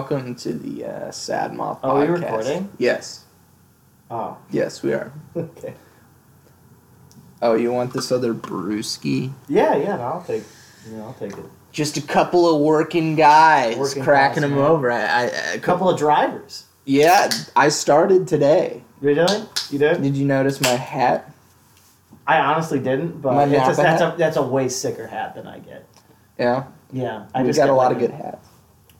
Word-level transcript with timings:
Welcome 0.00 0.34
to 0.36 0.54
the 0.54 0.86
uh, 0.86 1.10
Sad 1.10 1.52
Moth 1.52 1.80
Are 1.82 2.00
we 2.00 2.06
recording? 2.06 2.70
Yes. 2.78 3.26
Oh, 4.10 4.38
Yes, 4.50 4.82
we 4.82 4.94
are. 4.94 5.12
okay. 5.36 5.74
Oh, 7.42 7.52
you 7.54 7.70
want 7.70 7.92
this 7.92 8.10
other 8.10 8.32
brewski? 8.32 9.30
Yeah, 9.46 9.76
yeah, 9.76 9.96
no, 9.96 10.02
I'll 10.04 10.22
take. 10.22 10.44
Yeah, 10.90 11.02
I'll 11.02 11.12
take 11.12 11.32
it. 11.36 11.44
Just 11.70 11.98
a 11.98 12.00
couple 12.00 12.48
of 12.56 12.62
working 12.62 13.14
guys 13.14 13.76
Working 13.76 14.02
cracking 14.02 14.38
class, 14.40 14.48
them 14.50 14.58
man. 14.58 14.70
over. 14.70 14.90
I, 14.90 15.00
I, 15.04 15.22
a 15.24 15.56
A 15.56 15.58
couple 15.58 15.90
of 15.90 15.98
drivers. 15.98 16.64
Yeah, 16.86 17.28
I 17.54 17.68
started 17.68 18.26
today. 18.26 18.82
You 19.02 19.14
did? 19.14 19.48
You 19.70 19.78
did? 19.78 20.00
Did 20.02 20.16
you 20.16 20.24
notice 20.24 20.62
my 20.62 20.70
hat? 20.70 21.30
I 22.26 22.38
honestly 22.40 22.78
didn't, 22.80 23.20
but 23.20 23.34
My 23.34 23.42
it's 23.44 23.52
just, 23.52 23.78
Napa 23.78 23.82
that's 23.82 24.00
hat? 24.02 24.14
a 24.14 24.16
that's 24.16 24.36
a 24.38 24.42
way 24.42 24.70
sicker 24.70 25.06
hat 25.08 25.34
than 25.34 25.46
I 25.46 25.58
get. 25.58 25.86
Yeah, 26.38 26.64
Yeah, 26.90 27.26
I 27.34 27.42
we 27.42 27.48
just 27.50 27.58
got 27.58 27.66
get 27.66 27.70
a 27.72 27.74
lot 27.74 27.92
like 27.92 27.96
of 27.96 27.98
good 28.00 28.12
hats. 28.12 28.46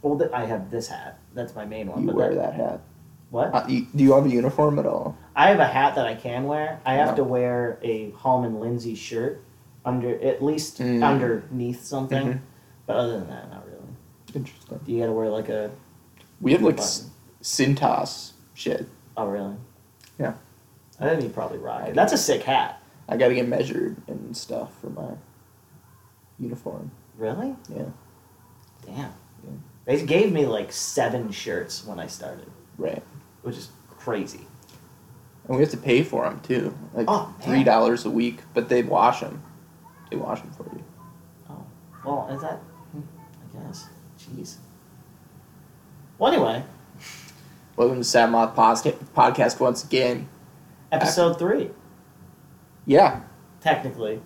Well, 0.02 0.18
th- 0.18 0.30
I 0.32 0.46
have 0.46 0.70
this 0.70 0.88
hat. 0.88 1.18
That's 1.34 1.54
my 1.54 1.64
main 1.64 1.88
one. 1.88 2.00
You 2.02 2.06
but 2.08 2.16
wear 2.16 2.34
that 2.34 2.54
hat. 2.54 2.80
What? 3.30 3.54
Uh, 3.54 3.64
you, 3.68 3.86
do 3.94 4.02
you 4.02 4.12
have 4.14 4.26
a 4.26 4.30
uniform 4.30 4.78
at 4.78 4.86
all? 4.86 5.16
I 5.36 5.48
have 5.50 5.60
a 5.60 5.66
hat 5.66 5.94
that 5.94 6.06
I 6.06 6.14
can 6.14 6.44
wear. 6.44 6.80
I 6.84 6.94
have 6.94 7.10
No. 7.10 7.16
to 7.16 7.24
wear 7.24 7.78
a 7.82 8.10
Hallman 8.12 8.58
Lindsay 8.60 8.94
shirt 8.94 9.42
under 9.84 10.18
at 10.20 10.42
least 10.42 10.78
Mm. 10.80 11.04
underneath 11.04 11.84
something. 11.84 12.26
Mhm. 12.26 12.40
But 12.86 12.96
other 12.96 13.18
than 13.20 13.28
that, 13.28 13.50
not 13.50 13.64
really. 13.66 13.76
Interesting. 14.34 14.80
Do 14.84 14.92
You 14.92 15.00
got 15.00 15.06
to 15.06 15.12
wear 15.12 15.28
like 15.28 15.48
a. 15.48 15.70
We 16.40 16.52
have 16.52 16.62
like 16.62 16.76
button. 16.78 17.10
Cintas 17.42 18.32
shit. 18.54 18.86
Oh 19.16 19.26
really? 19.28 19.54
Yeah. 20.18 20.34
I 20.98 21.08
think 21.08 21.22
you 21.22 21.28
probably 21.30 21.58
rock 21.58 21.88
it. 21.88 21.94
That's 21.94 22.12
a 22.12 22.18
sick 22.18 22.42
hat. 22.42 22.82
I 23.08 23.16
got 23.16 23.28
to 23.28 23.34
get 23.34 23.48
measured 23.48 23.96
and 24.08 24.36
stuff 24.36 24.72
for 24.80 24.90
my 24.90 25.12
uniform. 26.38 26.90
Really? 27.16 27.54
Yeah. 27.68 27.84
Damn. 28.86 29.12
They 29.84 30.04
gave 30.04 30.32
me 30.32 30.46
like 30.46 30.72
seven 30.72 31.30
shirts 31.32 31.84
when 31.84 31.98
I 31.98 32.06
started, 32.06 32.46
Right. 32.78 33.02
which 33.42 33.56
is 33.56 33.70
crazy. 33.98 34.46
And 35.46 35.56
we 35.56 35.62
have 35.62 35.70
to 35.72 35.76
pay 35.78 36.02
for 36.02 36.24
them 36.24 36.40
too, 36.40 36.76
like 36.94 37.06
Oh, 37.08 37.26
man. 37.26 37.34
three 37.40 37.64
dollars 37.64 38.04
a 38.04 38.10
week. 38.10 38.40
But 38.54 38.68
they 38.68 38.82
wash 38.82 39.20
them. 39.20 39.42
They 40.10 40.16
wash 40.16 40.40
them 40.42 40.50
for 40.52 40.64
you. 40.74 40.84
Oh, 41.48 41.64
well, 42.04 42.28
is 42.34 42.42
that? 42.42 42.58
hmm, 42.92 43.00
I 43.58 43.66
guess. 43.66 43.88
Jeez. 44.18 44.56
Well, 46.18 46.32
anyway, 46.32 46.62
Welcome 47.76 47.96
to 47.98 48.04
Sad 48.04 48.30
Moth 48.30 48.54
Podcast 48.54 49.58
once 49.58 49.82
again. 49.84 50.28
episode 50.92 51.38
three, 51.38 51.70
Yeah. 52.84 53.20
technically. 53.62 54.20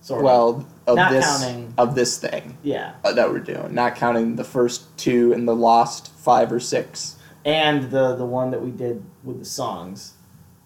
Sort 0.00 0.20
of. 0.20 0.24
Well, 0.24 0.66
of 0.86 0.96
Not 0.96 1.10
this 1.10 1.24
counting- 1.26 1.74
of 1.78 1.94
this 1.94 2.16
thing 2.18 2.58
Yeah, 2.62 2.92
uh, 3.04 3.12
that 3.12 3.30
we're 3.30 3.40
doing, 3.40 3.74
not 3.74 3.96
counting 3.96 4.36
the 4.36 4.44
first 4.44 4.96
two 4.96 5.32
and 5.32 5.46
the 5.48 5.54
lost 5.54 6.12
five 6.16 6.52
or 6.52 6.60
six. 6.60 7.16
and 7.44 7.90
the 7.90 8.14
the 8.16 8.24
one 8.26 8.50
that 8.52 8.62
we 8.62 8.70
did 8.70 9.02
with 9.24 9.38
the 9.38 9.44
songs. 9.44 10.14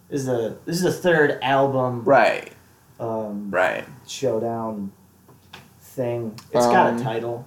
This 0.09 0.21
is 0.23 0.27
the 0.27 0.57
this 0.67 0.77
is 0.77 0.83
the 0.83 0.93
third 0.93 1.39
album 1.43 2.03
Right. 2.05 2.53
um, 2.99 3.51
Right. 3.51 3.85
showdown 4.07 4.93
thing. 5.81 6.35
It's 6.53 6.67
got 6.67 6.89
Um, 6.89 6.97
a 6.99 7.03
title 7.03 7.45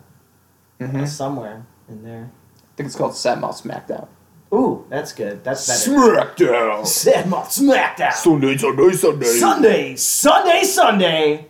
hmm 0.79 1.01
uh, 1.01 1.05
somewhere 1.05 1.65
in 1.87 2.03
there. 2.03 2.31
I 2.55 2.75
think 2.75 2.87
it's 2.87 2.95
called 2.95 3.15
Sad 3.15 3.39
Moth 3.39 3.63
Smackdown. 3.63 4.07
Ooh, 4.53 4.85
that's 4.89 5.13
good. 5.13 5.43
That's 5.43 5.67
better. 5.67 5.91
Smackdown. 5.99 6.85
Sad 6.87 7.27
Moth 7.29 7.49
Smackdown. 7.49 8.13
Sunday, 8.13 8.57
Sunday, 8.57 8.91
Sunday. 8.93 9.35
Sunday, 9.35 9.95
Sunday, 9.95 10.63
Sunday. 10.63 11.47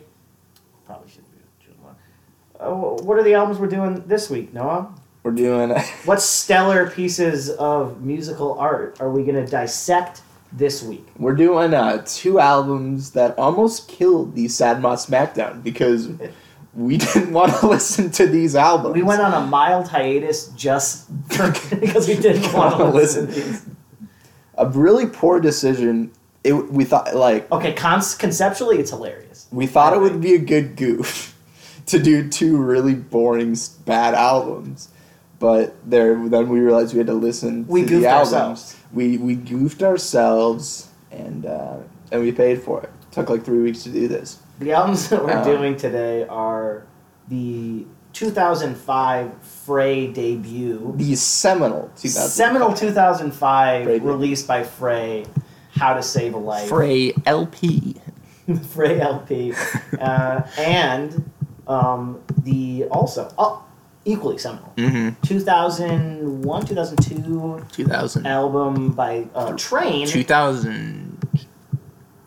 Probably 0.86 1.08
should 1.10 1.24
be 1.30 1.38
doing 1.64 1.78
one. 1.82 1.94
Uh, 2.53 2.53
wh- 2.53 2.53
what 2.72 3.18
are 3.18 3.22
the 3.22 3.34
albums 3.34 3.58
we're 3.58 3.66
doing 3.66 4.02
this 4.06 4.30
week, 4.30 4.52
Noah? 4.54 4.92
We're 5.22 5.32
doing. 5.32 5.70
What 6.04 6.20
stellar 6.20 6.90
pieces 6.90 7.50
of 7.50 8.02
musical 8.02 8.58
art 8.58 9.00
are 9.00 9.10
we 9.10 9.22
going 9.24 9.42
to 9.42 9.50
dissect 9.50 10.20
this 10.52 10.82
week? 10.82 11.06
We're 11.18 11.34
doing 11.34 11.72
uh, 11.74 12.02
two 12.06 12.38
albums 12.38 13.12
that 13.12 13.36
almost 13.38 13.88
killed 13.88 14.34
the 14.34 14.48
Sad 14.48 14.80
Moth 14.82 15.06
Smackdown 15.08 15.62
because 15.62 16.10
we 16.74 16.96
didn't 16.98 17.32
want 17.32 17.54
to 17.56 17.66
listen 17.74 18.10
to 18.12 18.26
these 18.26 18.54
albums. 18.54 18.94
We 18.94 19.02
went 19.02 19.22
on 19.22 19.32
a 19.42 19.46
mild 19.46 19.88
hiatus 19.88 20.48
just 20.48 21.08
because 21.28 22.06
we 22.06 22.16
didn't 22.16 22.52
want 22.52 22.76
to 22.76 22.84
listen. 22.84 23.26
listen. 23.28 23.76
a 24.58 24.68
really 24.68 25.06
poor 25.06 25.40
decision. 25.40 26.12
It 26.44 26.52
we 26.52 26.84
thought 26.84 27.14
like 27.16 27.50
Okay, 27.50 27.72
conceptually, 27.72 28.78
it's 28.78 28.90
hilarious. 28.90 29.48
we 29.50 29.66
thought 29.66 29.94
it 29.94 30.00
would 30.00 30.20
be 30.20 30.34
a 30.34 30.38
good 30.38 30.76
goof 30.76 31.33
to 31.86 31.98
do 31.98 32.28
two 32.28 32.56
really 32.56 32.94
boring 32.94 33.56
bad 33.84 34.14
albums, 34.14 34.88
but 35.38 35.74
there 35.88 36.14
then 36.28 36.48
we 36.48 36.60
realized 36.60 36.92
we 36.94 36.98
had 36.98 37.06
to 37.08 37.14
listen 37.14 37.66
We 37.66 37.82
to 37.82 37.88
goofed 37.88 38.02
the 38.02 38.08
albums. 38.08 38.32
ourselves. 38.34 38.76
We 38.92 39.18
we 39.18 39.34
goofed 39.34 39.82
ourselves 39.82 40.88
and 41.10 41.44
uh, 41.46 41.76
and 42.10 42.20
we 42.22 42.32
paid 42.32 42.62
for 42.62 42.82
it. 42.82 42.90
Took 43.12 43.28
like 43.30 43.44
three 43.44 43.60
weeks 43.62 43.82
to 43.84 43.90
do 43.90 44.08
this. 44.08 44.38
The 44.60 44.72
albums 44.72 45.08
that 45.08 45.24
we're 45.24 45.36
Um, 45.38 45.44
doing 45.44 45.76
today 45.76 46.26
are 46.28 46.84
the 47.28 47.84
2005 48.12 49.32
Fray 49.42 50.06
debut. 50.06 50.92
The 50.96 51.14
seminal 51.16 51.90
2000 51.96 52.30
Seminal 52.30 52.72
2005, 52.72 53.84
Fray. 53.84 53.98
released 53.98 54.46
by 54.46 54.62
Fray, 54.62 55.26
How 55.72 55.94
to 55.94 56.02
Save 56.02 56.34
a 56.34 56.38
Life. 56.38 56.68
Fray 56.68 57.12
LP. 57.26 57.96
Fray 58.70 59.00
LP. 59.00 59.54
uh, 60.00 60.42
and 60.58 61.30
um, 61.66 62.20
the 62.42 62.84
also, 62.90 63.32
oh, 63.38 63.64
equally 64.04 64.38
seminal, 64.38 64.72
Mm-hmm. 64.76 65.20
2001, 65.26 66.66
2002 66.66 67.64
2000. 67.72 68.26
album 68.26 68.92
by 68.92 69.26
uh, 69.34 69.52
Train. 69.56 70.06
2000. 70.06 71.40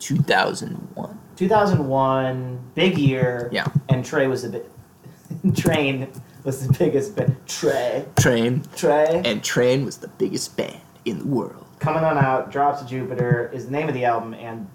2001. 0.00 1.18
2001, 1.36 2.60
big 2.74 2.98
year. 2.98 3.48
Yeah. 3.52 3.66
And 3.88 4.04
Trey 4.04 4.26
was 4.26 4.42
the 4.42 4.48
big. 4.50 5.54
Train 5.56 6.08
was 6.44 6.66
the 6.66 6.72
biggest 6.78 7.14
band. 7.16 7.36
Trey. 7.46 8.04
Train. 8.18 8.64
Trey. 8.76 9.22
And 9.24 9.42
Train 9.44 9.84
was 9.84 9.98
the 9.98 10.08
biggest 10.08 10.56
band 10.56 10.80
in 11.04 11.18
the 11.20 11.26
world. 11.26 11.64
Coming 11.80 12.02
on 12.02 12.18
out, 12.18 12.50
Drops 12.50 12.82
of 12.82 12.88
Jupiter 12.88 13.50
is 13.52 13.66
the 13.66 13.70
name 13.70 13.88
of 13.88 13.94
the 13.94 14.04
album, 14.04 14.34
and 14.34 14.68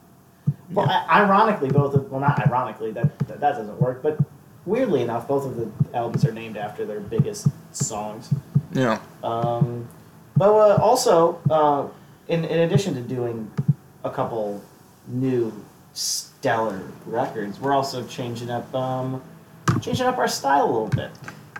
well, 0.72 0.88
i- 0.90 1.22
ironically, 1.22 1.69
both 1.69 1.94
of 1.95 2.09
well, 2.09 2.22
not 2.22 2.40
ironically, 2.47 2.91
that, 2.91 3.19
that 3.28 3.40
that 3.41 3.56
doesn't 3.57 3.81
work, 3.81 4.01
but 4.01 4.18
weirdly 4.66 5.01
enough, 5.01 5.28
both 5.28 5.46
of 5.46 5.56
the 5.56 5.69
albums 5.96 6.25
are 6.25 6.31
named 6.31 6.57
after 6.57 6.85
their 6.85 7.00
biggest 7.00 7.47
songs. 7.72 8.34
Yeah. 8.72 9.00
Um, 9.24 9.88
but 10.35 10.50
uh, 10.50 10.81
also, 10.81 11.40
uh, 11.50 11.88
in 12.28 12.46
in 12.46 12.59
addition 12.59 12.96
to 12.96 13.01
doing 13.01 13.51
a 14.03 14.09
couple 14.09 14.62
new 15.07 15.53
stellar 15.94 16.81
records, 17.06 17.59
we're 17.59 17.74
also 17.74 18.06
changing 18.07 18.50
up 18.50 18.74
um, 18.74 19.21
changing 19.81 20.07
up 20.07 20.18
our 20.18 20.27
style 20.27 20.66
a 20.66 20.71
little 20.71 20.88
bit, 20.88 21.12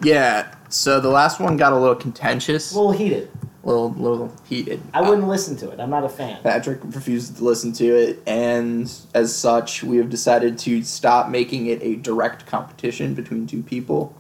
Yeah. 0.04 0.54
So 0.70 1.00
the 1.00 1.10
last 1.10 1.40
one 1.40 1.56
got 1.56 1.72
a 1.72 1.78
little 1.78 1.96
contentious, 1.96 2.72
a 2.74 2.76
little 2.76 2.92
heated. 2.92 3.30
Little 3.64 3.92
little 3.92 4.34
heated. 4.48 4.82
I 4.94 5.02
wouldn't 5.02 5.28
listen 5.28 5.56
to 5.58 5.70
it. 5.70 5.80
I'm 5.80 5.90
not 5.90 6.04
a 6.04 6.10
fan. 6.10 6.42
Patrick 6.44 6.80
refused 6.84 7.38
to 7.38 7.44
listen 7.44 7.72
to 7.74 7.86
it, 7.86 8.22
and 8.28 8.92
as 9.14 9.36
such, 9.36 9.84
we 9.84 9.98
have 9.98 10.10
decided 10.10 10.58
to 10.60 10.84
stop 10.84 11.30
making 11.30 11.68
it 11.68 11.82
a 11.82 11.96
direct 11.96 12.46
competition 12.46 13.14
between 13.14 13.48
two 13.48 13.64
people 13.64 14.16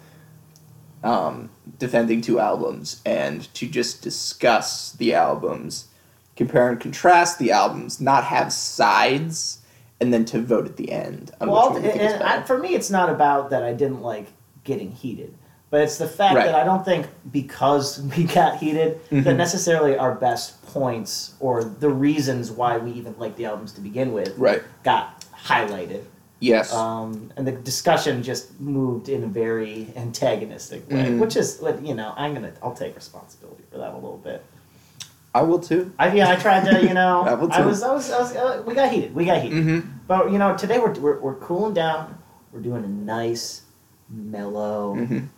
um, 1.03 1.49
defending 1.79 2.21
two 2.21 2.39
albums, 2.39 3.01
and 3.05 3.53
to 3.53 3.67
just 3.67 4.01
discuss 4.01 4.93
the 4.93 5.13
albums, 5.13 5.89
compare 6.35 6.69
and 6.69 6.79
contrast 6.79 7.39
the 7.39 7.51
albums, 7.51 7.99
not 7.99 8.23
have 8.25 8.53
sides, 8.53 9.59
and 9.99 10.13
then 10.13 10.25
to 10.25 10.41
vote 10.41 10.65
at 10.65 10.77
the 10.77 10.91
end. 10.91 11.31
Well, 11.41 11.75
and, 11.75 11.85
and 11.85 12.23
I, 12.23 12.43
for 12.43 12.57
me, 12.57 12.75
it's 12.75 12.89
not 12.89 13.09
about 13.09 13.49
that 13.49 13.63
I 13.63 13.73
didn't 13.73 14.01
like 14.01 14.27
getting 14.63 14.91
heated, 14.91 15.37
but 15.73 15.81
it's 15.81 15.97
the 15.97 16.07
fact 16.07 16.35
Right. 16.35 16.45
that 16.45 16.53
I 16.53 16.63
don't 16.63 16.85
think 16.85 17.07
because 17.31 17.99
we 18.15 18.25
got 18.25 18.57
heated 18.57 18.99
that 19.09 19.23
Mhm. 19.25 19.37
necessarily 19.37 19.97
our 19.97 20.13
best 20.13 20.63
points 20.67 21.33
or 21.39 21.63
the 21.63 21.89
reasons 21.89 22.51
why 22.51 22.77
we 22.77 22.91
even 22.91 23.15
liked 23.17 23.37
the 23.37 23.45
albums 23.45 23.71
to 23.73 23.81
begin 23.81 24.13
with 24.13 24.37
right. 24.37 24.61
got 24.83 25.25
highlighted. 25.47 26.01
Yes. 26.39 26.71
Um, 26.71 27.31
and 27.35 27.47
the 27.47 27.53
discussion 27.53 28.21
just 28.21 28.61
moved 28.61 29.09
in 29.09 29.23
a 29.23 29.27
very 29.27 29.87
antagonistic 29.95 30.87
way, 30.91 31.05
Mhm. 31.05 31.17
which 31.19 31.35
is 31.35 31.59
you 31.81 31.95
know. 31.95 32.13
I'm 32.17 32.35
gonna, 32.35 32.51
I'll 32.61 32.75
take 32.75 32.93
responsibility 32.95 33.63
for 33.71 33.79
that 33.79 33.93
a 33.93 33.95
little 33.95 34.21
bit. 34.23 34.43
I 35.33 35.41
will 35.41 35.57
too. 35.57 35.91
I 35.97 36.13
yeah, 36.13 36.29
I 36.29 36.35
tried 36.35 36.65
to, 36.65 36.85
you 36.87 36.93
know, 36.93 37.21
I 37.27 37.33
will 37.33 37.51
I 37.51 37.61
was, 37.65 37.81
I 37.81 37.91
was, 37.95 38.11
I 38.11 38.19
was 38.19 38.35
uh, 38.35 38.61
we 38.67 38.75
got 38.75 38.91
heated, 38.91 39.15
we 39.15 39.25
got 39.25 39.41
heated. 39.41 39.57
Mm-hmm. 39.57 39.79
But 40.07 40.31
you 40.31 40.37
know, 40.37 40.55
today 40.55 40.77
we're, 40.77 40.93
we're, 40.99 41.19
we're 41.19 41.35
cooling 41.47 41.73
down. 41.73 42.13
We're 42.51 42.59
doing 42.61 42.83
a 42.83 42.87
nice, 42.87 43.63
mellow 44.07 44.93
Mhm. 44.95 45.29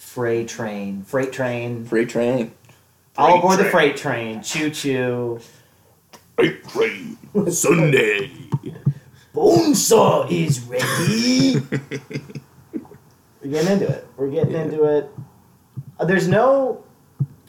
Freight 0.00 0.48
train. 0.48 1.02
Freight 1.04 1.30
train. 1.32 1.84
Freight 1.84 2.08
train. 2.08 2.52
All 3.18 3.38
aboard 3.38 3.58
the 3.58 3.64
freight 3.66 3.96
train. 3.96 4.42
Choo 4.42 4.70
choo. 4.70 5.40
Freight 6.36 6.66
train. 6.68 7.18
Sunday. 7.50 8.30
Bonesaw 9.34 10.28
is 10.30 10.60
ready. 10.60 11.60
We're 13.42 13.50
getting 13.50 13.72
into 13.72 13.88
it. 13.88 14.06
We're 14.16 14.30
getting 14.30 14.52
Yeah. 14.52 14.62
into 14.62 14.84
it. 14.84 15.10
Uh, 15.98 16.04
there's 16.06 16.26
no. 16.26 16.82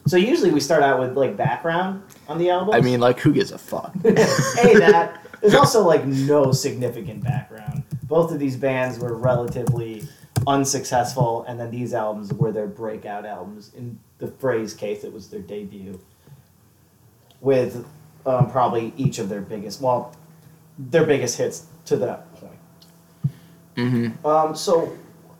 So 0.05 0.17
usually 0.17 0.51
we 0.51 0.59
start 0.59 0.83
out 0.83 0.99
with 0.99 1.17
like 1.17 1.35
background 1.37 2.03
on 2.27 2.37
the 2.37 2.49
album. 2.49 2.73
I 2.75 2.81
mean, 2.81 2.99
like, 2.99 3.19
who 3.19 3.33
gives 3.33 3.51
a 3.51 3.57
fuck? 3.57 3.93
hey, 4.03 4.75
that. 4.77 5.25
There's 5.41 5.55
also 5.55 5.83
like 5.85 6.05
no 6.05 6.51
significant 6.51 7.23
background. 7.23 7.83
Both 8.03 8.31
of 8.31 8.39
these 8.39 8.55
bands 8.57 8.99
were 8.99 9.15
relatively 9.15 10.03
unsuccessful, 10.47 11.45
and 11.47 11.59
then 11.59 11.71
these 11.71 11.93
albums 11.93 12.33
were 12.33 12.51
their 12.51 12.67
breakout 12.67 13.25
albums. 13.25 13.71
In 13.75 13.99
the 14.17 14.27
Fray's 14.27 14.73
case, 14.73 15.03
it 15.03 15.13
was 15.13 15.29
their 15.29 15.41
debut. 15.41 15.99
With 17.39 17.85
um, 18.25 18.51
probably 18.51 18.93
each 18.97 19.17
of 19.19 19.29
their 19.29 19.41
biggest, 19.41 19.81
well, 19.81 20.15
their 20.77 21.05
biggest 21.05 21.37
hits 21.37 21.65
to 21.85 21.97
that 21.97 22.33
point. 22.35 22.59
mm-hmm. 23.75 24.25
Um, 24.25 24.55
so 24.55 24.97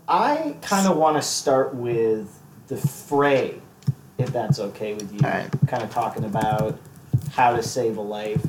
I 0.07 0.55
kind 0.61 0.87
of 0.87 0.97
want 0.97 1.17
to 1.17 1.21
start 1.21 1.75
with 1.75 2.39
the 2.67 2.77
fray, 2.77 3.61
if 4.17 4.31
that's 4.33 4.59
okay 4.59 4.93
with 4.93 5.13
you. 5.13 5.19
Alright. 5.19 5.49
Kind 5.67 5.83
of 5.83 5.91
talking 5.91 6.25
about 6.25 6.79
how 7.31 7.55
to 7.55 7.61
save 7.61 7.97
a 7.97 8.01
life. 8.01 8.41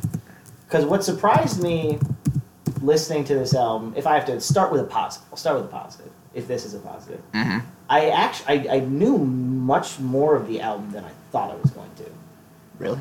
Because 0.66 0.84
what 0.86 1.04
surprised 1.04 1.62
me 1.62 1.98
listening 2.80 3.24
to 3.24 3.34
this 3.34 3.54
album, 3.54 3.92
if 3.96 4.06
I 4.06 4.14
have 4.14 4.26
to 4.26 4.40
start 4.40 4.72
with 4.72 4.80
a 4.80 4.84
positive, 4.84 5.28
I'll 5.30 5.36
start 5.36 5.56
with 5.56 5.66
a 5.66 5.68
positive, 5.68 6.11
if 6.34 6.46
this 6.48 6.64
is 6.64 6.74
a 6.74 6.78
positive. 6.78 7.20
Mm-hmm. 7.32 7.58
I 7.90 8.08
actually 8.10 8.68
I, 8.68 8.76
I 8.76 8.80
knew 8.80 9.18
much 9.18 9.98
more 10.00 10.34
of 10.36 10.48
the 10.48 10.60
album 10.60 10.90
than 10.92 11.04
I 11.04 11.10
thought 11.30 11.50
I 11.50 11.56
was 11.56 11.70
going 11.70 11.90
to. 11.96 12.04
Really? 12.78 12.98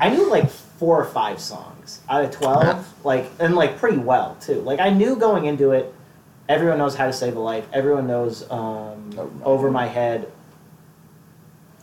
I 0.00 0.10
knew 0.10 0.28
like 0.30 0.48
four 0.50 1.00
or 1.00 1.04
five 1.06 1.40
songs 1.40 2.00
out 2.08 2.24
of 2.24 2.30
twelve, 2.30 2.64
Yeah. 2.64 2.82
like 3.04 3.30
and 3.38 3.54
like 3.56 3.78
pretty 3.78 3.98
well 3.98 4.36
too. 4.40 4.60
Like 4.60 4.80
I 4.80 4.90
knew 4.90 5.16
going 5.16 5.44
into 5.46 5.72
it, 5.72 5.92
everyone 6.48 6.78
knows 6.78 6.94
how 6.96 7.06
to 7.06 7.12
save 7.12 7.36
a 7.36 7.40
life. 7.40 7.66
Everyone 7.72 8.06
knows 8.06 8.48
um, 8.50 9.10
Over 9.16 9.28
My 9.28 9.44
over 9.44 9.66
Head. 9.68 9.72
my 9.72 9.86
head. 9.86 10.32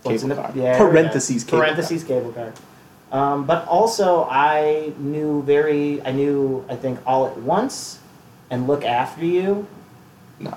What's 0.04 0.24
in 0.24 0.30
the 0.30 0.36
car. 0.36 0.52
yeah, 0.54 0.62
there 0.62 0.72
we 0.74 0.78
go. 0.78 0.90
Parentheses 0.92 1.44
cable 1.44 1.60
parentheses 1.60 2.04
cable 2.04 2.32
car. 2.32 2.54
Um, 3.12 3.46
but 3.46 3.68
also 3.68 4.28
I 4.30 4.94
knew 4.98 5.42
very 5.44 6.02
I 6.04 6.12
knew 6.12 6.64
I 6.70 6.76
think 6.76 7.00
all 7.08 7.28
at 7.28 7.38
once, 7.38 8.00
and 8.50 8.68
look 8.68 8.84
after 8.84 9.26
you. 9.26 9.68
No. 10.40 10.54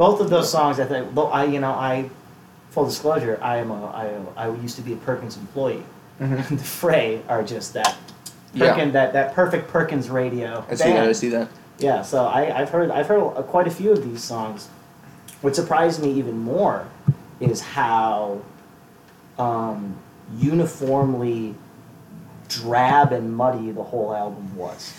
Both 0.00 0.22
of 0.22 0.30
those 0.30 0.50
songs 0.50 0.80
I 0.80 0.86
think. 0.86 1.14
Though 1.14 1.26
I 1.26 1.44
you 1.44 1.60
know 1.60 1.72
I, 1.72 2.08
full 2.70 2.86
disclosure 2.86 3.38
I 3.42 3.58
am 3.58 3.70
a 3.70 3.84
I 3.84 4.46
I 4.46 4.48
used 4.48 4.76
to 4.76 4.82
be 4.82 4.94
a 4.94 4.96
Perkins 4.96 5.36
employee. 5.36 5.82
Mm-hmm. 6.18 6.56
the 6.60 6.64
Fray 6.64 7.20
are 7.28 7.42
just 7.42 7.74
that 7.74 7.98
Yeah. 8.54 8.82
That, 8.86 9.12
that 9.12 9.34
perfect 9.34 9.68
Perkins 9.68 10.08
radio. 10.08 10.64
I 10.70 10.74
see 10.74 10.84
that. 10.84 11.08
I 11.08 11.12
see 11.12 11.28
that. 11.28 11.48
Yeah, 11.78 12.00
so 12.00 12.24
I, 12.24 12.60
I've 12.62 12.70
heard 12.70 12.90
I've 12.90 13.08
heard 13.08 13.22
uh, 13.22 13.42
quite 13.42 13.66
a 13.66 13.70
few 13.70 13.92
of 13.92 14.02
these 14.02 14.24
songs. 14.24 14.68
What 15.42 15.54
surprised 15.54 16.02
me 16.02 16.10
even 16.14 16.38
more 16.38 16.88
is 17.38 17.60
how 17.60 18.40
um, 19.38 19.98
uniformly 20.38 21.54
drab 22.48 23.12
and 23.12 23.36
muddy 23.36 23.70
the 23.70 23.82
whole 23.82 24.14
album 24.14 24.56
was. 24.56 24.94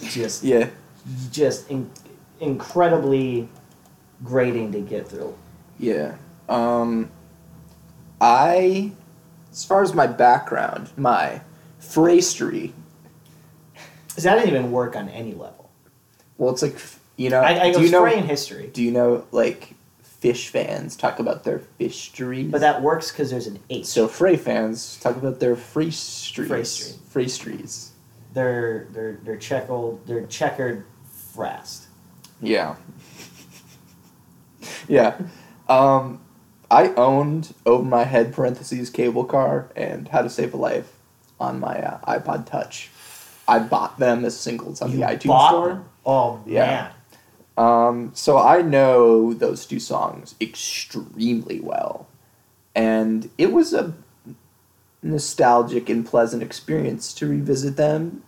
Just 0.00 0.44
Yeah. 0.44 0.68
just 1.32 1.68
in, 1.70 1.90
incredibly 2.40 3.48
grating 4.24 4.72
to 4.72 4.80
get 4.80 5.08
through. 5.08 5.36
Yeah. 5.78 6.16
Um, 6.48 7.10
I, 8.20 8.92
as 9.52 9.64
far 9.64 9.82
as 9.82 9.94
my 9.94 10.06
background, 10.06 10.90
my 10.96 11.40
phrasery, 11.80 12.72
Because 14.08 14.24
that 14.24 14.34
didn't 14.36 14.48
even 14.50 14.72
work 14.72 14.96
on 14.96 15.08
any 15.10 15.32
level. 15.34 15.70
well, 16.36 16.52
it's 16.52 16.62
like, 16.62 16.76
you 17.16 17.30
know, 17.30 17.40
I, 17.40 17.64
I 17.66 17.72
do 17.72 17.82
you 17.82 17.90
know, 17.90 18.02
Fray 18.02 18.18
in 18.18 18.24
history, 18.24 18.70
do 18.72 18.82
you 18.82 18.90
know, 18.90 19.24
like, 19.32 19.74
fish 20.02 20.48
fans 20.48 20.96
talk 20.96 21.20
about 21.20 21.44
their 21.44 21.60
fisheries? 21.78 22.50
but 22.50 22.60
that 22.60 22.82
works 22.82 23.12
because 23.12 23.30
there's 23.30 23.46
an 23.46 23.60
H. 23.70 23.86
So 23.86 24.08
Fray 24.08 24.36
fans 24.36 24.96
talk 25.00 25.16
about 25.16 25.38
their 25.38 25.54
phraseries. 25.54 26.48
Phrasery. 26.50 26.98
Phraseries. 27.10 27.92
they're 28.34 28.88
they're 28.90 29.18
they're 29.22 29.36
checkered 29.36 29.98
they're 30.06 30.26
checkered 30.26 30.84
frast. 31.34 31.87
Yeah. 32.40 32.76
yeah. 34.88 35.18
Um, 35.68 36.20
I 36.70 36.88
owned 36.94 37.54
Over 37.66 37.84
My 37.84 38.04
Head 38.04 38.32
parentheses 38.32 38.90
Cable 38.90 39.24
Car 39.24 39.70
and 39.76 40.08
How 40.08 40.22
to 40.22 40.30
Save 40.30 40.54
a 40.54 40.56
Life 40.56 40.92
on 41.40 41.60
my 41.60 41.78
uh, 41.80 42.00
iPod 42.18 42.46
Touch. 42.46 42.90
I 43.46 43.58
bought 43.60 43.98
them 43.98 44.24
as 44.24 44.38
singles 44.38 44.82
on 44.82 44.92
You 44.92 44.98
the 44.98 45.04
iTunes 45.04 45.26
bought 45.26 45.48
store. 45.50 45.68
them? 45.68 45.84
Oh 46.04 46.40
Yeah. 46.46 46.60
man. 46.66 46.92
Um, 47.56 48.10
so 48.14 48.38
I 48.38 48.62
know 48.62 49.34
those 49.34 49.66
two 49.66 49.80
songs 49.80 50.34
extremely 50.40 51.58
well. 51.60 52.06
And 52.74 53.30
it 53.36 53.52
was 53.52 53.72
a 53.74 53.94
nostalgic 55.02 55.88
and 55.88 56.04
pleasant 56.06 56.42
experience 56.42 57.12
to 57.14 57.26
revisit 57.26 57.76
them 57.76 58.22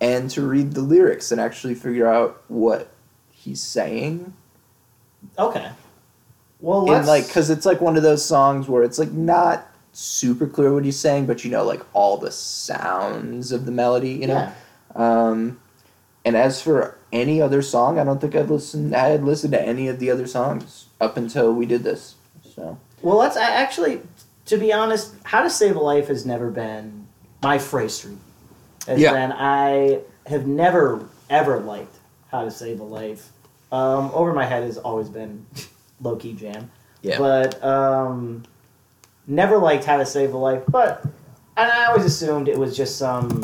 and 0.00 0.30
to 0.30 0.42
read 0.42 0.72
the 0.72 0.80
lyrics 0.80 1.30
and 1.30 1.40
actually 1.40 1.74
figure 1.74 2.06
out 2.08 2.42
what 2.48 2.90
he's 3.40 3.60
saying. 3.62 4.32
Okay. 5.38 5.70
Well, 6.60 6.84
let's 6.84 7.08
like, 7.08 7.26
because 7.26 7.48
it's 7.48 7.64
like 7.64 7.80
one 7.80 7.96
of 7.96 8.02
those 8.02 8.24
songs 8.24 8.68
where 8.68 8.82
it's 8.82 8.98
like 8.98 9.12
not 9.12 9.66
super 9.92 10.46
clear 10.46 10.72
what 10.74 10.84
he's 10.84 10.98
saying, 10.98 11.26
but 11.26 11.44
you 11.44 11.50
know, 11.50 11.64
like 11.64 11.80
all 11.94 12.16
the 12.18 12.30
sounds 12.30 13.50
of 13.52 13.64
the 13.64 13.72
melody, 13.72 14.10
you 14.10 14.26
know? 14.26 14.34
yeah. 14.34 14.52
Um, 14.94 15.60
and 16.24 16.36
as 16.36 16.60
for 16.60 16.98
any 17.12 17.40
other 17.40 17.62
song, 17.62 17.98
I 17.98 18.04
don't 18.04 18.20
think 18.20 18.34
I'd 18.34 18.50
listen. 18.50 18.94
I 18.94 19.08
had 19.08 19.24
listened 19.24 19.52
to 19.54 19.62
any 19.62 19.88
of 19.88 19.98
the 19.98 20.10
other 20.10 20.26
songs 20.26 20.86
up 21.00 21.16
until 21.16 21.52
we 21.54 21.64
did 21.64 21.82
this. 21.82 22.16
So 22.54 22.78
Well, 23.00 23.16
let's 23.16 23.36
I, 23.38 23.50
actually, 23.50 24.02
to 24.46 24.58
be 24.58 24.70
honest, 24.72 25.14
How 25.24 25.42
to 25.42 25.48
Save 25.50 25.76
a 25.76 25.80
Life 25.80 26.08
has 26.08 26.26
never 26.26 26.50
been 26.50 27.06
my 27.42 27.56
phrasery. 27.56 28.16
Has 28.86 29.00
Yeah. 29.00 29.12
been 29.12 29.32
I 29.32 30.00
have 30.26 30.46
never 30.46 31.08
ever 31.30 31.58
liked 31.60 31.96
How 32.30 32.44
to 32.44 32.50
Save 32.50 32.80
a 32.80 32.84
Life. 32.84 33.30
Um, 33.72 34.10
Over 34.12 34.32
My 34.32 34.44
Head 34.44 34.62
has 34.64 34.78
always 34.78 35.08
been 35.08 35.46
low 36.00 36.16
key 36.16 36.32
jam. 36.32 36.70
But 37.18 37.62
um, 37.64 38.44
never 39.26 39.58
liked 39.58 39.84
How 39.84 39.96
to 39.98 40.06
Save 40.06 40.34
a 40.34 40.36
Life. 40.36 40.62
But 40.68 41.04
and 41.56 41.70
I 41.70 41.86
always 41.86 42.04
assumed 42.04 42.48
it 42.48 42.58
was 42.58 42.76
just 42.76 42.96
some 42.98 43.42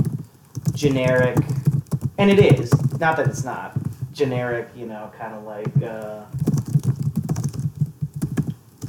generic, 0.75 1.37
and 2.19 2.31
it 2.31 2.39
is. 2.39 2.73
Not 2.99 3.17
that 3.19 3.29
it's 3.29 3.45
not 3.45 3.77
generic. 4.13 4.69
You 4.75 4.87
know, 4.87 5.13
kind 5.19 5.35
of 5.35 5.45
like 5.45 5.83
uh, 5.83 6.25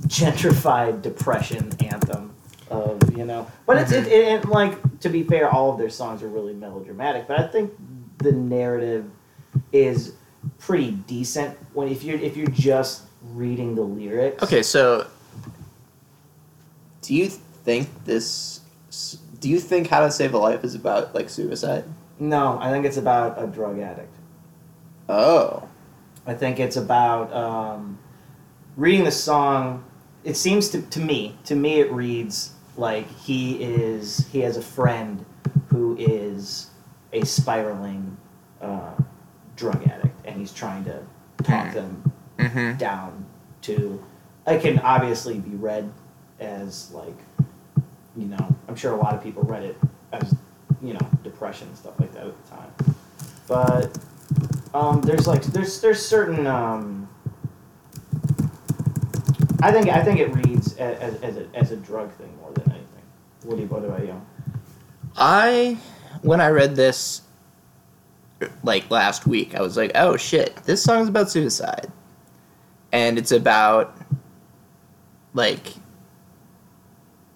gentrified 0.08 1.02
depression 1.02 1.72
anthem 1.84 2.34
of 2.70 3.18
you 3.18 3.26
know. 3.26 3.48
But 3.66 3.78
it's 3.78 3.92
it, 3.92 4.08
it, 4.08 4.28
it 4.28 4.46
like 4.46 5.00
to 5.02 5.10
be 5.10 5.24
fair, 5.24 5.50
all 5.50 5.72
of 5.72 5.78
their 5.78 5.90
songs 5.90 6.24
are 6.24 6.30
really 6.30 6.54
melodramatic. 6.54 7.28
But 7.28 7.40
I 7.40 7.48
think 7.48 7.74
the 8.18 8.32
narrative 8.32 9.10
is 9.72 10.14
pretty 10.60 10.92
decent 10.92 11.58
when 11.74 11.88
if 11.88 12.04
you're 12.04 12.20
if 12.20 12.38
you're 12.38 12.48
just 12.48 13.04
reading 13.34 13.76
the 13.76 13.82
lyrics. 13.82 14.42
okay, 14.44 14.64
so 14.64 15.08
do 17.02 17.16
you 17.16 17.28
think 17.28 17.90
this? 18.06 18.62
Do 19.40 19.50
you 19.50 19.60
think 19.60 19.88
How 19.88 20.02
to 20.02 20.12
Save 20.12 20.34
a 20.34 20.38
Life 20.38 20.64
is 20.64 20.76
about 20.76 21.14
like 21.16 21.30
suicide? 21.30 21.86
No, 22.20 22.58
I 22.60 22.72
think 22.72 22.86
it's 22.86 22.98
about 22.98 23.42
a 23.42 23.48
drug 23.48 23.80
addict. 23.80 24.14
Oh, 25.08 25.68
I 26.26 26.34
think 26.34 26.60
it's 26.60 26.76
about 26.76 27.32
um, 27.34 27.98
reading 28.76 29.06
the 29.06 29.12
song. 29.12 29.86
It 30.24 30.36
seems 30.36 30.70
to, 30.70 30.82
to 30.82 31.00
me, 31.00 31.38
to 31.46 31.56
me, 31.56 31.80
it 31.80 31.92
reads 31.92 32.52
like 32.76 33.10
he 33.20 33.64
is 33.64 34.28
he 34.32 34.40
has 34.42 34.58
a 34.58 34.62
friend 34.62 35.26
who 35.70 35.96
is 35.98 36.70
a 37.14 37.24
spiraling 37.26 38.18
uh, 38.62 38.94
drug 39.58 39.86
addict, 39.88 40.16
and 40.26 40.40
he's 40.40 40.54
trying 40.54 40.86
to 40.86 41.04
talk 41.44 41.74
them 41.74 42.12
mm-hmm. 42.38 42.78
down 42.78 43.26
to. 43.64 44.02
It 44.46 44.62
can 44.62 44.80
obviously 44.80 45.40
be 45.40 45.56
read 45.58 45.92
as 46.40 46.92
like, 46.92 47.18
you 48.16 48.28
know, 48.28 48.56
I'm 48.70 48.76
sure 48.76 48.94
a 48.94 48.96
lot 48.96 49.14
of 49.14 49.22
people 49.22 49.44
read 49.44 49.64
it 49.64 49.78
as, 50.14 50.34
you 50.82 50.94
know, 50.94 51.10
depression 51.24 51.68
and 51.68 51.78
stuff 51.78 52.00
like 52.00 52.14
that 52.14 52.28
at 52.28 52.46
the 52.46 52.50
time. 52.50 52.96
But 53.48 53.98
um, 54.74 55.02
there's 55.02 55.28
like 55.28 55.44
there's 55.44 55.82
there's 55.82 56.06
certain 56.06 56.48
um, 56.48 57.10
I 59.62 59.72
think 59.72 59.90
I 59.90 60.04
think 60.04 60.20
it 60.20 60.34
reads 60.34 60.78
as, 60.78 61.00
as, 61.00 61.22
as, 61.22 61.38
a, 61.38 61.48
as 61.56 61.72
a 61.72 61.78
drug 61.78 62.12
thing 62.14 62.36
more 62.40 62.52
than 62.54 62.72
anything. 62.72 62.88
What 63.44 63.56
do 63.56 63.62
you 63.62 63.68
what 63.68 63.84
about 63.84 64.06
you? 64.06 64.22
I 65.16 65.78
when 66.22 66.42
I 66.42 66.50
read 66.50 66.76
this, 66.76 67.22
like 68.64 68.90
last 68.92 69.26
week. 69.28 69.56
I 69.56 69.62
was 69.62 69.78
like, 69.78 69.92
oh 69.96 70.18
shit, 70.18 70.56
this 70.66 70.84
song's 70.84 71.10
about 71.10 71.30
suicide, 71.30 71.92
and 72.92 73.18
it's 73.18 73.32
about 73.32 73.96
like 75.34 75.74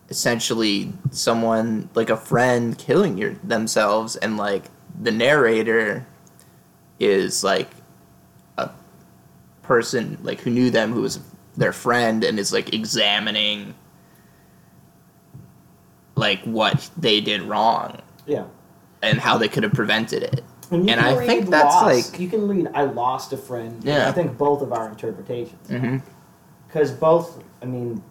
essentially 0.09 0.91
someone 1.11 1.89
like 1.95 2.09
a 2.09 2.17
friend 2.17 2.77
killing 2.77 3.17
your 3.17 3.33
themselves, 3.43 4.15
and 4.17 4.37
like 4.37 4.65
the 5.01 5.11
narrator 5.11 6.05
is 6.99 7.43
like 7.43 7.69
a 8.57 8.69
person 9.63 10.17
like 10.21 10.39
who 10.41 10.49
knew 10.49 10.69
them 10.69 10.91
who 10.93 11.01
was 11.01 11.19
their 11.57 11.73
friend 11.73 12.23
and 12.23 12.37
is 12.39 12.53
like 12.53 12.73
examining 12.73 13.73
like 16.15 16.41
what 16.43 16.89
they 16.97 17.19
did 17.21 17.41
wrong 17.41 17.99
Yeah. 18.27 18.45
and 19.01 19.19
how 19.19 19.37
they 19.37 19.47
could 19.47 19.63
have 19.63 19.73
prevented 19.73 20.23
it. 20.23 20.43
And, 20.71 20.87
you 20.87 20.91
And 20.95 21.01
I 21.01 21.25
think 21.25 21.49
that's, 21.49 21.75
lost. 21.75 22.11
like- 22.13 22.19
you 22.19 22.29
can 22.29 22.47
read 22.47 22.69
"I 22.73 22.83
lost 22.85 23.33
a 23.33 23.37
friend." 23.37 23.83
Yeah. 23.83 24.07
I 24.07 24.11
think 24.13 24.37
both 24.37 24.61
of 24.61 24.71
our 24.73 24.87
interpretations. 24.89 25.67
Mm-hmm. 25.67 25.97
because 26.67 26.91
both 26.91 27.43
i 27.61 27.65
mean 27.65 28.01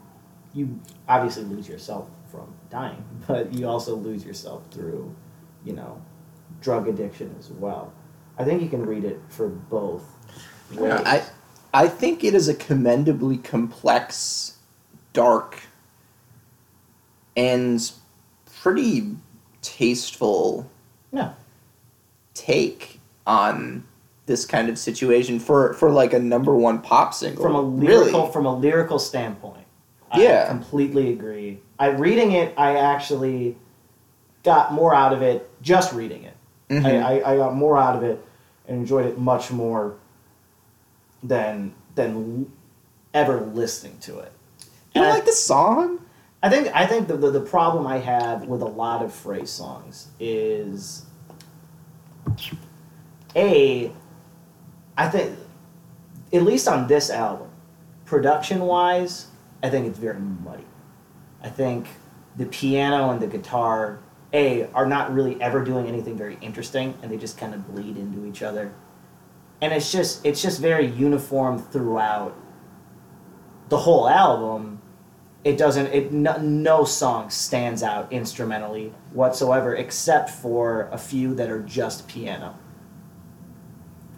you 0.52 0.78
obviously 1.08 1.44
lose 1.44 1.66
yourself 1.66 2.06
from 2.30 2.52
dying 2.68 3.02
but 3.26 3.52
you 3.54 3.66
also 3.66 3.96
lose 3.96 4.22
yourself 4.24 4.62
through 4.70 5.14
you 5.64 5.72
know 5.72 6.00
drug 6.60 6.86
addiction 6.86 7.34
as 7.38 7.50
well 7.50 7.90
i 8.38 8.44
think 8.44 8.60
you 8.62 8.68
can 8.68 8.84
read 8.84 9.04
it 9.04 9.18
for 9.30 9.48
both 9.48 10.04
ways. 10.74 11.00
I 11.06 11.22
I 11.72 11.88
think 11.88 12.22
it 12.24 12.34
is 12.34 12.48
a 12.48 12.54
commendably 12.54 13.38
complex, 13.38 14.58
dark, 15.12 15.60
and 17.36 17.90
pretty 18.62 19.16
tasteful 19.62 20.68
Yeah. 21.12 21.32
Take 22.40 23.00
on 23.26 23.84
this 24.24 24.46
kind 24.46 24.70
of 24.70 24.78
situation 24.78 25.38
for 25.38 25.74
for 25.74 25.90
like 25.90 26.14
a 26.14 26.18
number 26.18 26.54
one 26.56 26.80
pop 26.80 27.12
single. 27.12 27.42
from 27.44 27.54
a 27.54 27.60
lyrical 27.60 28.20
really. 28.22 28.32
from 28.32 28.46
a 28.46 28.56
lyrical 28.56 28.98
standpoint 28.98 29.66
I 30.10 30.22
Yeah. 30.22 30.48
completely 30.48 31.12
agree 31.12 31.60
i 31.78 31.86
reading 31.88 32.32
it 32.32 32.54
i 32.56 32.76
actually 32.76 33.56
got 34.42 34.72
more 34.72 34.94
out 34.94 35.12
of 35.12 35.20
it 35.22 35.50
just 35.62 35.92
reading 35.92 36.24
it 36.24 36.36
Mhm. 36.70 36.84
I, 36.86 37.20
I, 37.20 37.32
I 37.32 37.36
got 37.36 37.54
more 37.54 37.76
out 37.76 37.94
of 37.96 38.02
it 38.04 38.24
and 38.66 38.78
enjoyed 38.78 39.04
it 39.06 39.18
much 39.18 39.50
more 39.50 39.96
than 41.22 41.74
than 41.94 42.50
ever 43.12 43.40
listening 43.40 43.98
to 44.00 44.20
it. 44.20 44.32
you 44.94 45.02
And 45.02 45.04
I- 45.06 45.10
like 45.10 45.24
the 45.26 45.32
song? 45.32 45.98
I 46.42 46.48
think 46.48 46.68
I 46.74 46.86
think 46.86 47.08
the, 47.08 47.16
the 47.18 47.30
the 47.32 47.40
problem 47.40 47.86
I 47.86 47.98
have 47.98 48.46
with 48.46 48.62
a 48.62 48.66
lot 48.82 49.02
of 49.04 49.12
Fray 49.12 49.44
songs 49.44 50.08
is 50.18 51.04
a 53.36 53.92
I 54.96 55.08
think 55.08 55.38
at 56.32 56.42
least 56.42 56.68
on 56.68 56.86
this 56.86 57.10
album, 57.10 57.48
production 58.04 58.60
wise, 58.60 59.26
I 59.62 59.70
think 59.70 59.86
it's 59.86 59.98
very 59.98 60.20
muddy. 60.20 60.66
I 61.42 61.48
think 61.48 61.86
the 62.36 62.46
piano 62.46 63.10
and 63.10 63.20
the 63.20 63.26
guitar 63.26 64.00
a 64.32 64.66
are 64.72 64.86
not 64.86 65.12
really 65.12 65.40
ever 65.42 65.64
doing 65.64 65.86
anything 65.86 66.16
very 66.16 66.38
interesting 66.40 66.96
and 67.02 67.10
they 67.10 67.16
just 67.16 67.36
kind 67.36 67.54
of 67.54 67.66
bleed 67.68 67.96
into 67.96 68.26
each 68.26 68.42
other. 68.42 68.72
And 69.60 69.72
it's 69.72 69.90
just 69.90 70.24
it's 70.24 70.42
just 70.42 70.60
very 70.60 70.86
uniform 70.86 71.58
throughout 71.58 72.36
the 73.68 73.78
whole 73.78 74.08
album 74.08 74.79
it 75.44 75.56
doesn't 75.56 75.86
it 75.86 76.12
no, 76.12 76.36
no 76.38 76.84
song 76.84 77.30
stands 77.30 77.82
out 77.82 78.12
instrumentally 78.12 78.92
whatsoever 79.12 79.74
except 79.74 80.28
for 80.30 80.88
a 80.92 80.98
few 80.98 81.34
that 81.34 81.50
are 81.50 81.60
just 81.62 82.06
piano. 82.08 82.56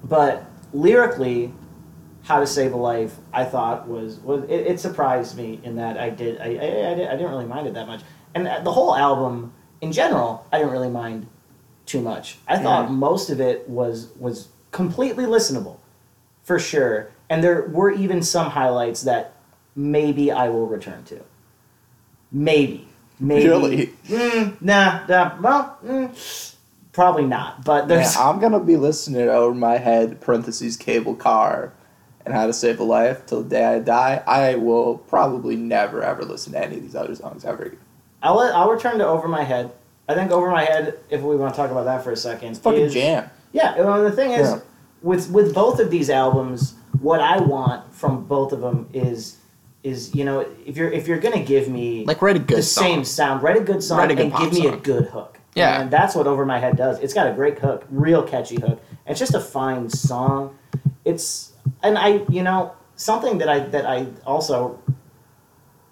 But 0.04 0.44
lyrically 0.72 1.52
how 2.24 2.38
to 2.40 2.46
save 2.46 2.72
a 2.72 2.76
life 2.76 3.16
i 3.32 3.44
thought 3.44 3.86
was 3.88 4.18
was 4.20 4.42
it, 4.44 4.66
it 4.66 4.80
surprised 4.80 5.36
me 5.36 5.60
in 5.64 5.74
that 5.76 5.98
i 5.98 6.08
did 6.08 6.40
I, 6.40 6.44
I, 6.44 6.90
I, 6.92 6.94
did- 6.94 7.08
I 7.08 7.12
didn't 7.16 7.30
really 7.30 7.46
mind 7.46 7.66
it 7.66 7.74
that 7.74 7.86
much. 7.86 8.00
And 8.34 8.46
the 8.46 8.72
whole 8.72 8.94
album 8.96 9.52
in 9.80 9.92
general 9.92 10.46
i 10.52 10.58
didn't 10.58 10.72
really 10.72 10.88
mind 10.90 11.26
too 11.84 12.00
much. 12.00 12.38
I 12.48 12.58
thought 12.58 12.88
Mhm. 12.88 12.92
most 12.92 13.28
of 13.28 13.40
it 13.40 13.68
was 13.68 14.08
was 14.18 14.48
completely 14.70 15.24
listenable 15.24 15.76
for 16.44 16.58
sure. 16.58 17.10
And 17.28 17.42
there 17.44 17.68
were 17.68 17.90
even 17.90 18.22
some 18.22 18.50
highlights 18.50 19.02
that 19.02 19.32
maybe 19.74 20.30
I 20.30 20.48
will 20.48 20.66
return 20.66 21.04
to. 21.04 21.20
Maybe. 22.30 22.88
Maybe. 23.20 23.48
Really? 23.48 23.86
Mm, 24.08 24.60
nah, 24.62 25.06
nah. 25.06 25.36
Well, 25.40 25.78
mm, 25.84 26.54
probably 26.92 27.24
not. 27.26 27.64
But 27.64 27.88
there's. 27.88 28.14
Yeah, 28.16 28.28
I'm 28.28 28.40
gonna 28.40 28.60
be 28.60 28.76
listening 28.76 29.28
over 29.28 29.54
my 29.54 29.78
head, 29.78 30.20
parentheses, 30.20 30.76
cable 30.76 31.14
car, 31.14 31.72
and 32.24 32.34
how 32.34 32.46
to 32.46 32.52
save 32.52 32.80
a 32.80 32.84
life 32.84 33.26
till 33.26 33.42
the 33.42 33.48
day 33.50 33.64
I 33.64 33.78
die. 33.78 34.22
I 34.26 34.54
will 34.56 34.98
probably 34.98 35.56
never 35.56 36.02
ever 36.02 36.24
listen 36.24 36.52
to 36.54 36.64
any 36.64 36.76
of 36.76 36.82
these 36.82 36.96
other 36.96 37.14
songs 37.14 37.44
ever. 37.44 37.64
again. 37.64 37.78
I'll, 38.22 38.36
let, 38.36 38.54
I'll 38.54 38.70
return 38.70 38.98
to 38.98 39.06
Over 39.06 39.26
My 39.28 39.42
Head. 39.42 39.72
I 40.08 40.14
think 40.14 40.30
Over 40.30 40.50
My 40.50 40.64
Head, 40.64 40.98
if 41.10 41.22
we 41.22 41.36
want 41.36 41.54
to 41.54 41.56
talk 41.56 41.70
about 41.70 41.84
that 41.84 42.02
for 42.04 42.12
a 42.12 42.16
second, 42.16 42.50
It's 42.50 42.58
fucking 42.60 42.80
is, 42.80 42.94
jam. 42.94 43.30
Yeah, 43.52 43.76
well, 43.80 44.02
the 44.02 44.12
thing 44.12 44.30
is, 44.32 44.48
Yeah. 44.48 44.60
with 45.02 45.30
with 45.30 45.54
both 45.54 45.78
of 45.80 45.90
these 45.90 46.08
albums, 46.10 46.74
what 47.00 47.20
I 47.20 47.38
want 47.40 47.92
from 47.94 48.24
both 48.24 48.52
of 48.52 48.60
them 48.60 48.88
is 48.92 49.36
is 49.82 50.14
you 50.14 50.24
know 50.24 50.46
if 50.64 50.76
you're 50.76 50.90
if 50.90 51.08
you're 51.08 51.18
gonna 51.18 51.42
give 51.42 51.68
me 51.68 52.04
Like 52.04 52.22
write 52.22 52.36
a 52.36 52.40
good 52.40 52.58
the 52.58 52.62
song. 52.62 52.84
same 52.84 53.04
sound, 53.04 53.42
write 53.42 53.56
a 53.56 53.60
good 53.64 53.82
song, 53.82 53.98
Write 53.98 54.10
a 54.12 54.14
good 54.14 54.26
and 54.32 54.36
give 54.36 54.52
me 54.52 54.66
a 54.68 54.76
good 54.76 55.06
hook. 55.06 55.38
Yeah. 55.54 55.80
and 55.82 55.90
that's 55.90 56.14
what 56.14 56.26
Over 56.26 56.46
My 56.46 56.58
Head 56.58 56.76
does. 56.76 56.98
It's 57.00 57.12
got 57.12 57.26
a 57.26 57.32
great 57.34 57.58
hook, 57.58 57.84
real 57.90 58.22
catchy 58.22 58.60
hook. 58.60 58.82
It's 59.06 59.18
just 59.18 59.34
a 59.34 59.40
fine 59.40 59.90
song. 59.90 60.56
It's 61.04 61.52
and 61.82 61.98
I 61.98 62.22
you 62.28 62.42
know 62.42 62.72
something 62.96 63.38
that 63.38 63.48
I 63.48 63.58
that 63.60 63.84
I 63.86 64.06
also 64.24 64.78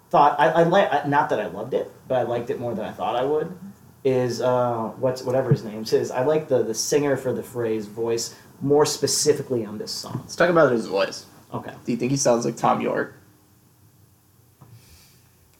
thought 0.09 0.39
I, 0.39 0.49
I 0.49 0.63
like 0.63 1.07
not 1.07 1.29
that 1.29 1.39
I 1.39 1.47
loved 1.47 1.73
it, 1.73 1.91
but 2.07 2.15
I 2.17 2.23
liked 2.23 2.49
it 2.49 2.59
more 2.59 2.73
than 2.73 2.85
I 2.85 2.91
thought 2.91 3.15
I 3.15 3.23
would. 3.23 3.57
Is 4.03 4.41
uh, 4.41 4.91
what's 4.97 5.21
whatever 5.21 5.51
his 5.51 5.63
name 5.63 5.83
is. 5.83 6.09
I 6.11 6.23
like 6.23 6.47
the 6.47 6.63
the 6.63 6.73
singer 6.73 7.15
for 7.17 7.33
the 7.33 7.43
Fray's 7.43 7.85
voice 7.85 8.35
more 8.61 8.85
specifically 8.85 9.63
on 9.65 9.77
this 9.77 9.91
song. 9.91 10.19
Let's 10.21 10.35
talk 10.35 10.49
about 10.49 10.71
his 10.71 10.87
voice. 10.87 11.25
Okay. 11.53 11.73
Do 11.85 11.91
you 11.91 11.97
think 11.97 12.11
he 12.11 12.17
sounds 12.17 12.45
like 12.45 12.55
Thom 12.55 12.81
Yorke? 12.81 13.13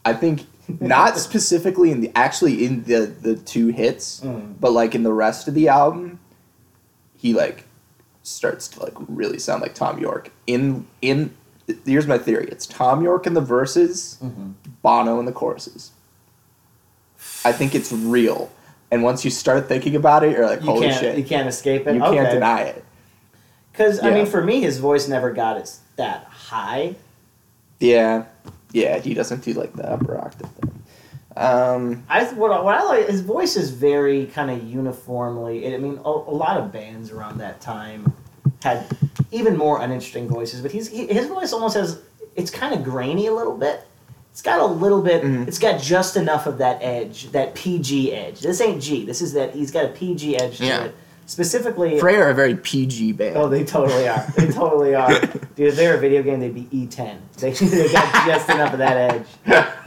I 0.05 0.13
think 0.13 0.45
not 0.79 1.17
specifically 1.17 1.91
in 1.91 2.01
the 2.01 2.11
actually 2.15 2.65
in 2.65 2.83
the 2.83 3.05
the 3.05 3.35
two 3.35 3.67
hits, 3.67 4.21
Mm. 4.21 4.55
but 4.59 4.71
like 4.71 4.95
in 4.95 5.03
the 5.03 5.13
rest 5.13 5.47
of 5.47 5.53
the 5.53 5.67
album, 5.67 6.19
he 7.17 7.33
like 7.33 7.65
starts 8.23 8.67
to 8.69 8.83
like 8.83 8.93
really 9.07 9.39
sound 9.39 9.61
like 9.61 9.73
Thom 9.75 9.99
Yorke. 9.99 10.31
In 10.47 10.87
in 11.01 11.33
here's 11.85 12.07
my 12.07 12.17
theory: 12.17 12.47
it's 12.51 12.65
Thom 12.65 13.03
Yorke 13.03 13.27
in 13.27 13.33
the 13.33 13.41
verses, 13.41 14.17
Mm-hmm. 14.23 14.51
Bono 14.81 15.19
in 15.19 15.25
the 15.25 15.31
choruses. 15.31 15.91
I 17.45 17.51
think 17.51 17.75
it's 17.75 17.91
real, 17.91 18.51
and 18.91 19.03
once 19.03 19.23
you 19.25 19.31
start 19.31 19.67
thinking 19.67 19.95
about 19.95 20.23
it, 20.23 20.31
you're 20.31 20.45
like, 20.47 20.61
You 20.61 20.65
holy 20.67 20.87
can't 20.87 20.99
shit, 20.99 21.17
you 21.17 21.23
can't 21.23 21.47
escape 21.47 21.85
it. 21.87 21.95
you 21.95 22.03
okay. 22.03 22.15
can't 22.17 22.31
deny 22.31 22.61
it. 22.61 22.83
Because 23.71 24.03
I 24.03 24.11
mean, 24.11 24.25
for 24.25 24.43
me, 24.43 24.61
his 24.61 24.79
voice 24.79 25.07
never 25.07 25.31
got 25.31 25.57
as 25.57 25.79
that 25.97 26.25
high. 26.25 26.95
Yeah, 27.79 28.25
yeah, 28.71 28.99
he 28.99 29.13
doesn't 29.13 29.43
do 29.43 29.53
like 29.53 29.73
the 29.73 29.89
upper 29.91 30.17
octave 30.17 30.49
thing. 30.51 30.83
Um, 31.37 32.03
I 32.09 32.25
what, 32.33 32.51
I- 32.51 32.61
what 32.61 32.75
I 32.75 32.83
like 32.83 33.07
his 33.07 33.21
voice 33.21 33.55
is 33.55 33.71
very 33.71 34.25
kind 34.27 34.51
of 34.51 34.63
uniformly. 34.63 35.73
I 35.73 35.77
mean, 35.77 35.97
a, 36.03 36.09
a 36.09 36.35
lot 36.35 36.57
of 36.57 36.71
bands 36.71 37.09
around 37.11 37.37
that 37.39 37.61
time 37.61 38.13
had 38.63 38.85
even 39.31 39.55
more 39.57 39.81
uninteresting 39.81 40.27
voices, 40.27 40.61
but 40.61 40.71
he's 40.71 40.89
he, 40.89 41.07
his 41.07 41.27
voice 41.27 41.53
almost 41.53 41.75
has 41.75 42.01
it's 42.35 42.51
kind 42.51 42.73
of 42.73 42.83
grainy 42.83 43.27
a 43.27 43.33
little 43.33 43.55
bit. 43.57 43.81
It's 44.31 44.41
got 44.41 44.59
a 44.61 44.65
little 44.65 45.01
bit. 45.01 45.23
Mhm. 45.23 45.47
It's 45.47 45.59
got 45.59 45.81
just 45.81 46.15
enough 46.17 46.47
of 46.47 46.57
that 46.59 46.81
edge, 46.81 47.31
that 47.31 47.53
PG 47.55 48.13
edge. 48.13 48.39
This 48.41 48.61
ain't 48.61 48.81
G. 48.81 49.05
This 49.05 49.21
is 49.21 49.33
that 49.33 49.53
he's 49.53 49.71
got 49.71 49.85
a 49.85 49.89
PG 49.89 50.37
edge 50.37 50.57
to 50.59 50.65
Yeah. 50.65 50.83
it. 50.85 50.95
Specifically, 51.25 51.99
Freya 51.99 52.19
are 52.19 52.29
a 52.29 52.33
very 52.33 52.55
PG 52.55 53.13
band. 53.13 53.37
Oh, 53.37 53.47
they 53.47 53.63
totally 53.63 54.07
are. 54.07 54.25
They 54.35 54.51
totally 54.51 54.95
are. 54.95 55.19
Dude, 55.55 55.67
if 55.67 55.75
they're 55.75 55.95
a 55.95 55.99
video 55.99 56.23
game, 56.23 56.39
they'd 56.39 56.53
be 56.53 56.65
E10. 56.65 57.19
They, 57.37 57.51
they 57.65 57.91
got 57.91 58.27
just 58.27 58.49
enough 58.49 58.73
of 58.73 58.79
that 58.79 59.25
edge. 59.47 59.67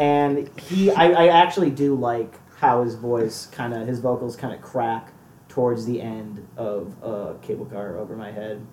And 0.00 0.48
he, 0.58 0.90
I, 0.90 1.10
I 1.10 1.26
actually 1.42 1.68
do 1.70 1.94
like 1.94 2.32
how 2.56 2.82
his 2.82 2.94
voice 2.94 3.44
kind 3.48 3.74
of, 3.74 3.86
his 3.86 4.00
vocals 4.00 4.34
kind 4.34 4.54
of 4.54 4.62
crack 4.62 5.12
towards 5.50 5.84
the 5.84 6.00
end 6.00 6.46
of 6.56 6.96
uh, 7.04 7.34
Cable 7.42 7.66
Car 7.66 7.98
Over 7.98 8.16
My 8.16 8.32
Head. 8.32 8.66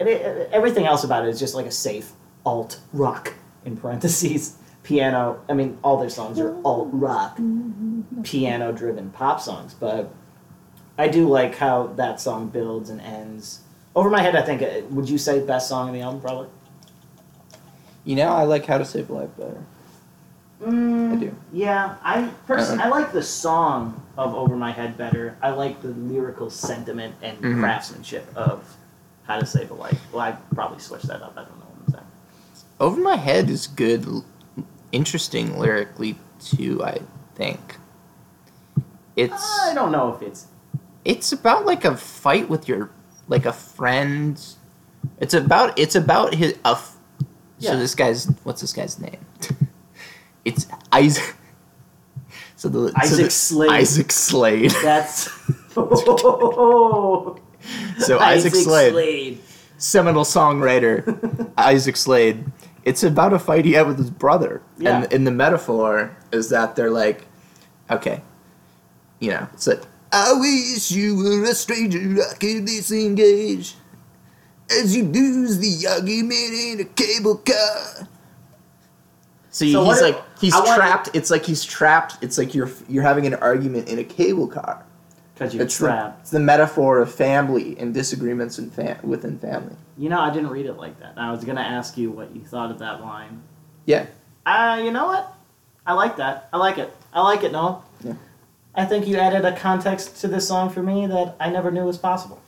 And 0.00 0.08
it, 0.08 0.50
everything 0.52 0.84
else 0.84 1.04
about 1.04 1.24
it 1.24 1.28
is 1.28 1.38
just 1.38 1.54
like 1.54 1.66
a 1.66 1.70
safe 1.70 2.14
alt 2.44 2.80
rock, 2.92 3.34
in 3.64 3.76
parentheses, 3.76 4.58
piano. 4.82 5.40
I 5.48 5.52
mean, 5.52 5.78
all 5.84 5.98
their 5.98 6.08
songs 6.08 6.40
are 6.40 6.60
alt 6.64 6.88
rock, 6.92 7.38
piano 8.24 8.72
driven 8.72 9.10
pop 9.10 9.40
songs, 9.40 9.72
but 9.72 10.12
I 10.98 11.08
do 11.08 11.28
like 11.28 11.56
how 11.56 11.88
that 11.96 12.20
song 12.20 12.48
builds 12.48 12.90
and 12.90 13.00
ends. 13.00 13.60
Over 13.94 14.10
my 14.10 14.22
head, 14.22 14.34
I 14.36 14.42
think. 14.42 14.62
uh, 14.62 14.86
Would 14.90 15.08
you 15.08 15.18
say 15.18 15.40
best 15.44 15.68
song 15.68 15.88
in 15.88 15.94
the 15.94 16.00
album? 16.00 16.20
Probably. 16.20 16.48
You 18.04 18.16
know, 18.16 18.28
I 18.28 18.44
like 18.44 18.66
How 18.66 18.78
to 18.78 18.84
Save 18.84 19.10
a 19.10 19.14
Life 19.14 19.30
better. 19.36 19.62
Mm, 20.62 21.12
I 21.12 21.16
do. 21.16 21.36
Yeah, 21.52 21.96
I 22.02 22.30
personally 22.46 22.82
Uh-uh. 22.82 22.86
I 22.86 22.90
like 22.90 23.12
the 23.12 23.22
song 23.22 24.00
of 24.16 24.34
Over 24.34 24.56
My 24.56 24.70
Head 24.72 24.96
better. 24.96 25.36
I 25.42 25.50
like 25.50 25.82
the 25.82 25.88
lyrical 25.88 26.48
sentiment 26.48 27.14
and 27.20 27.36
Mhm. 27.38 27.58
craftsmanship 27.60 28.26
of 28.36 28.76
How 29.24 29.38
to 29.38 29.44
Save 29.44 29.70
a 29.70 29.74
Life. 29.74 30.00
Well, 30.12 30.22
I 30.22 30.32
probably 30.54 30.78
switched 30.78 31.08
that 31.08 31.20
up. 31.20 31.32
I 31.36 31.42
don't 31.42 31.58
know 31.58 31.66
what 31.66 31.88
I'm 31.88 31.92
saying. 31.94 32.06
Over 32.80 33.00
My 33.00 33.16
Head 33.16 33.50
is 33.50 33.66
good, 33.66 34.06
interesting 34.92 35.58
lyrically 35.58 36.16
too. 36.40 36.82
I 36.84 37.00
think 37.34 37.76
it's 39.16 39.60
I 39.62 39.74
don't 39.74 39.90
know 39.92 40.14
if 40.14 40.22
it's 40.22 40.46
it's 41.06 41.30
about 41.32 41.64
like 41.64 41.84
a 41.84 41.96
fight 41.96 42.48
with 42.50 42.68
your 42.68 42.90
like 43.28 43.46
a 43.46 43.52
friend. 43.52 44.40
It's 45.20 45.34
about 45.34 45.78
it's 45.78 45.94
about 45.94 46.34
his 46.34 46.52
a. 46.64 46.70
f- 46.70 46.96
Yeah. 47.58 47.70
So 47.70 47.78
this 47.78 47.94
guy's 47.94 48.26
what's 48.44 48.60
this 48.60 48.72
guy's 48.72 48.98
name? 48.98 49.24
it's 50.44 50.66
Isaac. 50.92 51.34
So 52.58 52.70
the 52.70 52.88
so 52.88 52.94
Isaac 52.96 53.24
the- 53.26 53.30
Slade. 53.30 53.70
Isaac 53.70 54.10
Slade. 54.12 54.70
that's. 54.82 55.28
So 57.98 58.18
Isaac, 58.18 58.54
Slade, 58.54 59.40
seminal 59.76 60.24
songwriter, 60.24 61.50
Isaac 61.58 61.96
Slade. 61.96 62.44
It's 62.84 63.02
about 63.02 63.32
a 63.34 63.38
fight 63.38 63.64
he 63.66 63.72
had 63.72 63.86
with 63.86 63.98
his 63.98 64.10
brother, 64.10 64.62
Yeah. 64.78 65.02
and 65.02 65.12
in 65.12 65.24
the 65.24 65.30
metaphor 65.30 66.16
is 66.32 66.48
that 66.50 66.76
they're 66.76 66.90
like, 66.90 67.26
okay, 67.90 68.22
you 69.20 69.30
know, 69.32 69.46
it's 69.52 69.66
like 69.66 69.82
I 70.18 70.32
wish 70.34 70.90
you 70.90 71.16
were 71.16 71.44
a 71.44 71.54
stranger 71.54 71.98
I 72.22 72.34
could 72.34 72.64
disengage 72.64 73.74
as 74.70 74.96
you 74.96 75.04
lose 75.04 75.58
the 75.58 75.86
argument 75.88 76.52
in 76.54 76.80
a 76.80 76.84
cable 76.84 77.36
car. 77.36 78.08
See, 79.50 79.72
So 79.72 79.84
he's 79.84 80.00
like 80.02 80.22
he's 80.40 80.54
I 80.54 80.60
wanna- 80.60 80.74
trapped. 80.76 81.10
It's 81.14 81.30
like 81.30 81.44
he's 81.44 81.64
trapped. 81.64 82.16
It's 82.22 82.38
like 82.38 82.54
you're 82.54 82.70
you're 82.88 83.02
having 83.02 83.26
an 83.26 83.34
argument 83.34 83.88
in 83.88 83.98
a 83.98 84.04
cable 84.04 84.48
car. 84.48 84.84
Because 85.34 85.52
you're 85.54 85.64
It's 85.64 85.76
the, 85.78 85.86
trapped. 85.88 86.20
it's 86.22 86.30
the 86.30 86.40
metaphor 86.40 86.98
of 86.98 87.12
family 87.14 87.76
and 87.78 87.92
disagreements 87.92 88.58
in 88.58 88.70
fam- 88.70 88.98
within 89.02 89.38
family. 89.38 89.76
You 89.98 90.08
know, 90.08 90.18
I 90.18 90.30
didn't 90.32 90.48
read 90.48 90.64
it 90.64 90.78
like 90.78 90.98
that. 91.00 91.12
I 91.18 91.30
was 91.30 91.44
gonna 91.44 91.60
ask 91.60 91.98
you 91.98 92.10
what 92.10 92.34
you 92.34 92.42
thought 92.42 92.70
of 92.70 92.78
that 92.78 93.02
line. 93.02 93.42
Yeah. 93.84 94.06
Uh, 94.46 94.80
you 94.82 94.90
know 94.90 95.06
what? 95.06 95.34
I 95.86 95.92
like 95.92 96.16
that. 96.16 96.48
I 96.54 96.56
like 96.56 96.78
it. 96.78 96.90
I 97.12 97.20
like 97.22 97.42
it, 97.44 97.52
Noel. 97.52 97.84
Yeah. 98.02 98.14
I 98.76 98.84
think 98.84 99.06
you 99.06 99.16
added 99.16 99.44
a 99.44 99.56
context 99.56 100.20
to 100.20 100.28
this 100.28 100.46
song 100.46 100.70
for 100.70 100.82
me 100.82 101.06
that 101.06 101.36
I 101.40 101.50
never 101.50 101.70
knew 101.70 101.84
was 101.84 101.98
possible. 101.98 102.40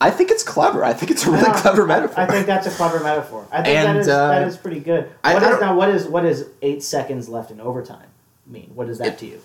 I 0.00 0.10
think 0.10 0.30
it's 0.30 0.42
clever. 0.42 0.84
I 0.84 0.92
think 0.92 1.10
it's 1.12 1.24
a 1.26 1.30
really 1.30 1.44
Yeah. 1.44 1.60
clever 1.60 1.86
metaphor. 1.86 2.20
I 2.20 2.26
think 2.26 2.46
that's 2.46 2.66
a 2.66 2.70
clever 2.70 3.00
metaphor. 3.00 3.46
I 3.52 3.62
think 3.62 3.78
And, 3.78 3.98
is 3.98 4.08
uh, 4.08 4.28
that 4.28 4.48
is 4.48 4.56
pretty 4.56 4.80
good. 4.80 5.08
I- 5.22 5.34
What 5.34 5.42
I 5.42 5.46
is 5.46 5.50
don't- 5.52 5.60
now? 5.60 5.76
What 5.76 5.88
is 5.88 6.06
what 6.06 6.24
is 6.24 6.46
eight 6.62 6.82
seconds 6.82 7.28
left 7.28 7.50
in 7.50 7.60
overtime 7.60 8.08
mean? 8.46 8.70
What 8.74 8.88
does 8.88 8.98
that 8.98 9.06
It- 9.08 9.18
to 9.18 9.26
you? 9.26 9.40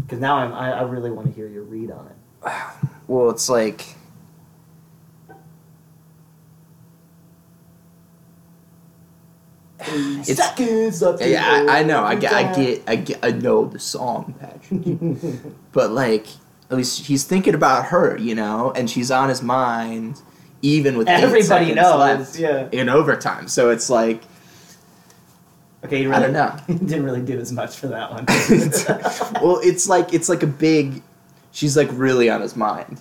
Because 0.00 0.20
now 0.20 0.36
I'm, 0.36 0.52
I 0.52 0.72
I 0.80 0.82
really 0.82 1.10
want 1.10 1.26
to 1.28 1.32
hear 1.32 1.48
your 1.48 1.62
read 1.64 1.90
on 1.90 2.06
it. 2.06 2.52
well, 3.08 3.30
it's 3.30 3.48
like 3.48 3.96
It's- 9.88 10.36
seconds 10.36 11.02
left. 11.02 11.22
yeah, 11.22 11.66
I, 11.68 11.80
I 11.80 11.82
know. 11.82 12.02
I 12.04 12.14
get, 12.14 12.32
I 12.32 12.54
get, 12.54 12.82
I 12.86 12.96
get, 12.96 13.18
I 13.22 13.30
know 13.30 13.66
the 13.66 13.78
song, 13.78 14.34
Patrick. 14.40 15.42
but 15.72 15.90
like, 15.92 16.26
at 16.70 16.76
least 16.76 17.06
he's 17.06 17.24
thinking 17.24 17.54
about 17.54 17.86
her, 17.86 18.16
you 18.18 18.34
know, 18.34 18.72
and 18.74 18.90
she's 18.90 19.10
on 19.10 19.28
his 19.28 19.42
mind, 19.42 20.20
even 20.62 20.96
with 20.98 21.08
Everybody 21.08 21.44
seconds 21.44 21.76
knows. 21.76 21.98
left 22.00 22.38
Yeah. 22.38 22.68
in 22.72 22.88
overtime. 22.88 23.48
So 23.48 23.70
it's 23.70 23.88
like, 23.90 24.22
Okay, 25.84 26.02
you 26.02 26.12
I 26.12 26.18
really, 26.20 26.32
don't 26.32 26.68
know. 26.68 26.74
didn't 26.86 27.04
really 27.04 27.20
do 27.22 27.38
as 27.38 27.52
much 27.52 27.76
for 27.76 27.86
that 27.88 28.10
one. 28.10 28.24
well, 29.42 29.60
it's 29.62 29.88
like 29.88 30.12
it's 30.12 30.28
like 30.28 30.42
a 30.42 30.46
big. 30.48 31.00
She's 31.52 31.76
like 31.76 31.88
really 31.92 32.28
on 32.28 32.40
his 32.40 32.56
mind, 32.56 33.00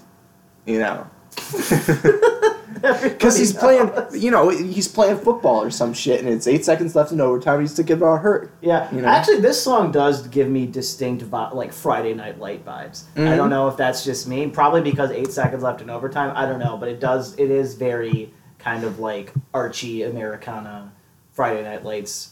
you 0.68 0.78
know. 0.80 1.08
Because 2.82 3.38
he's 3.38 3.54
playing, 3.54 3.92
you 4.14 4.32
know, 4.32 4.50
he's 4.50 4.88
playing 4.88 5.18
football 5.20 5.62
or 5.64 5.72
some 5.72 5.94
shit, 5.94 6.20
and 6.20 6.30
it's 6.30 6.46
eight 6.48 6.66
seconds 6.66 6.96
left 6.96 7.12
in 7.12 7.22
overtime. 7.22 7.62
He's 7.62 7.72
to 7.72 7.78
thinking 7.78 7.98
about 7.98 8.22
hurt. 8.22 8.52
Yeah, 8.62 8.94
You 8.94 9.02
know? 9.02 9.08
actually, 9.08 9.40
this 9.42 9.62
song 9.62 9.92
does 9.92 10.28
give 10.28 10.50
me 10.50 10.66
distinct 10.66 11.24
like 11.56 11.72
Friday 11.74 12.14
Night 12.14 12.40
Light 12.40 12.66
vibes. 12.66 13.04
I 13.16 13.20
Mhm. 13.22 13.38
don't 13.38 13.50
know 13.50 13.68
if 13.68 13.78
that's 13.78 14.04
just 14.04 14.28
me. 14.28 14.48
Probably 14.48 14.82
because 14.82 15.12
eight 15.12 15.32
seconds 15.32 15.64
left 15.64 15.82
in 15.82 15.90
overtime. 15.90 16.32
I 16.36 16.46
don't 16.46 16.60
know, 16.60 16.78
but 16.78 16.90
it 16.90 17.00
does. 17.00 17.34
It 17.38 17.50
is 17.50 17.76
very 17.76 18.34
kind 18.60 18.84
of 18.84 19.00
like 19.00 19.32
Archie 19.54 20.04
Americana, 20.04 20.92
Friday 21.32 21.64
Night 21.64 21.84
Lights, 21.86 22.32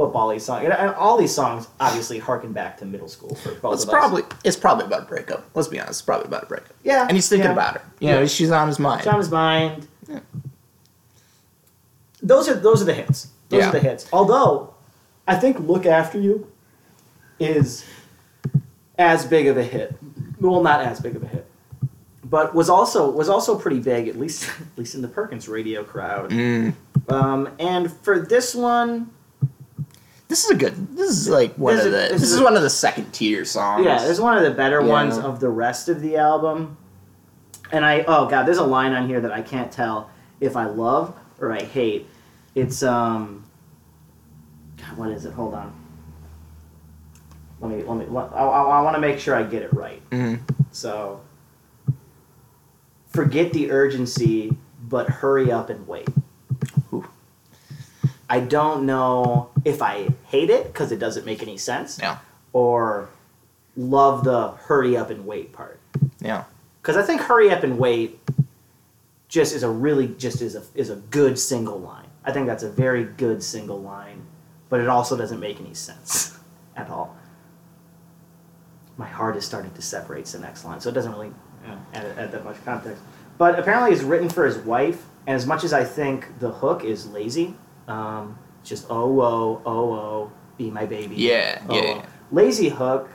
football-y 0.00 0.38
song. 0.38 0.64
And, 0.64 0.72
and 0.72 0.94
all 0.94 1.18
these 1.18 1.34
songs 1.34 1.68
obviously 1.78 2.18
harken 2.18 2.52
back 2.52 2.78
to 2.78 2.86
middle 2.86 3.08
school 3.08 3.34
for 3.34 3.52
both 3.56 3.74
It's 3.74 3.82
of 3.82 3.90
us. 3.90 3.94
probably 3.94 4.22
it's 4.44 4.56
probably 4.56 4.86
about 4.86 5.02
a 5.02 5.06
breakup. 5.06 5.44
Let's 5.54 5.68
be 5.68 5.78
honest, 5.78 6.00
it's 6.00 6.02
probably 6.02 6.26
about 6.26 6.44
a 6.44 6.46
breakup. 6.46 6.74
yeah, 6.82 7.02
And 7.06 7.12
he's 7.12 7.28
thinking 7.28 7.46
yeah. 7.48 7.52
about 7.52 7.74
her. 7.74 7.82
You 8.00 8.08
know, 8.12 8.20
Yeah. 8.20 8.26
she's 8.26 8.50
on 8.50 8.66
his 8.68 8.78
mind. 8.78 9.00
It's 9.00 9.08
on 9.08 9.18
his 9.18 9.30
mind. 9.30 9.86
Yeah. 10.08 10.20
Those 12.22 12.48
are 12.48 12.54
those 12.54 12.80
are 12.82 12.86
the 12.86 12.94
hits. 12.94 13.28
Those 13.50 13.60
Yeah. 13.60 13.68
are 13.68 13.72
the 13.72 13.80
hits. 13.80 14.06
Although, 14.12 14.74
I 15.28 15.36
think 15.36 15.58
"Look 15.60 15.84
After 15.86 16.18
You" 16.18 16.46
is 17.38 17.84
as 18.98 19.24
big 19.26 19.46
of 19.48 19.56
a 19.56 19.64
hit. 19.64 19.96
Well, 20.40 20.62
not 20.62 20.80
as 20.82 21.00
big 21.00 21.16
of 21.16 21.22
a 21.22 21.26
hit, 21.26 21.46
but 22.24 22.54
was 22.54 22.68
also 22.70 23.10
was 23.10 23.28
also 23.28 23.58
pretty 23.58 23.80
big, 23.80 24.08
at 24.08 24.18
least 24.18 24.48
at 24.60 24.78
least 24.78 24.94
in 24.94 25.02
the 25.02 25.08
Perkins 25.08 25.48
radio 25.48 25.84
crowd. 25.84 26.30
Mm. 26.30 26.74
Um, 27.08 27.48
and 27.58 27.90
for 28.02 28.18
this 28.18 28.54
one, 28.54 29.10
This 30.30 30.44
is 30.44 30.50
a 30.52 30.54
good. 30.54 30.96
This 30.96 31.10
is 31.10 31.28
like 31.28 31.54
one 31.56 31.74
This 31.76 31.86
of 31.86 31.92
is- 31.92 32.02
the. 32.08 32.12
this 32.14 32.20
This 32.20 32.30
is 32.30 32.36
is 32.36 32.40
one 32.40 32.56
of 32.56 32.62
the 32.62 32.70
second 32.70 33.10
tier 33.12 33.44
songs. 33.44 33.84
yeah, 33.84 33.98
there's 33.98 34.20
one 34.20 34.38
of 34.38 34.44
the 34.44 34.52
better 34.52 34.80
Yeah. 34.80 34.86
ones 34.86 35.18
of 35.18 35.40
the 35.40 35.48
rest 35.48 35.88
of 35.88 36.00
the 36.00 36.16
album. 36.16 36.76
And 37.72 37.84
I 37.84 38.04
oh 38.06 38.26
god, 38.26 38.44
there's 38.46 38.58
a 38.58 38.64
line 38.64 38.92
on 38.92 39.08
here 39.08 39.20
that 39.20 39.32
I 39.32 39.42
can't 39.42 39.70
tell 39.72 40.08
if 40.40 40.56
I 40.56 40.66
love 40.66 41.14
or 41.40 41.52
I 41.52 41.60
hate. 41.62 42.06
It's 42.54 42.82
um, 42.84 43.44
God, 44.76 44.96
what 44.96 45.10
is 45.10 45.24
it? 45.24 45.32
Hold 45.32 45.54
on. 45.54 45.72
Let 47.60 47.70
me 47.72 47.82
let 47.82 47.96
me. 47.98 48.06
Let, 48.08 48.32
I, 48.32 48.38
I, 48.38 48.62
I 48.78 48.82
want 48.82 48.94
to 48.94 49.00
make 49.00 49.18
sure 49.18 49.34
I 49.34 49.42
get 49.42 49.62
it 49.62 49.72
right. 49.74 50.00
Mhm. 50.10 50.40
So, 50.70 51.20
forget 53.08 53.52
the 53.52 53.70
urgency, 53.72 54.56
but 54.88 55.08
hurry 55.08 55.50
up 55.50 55.70
and 55.70 55.86
wait. 55.88 56.08
I 58.30 58.38
don't 58.40 58.86
know 58.86 59.50
if 59.64 59.82
I 59.82 60.08
hate 60.26 60.48
it 60.50 60.66
because 60.68 60.92
it 60.92 60.98
doesn't 61.00 61.26
make 61.26 61.42
any 61.42 61.56
sense, 61.58 61.98
Yeah. 62.00 62.18
or 62.52 63.08
love 63.76 64.22
the 64.24 64.52
hurry 64.52 64.96
up 64.96 65.10
and 65.10 65.26
wait 65.26 65.52
part. 65.52 65.80
Yeah. 66.20 66.44
Because 66.80 66.96
I 66.96 67.02
think 67.02 67.20
hurry 67.22 67.50
up 67.50 67.64
and 67.64 67.76
wait 67.78 68.20
just 69.28 69.52
is 69.54 69.62
a 69.64 69.68
really 69.68 70.08
just 70.08 70.40
is 70.42 70.54
a 70.54 70.62
is 70.74 70.90
a 70.90 70.96
good 70.96 71.38
single 71.38 71.78
line. 71.80 72.06
I 72.24 72.30
think 72.32 72.46
that's 72.46 72.62
a 72.62 72.70
very 72.70 73.04
good 73.04 73.42
single 73.42 73.80
line, 73.80 74.22
but 74.68 74.80
it 74.80 74.88
also 74.88 75.16
doesn't 75.16 75.40
make 75.40 75.58
any 75.60 75.74
sense 75.74 76.38
at 76.76 76.88
all. 76.88 77.16
My 78.96 79.06
heart 79.06 79.36
is 79.36 79.44
starting 79.44 79.72
to 79.72 79.82
separate 79.82 80.26
the 80.26 80.38
next 80.38 80.64
line, 80.64 80.80
so 80.80 80.88
it 80.90 80.92
doesn't 80.92 81.12
really 81.12 81.32
know, 81.66 81.78
add, 81.94 82.06
add 82.18 82.32
that 82.32 82.44
much 82.44 82.62
context. 82.64 83.02
But 83.38 83.58
apparently, 83.58 83.92
it's 83.92 84.02
written 84.02 84.28
for 84.28 84.44
his 84.44 84.58
wife, 84.58 85.06
and 85.26 85.34
as 85.34 85.46
much 85.46 85.64
as 85.64 85.72
I 85.72 85.84
think 85.84 86.38
the 86.38 86.50
hook 86.50 86.84
is 86.84 87.06
lazy, 87.06 87.54
um, 87.90 88.38
just 88.64 88.86
oh 88.90 89.20
oh 89.20 89.62
oh 89.66 89.92
oh, 89.92 90.32
be 90.56 90.70
my 90.70 90.86
baby. 90.86 91.16
Yeah, 91.16 91.60
Oh, 91.68 91.74
yeah, 91.74 92.02
oh. 92.04 92.08
Lazy 92.30 92.68
hook. 92.68 93.10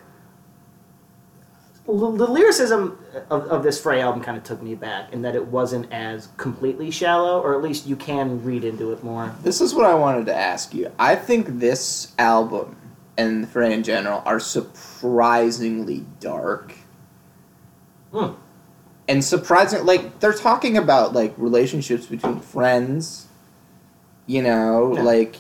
L- 1.87 2.11
The 2.13 2.25
lyricism 2.27 2.97
of, 3.29 3.43
of 3.47 3.63
this 3.63 3.79
Fray 3.79 4.01
album 4.01 4.21
kind 4.23 4.37
of 4.37 4.43
took 4.43 4.61
me 4.61 4.73
back 4.75 5.13
in 5.13 5.21
that 5.21 5.35
it 5.35 5.47
wasn't 5.47 5.91
as 5.93 6.29
completely 6.37 6.89
shallow, 6.91 7.39
or 7.41 7.55
at 7.55 7.61
least 7.61 7.85
you 7.87 7.95
can 7.95 8.43
read 8.43 8.63
into 8.63 8.91
it 8.91 9.03
more. 9.03 9.33
This 9.43 9.61
is 9.61 9.73
what 9.73 9.85
I 9.85 9.93
wanted 9.93 10.25
to 10.25 10.35
ask 10.35 10.73
you. 10.73 10.91
I 10.97 11.15
think 11.15 11.59
this 11.59 12.13
album 12.17 12.75
and 13.17 13.47
Fray 13.47 13.71
in 13.73 13.83
general 13.83 14.23
are 14.25 14.39
surprisingly 14.39 16.05
dark. 16.19 16.73
Hmm. 18.11 18.31
And 19.07 19.23
surprising 19.23 19.85
like 19.85 20.19
they're 20.19 20.33
talking 20.33 20.77
about 20.77 21.13
like 21.13 21.33
relationships 21.37 22.07
between 22.07 22.39
friends, 22.39 23.24
you 24.27 24.41
know, 24.41 24.85
like 25.03 25.37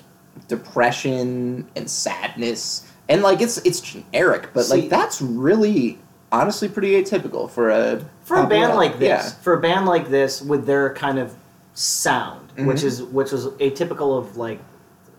depression 0.47 1.67
and 1.75 1.89
sadness. 1.89 2.87
And 3.07 3.21
like 3.21 3.41
it's 3.41 3.57
it's 3.59 3.79
generic, 3.81 4.49
but 4.53 4.65
See- 4.65 4.81
like 4.81 4.89
that's 4.89 5.21
really 5.21 5.99
honestly 6.31 6.67
pretty 6.67 7.01
atypical 7.01 7.49
for 7.49 7.69
a 7.69 8.03
For 8.23 8.37
a 8.37 8.47
band 8.47 8.69
rock. 8.69 8.77
like 8.77 8.99
this, 8.99 9.07
Yeah. 9.07 9.29
for 9.43 9.53
a 9.53 9.61
band 9.61 9.85
like 9.85 10.09
this 10.09 10.41
with 10.41 10.65
their 10.65 10.93
kind 10.93 11.19
of 11.19 11.33
sound, 11.73 12.49
which 12.57 12.79
Mhm. 12.81 12.83
is 12.85 13.03
which 13.03 13.31
was 13.31 13.45
atypical 13.47 14.17
of 14.17 14.37
like 14.37 14.59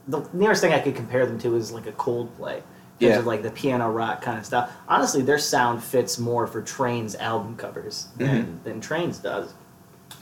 the 0.08 0.22
nearest 0.32 0.60
thing 0.62 0.72
I 0.72 0.78
could 0.80 0.94
compare 0.94 1.26
them 1.26 1.38
to 1.40 1.56
is 1.56 1.72
like 1.72 1.86
a 1.86 1.92
Coldplay. 1.92 2.62
In 2.98 3.08
terms 3.08 3.14
Yeah. 3.14 3.18
of 3.18 3.26
like 3.26 3.42
the 3.42 3.50
piano 3.50 3.90
rock 3.90 4.22
kind 4.22 4.38
of 4.38 4.46
stuff. 4.46 4.70
Honestly, 4.88 5.20
their 5.20 5.38
sound 5.38 5.82
fits 5.82 6.18
more 6.18 6.46
for 6.46 6.62
Train's 6.62 7.14
album 7.16 7.54
covers 7.56 8.06
than, 8.16 8.28
Mm-hmm. 8.28 8.64
than 8.64 8.80
Train's 8.80 9.18
does. 9.18 9.52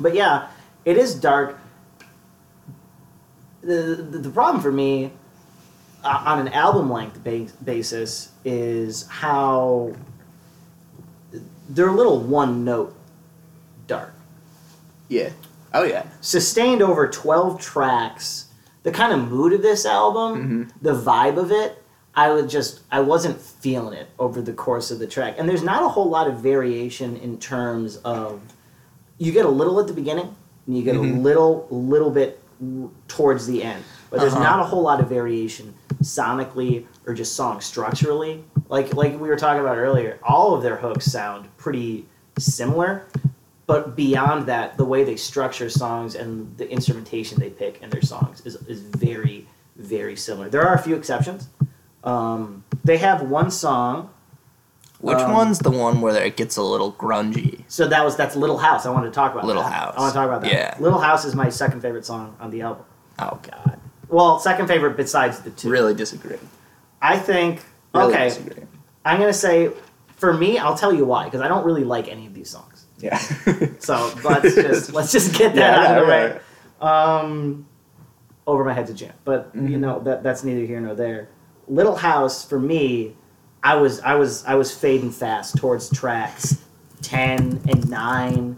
But 0.01 0.15
yeah, 0.15 0.49
it 0.85 0.97
is 0.99 1.15
dark. 1.15 1.57
The, 3.65 4.07
the, 4.11 4.19
the 4.19 4.31
problem 4.31 4.63
for 4.63 4.73
me 4.73 5.13
uh, 6.03 6.23
on 6.27 6.39
an 6.41 6.49
album 6.49 6.91
length 6.91 7.23
ba- 7.25 7.47
basis 7.65 8.31
is 8.45 9.07
how 9.09 9.95
they're 11.69 11.89
a 11.89 11.93
little 11.93 12.21
one 12.21 12.65
note 12.65 12.95
dark. 13.87 14.15
Yeah. 15.09 15.31
Oh 15.73 15.85
yeah. 15.85 16.07
Sustained 16.21 16.83
over 16.83 17.09
12 17.09 17.61
tracks, 17.61 18.49
the 18.83 18.93
kind 18.93 19.13
of 19.13 19.31
mood 19.31 19.53
of 19.53 19.63
this 19.63 19.87
album, 19.87 20.71
the 20.83 20.95
vibe 20.95 21.39
of 21.39 21.51
it, 21.51 21.83
I 22.15 22.31
would 22.33 22.49
just 22.49 22.81
I 22.93 23.01
wasn't 23.01 23.41
feeling 23.41 23.95
it 23.99 24.09
over 24.19 24.41
the 24.41 24.53
course 24.53 24.91
of 24.91 24.99
the 24.99 25.07
track. 25.07 25.35
And 25.39 25.49
there's 25.49 25.63
not 25.65 25.83
a 25.83 25.89
whole 25.89 26.09
lot 26.09 26.29
of 26.29 26.39
variation 26.39 27.17
in 27.17 27.39
terms 27.39 27.97
of 28.05 28.41
you 29.19 29.33
get 29.33 29.47
a 29.47 29.49
little 29.49 29.81
at 29.81 29.87
the 29.87 29.93
beginning 29.95 30.35
and 30.67 30.77
you 30.77 30.83
get 30.85 30.97
a 30.97 31.01
little 31.01 31.67
little 31.71 32.11
bit 32.11 32.41
towards 33.09 33.47
the 33.47 33.63
end. 33.63 33.83
But 34.11 34.21
there's 34.21 34.33
Uh-huh. 34.35 34.43
not 34.43 34.61
a 34.61 34.65
whole 34.65 34.83
lot 34.83 35.01
of 35.01 35.09
variation 35.09 35.75
sonically 36.03 36.85
or 37.07 37.15
just 37.15 37.35
song 37.35 37.61
structurally. 37.61 38.45
Like 38.69 38.95
like 38.95 39.13
we 39.21 39.29
were 39.29 39.37
talking 39.37 39.61
about 39.61 39.79
earlier, 39.79 40.19
all 40.23 40.55
of 40.55 40.63
their 40.63 40.77
hooks 40.77 41.07
sound 41.07 41.49
pretty 41.57 42.07
similar. 42.39 43.07
But 43.67 43.97
beyond 43.97 44.47
that, 44.47 44.77
the 44.77 44.85
way 44.85 45.05
they 45.05 45.17
structure 45.17 45.71
songs 45.71 46.15
and 46.15 46.55
the 46.59 46.71
instrumentation 46.71 47.41
they 47.41 47.49
pick 47.49 47.81
in 47.83 47.89
their 47.89 48.03
songs 48.03 48.43
is, 48.45 48.57
is 48.69 48.81
very, 48.81 49.47
very 49.77 50.17
similar. 50.17 50.51
There 50.51 50.67
are 50.69 50.75
a 50.75 50.79
few 50.79 50.95
exceptions. 50.97 51.49
Um, 52.05 52.63
they 52.85 52.99
have 52.99 53.23
one 53.23 53.51
song 53.51 54.11
Which 55.05 55.19
Um, 55.19 55.33
one's 55.33 55.59
the 55.59 55.71
one 55.71 56.01
where 56.01 56.23
it 56.23 56.37
gets 56.37 56.57
a 56.57 56.63
little 56.63 56.93
grungy? 56.93 57.63
So 57.69 57.87
that 57.89 58.03
was 58.05 58.17
that's 58.17 58.37
Little 58.37 58.57
House. 58.59 58.87
I 58.87 58.91
wanted 58.91 59.07
to 59.09 59.13
talk 59.15 59.33
about 59.33 59.45
Little 59.45 59.63
that. 59.63 59.73
House. 59.73 59.95
I 59.97 60.01
want 60.01 60.13
to 60.15 60.19
talk 60.19 60.27
about 60.29 60.41
that. 60.43 60.51
Yeah. 60.53 60.77
Little 60.81 60.99
House 61.01 61.25
is 61.27 61.35
my 61.35 61.49
second 61.51 61.83
favorite 61.83 62.07
song 62.07 62.37
on 62.41 62.51
the 62.51 62.63
album. 62.63 62.85
Oh 63.19 63.39
god. 63.43 63.79
Well, 64.09 64.39
second 64.39 64.67
favorite 64.67 64.97
besides 64.97 65.41
the 65.41 65.51
two. 65.51 65.69
Really 65.71 65.95
disagree. 65.95 66.39
I 67.03 67.19
think. 67.19 67.63
Really 67.95 68.13
okay, 68.15 68.29
disagree. 68.29 68.63
I'm 69.05 69.19
gonna 69.21 69.33
say 69.33 69.71
for 70.17 70.33
me, 70.33 70.57
I'll 70.59 70.77
tell 70.77 70.93
you 70.93 71.05
why 71.05 71.25
because 71.25 71.41
I 71.43 71.49
don't 71.49 71.65
really 71.67 71.85
like 71.85 72.09
any 72.09 72.27
of 72.27 72.33
these 72.35 72.49
songs. 72.51 72.87
Yeah. 72.99 73.19
So 73.81 74.11
let's 74.25 74.55
just 74.67 74.93
let's 74.95 75.13
just 75.13 75.35
get 75.37 75.55
that 75.57 75.77
Yeah, 75.83 75.91
out 75.91 75.99
of 75.99 76.07
the 76.07 76.11
right, 76.11 76.35
way. 76.35 76.41
Um, 76.89 77.67
over 78.47 78.65
my 78.65 78.73
head's 78.73 78.91
a 78.91 78.95
jam, 78.95 79.13
but 79.25 79.51
you 79.55 79.61
Mhm. 79.61 79.81
know 79.81 80.01
that 80.01 80.23
that's 80.23 80.43
neither 80.45 80.65
here 80.65 80.81
nor 80.81 80.95
there. 80.95 81.29
Little 81.69 81.97
House 81.97 82.45
for 82.45 82.59
me, 82.59 83.17
I 83.65 83.77
was 83.77 83.99
I 84.01 84.15
was 84.15 84.45
I 84.45 84.55
was 84.57 84.77
fading 84.77 85.11
fast 85.11 85.57
towards 85.57 85.89
tracks 85.91 86.63
ten 87.03 87.61
and 87.69 87.89
nine. 87.89 88.57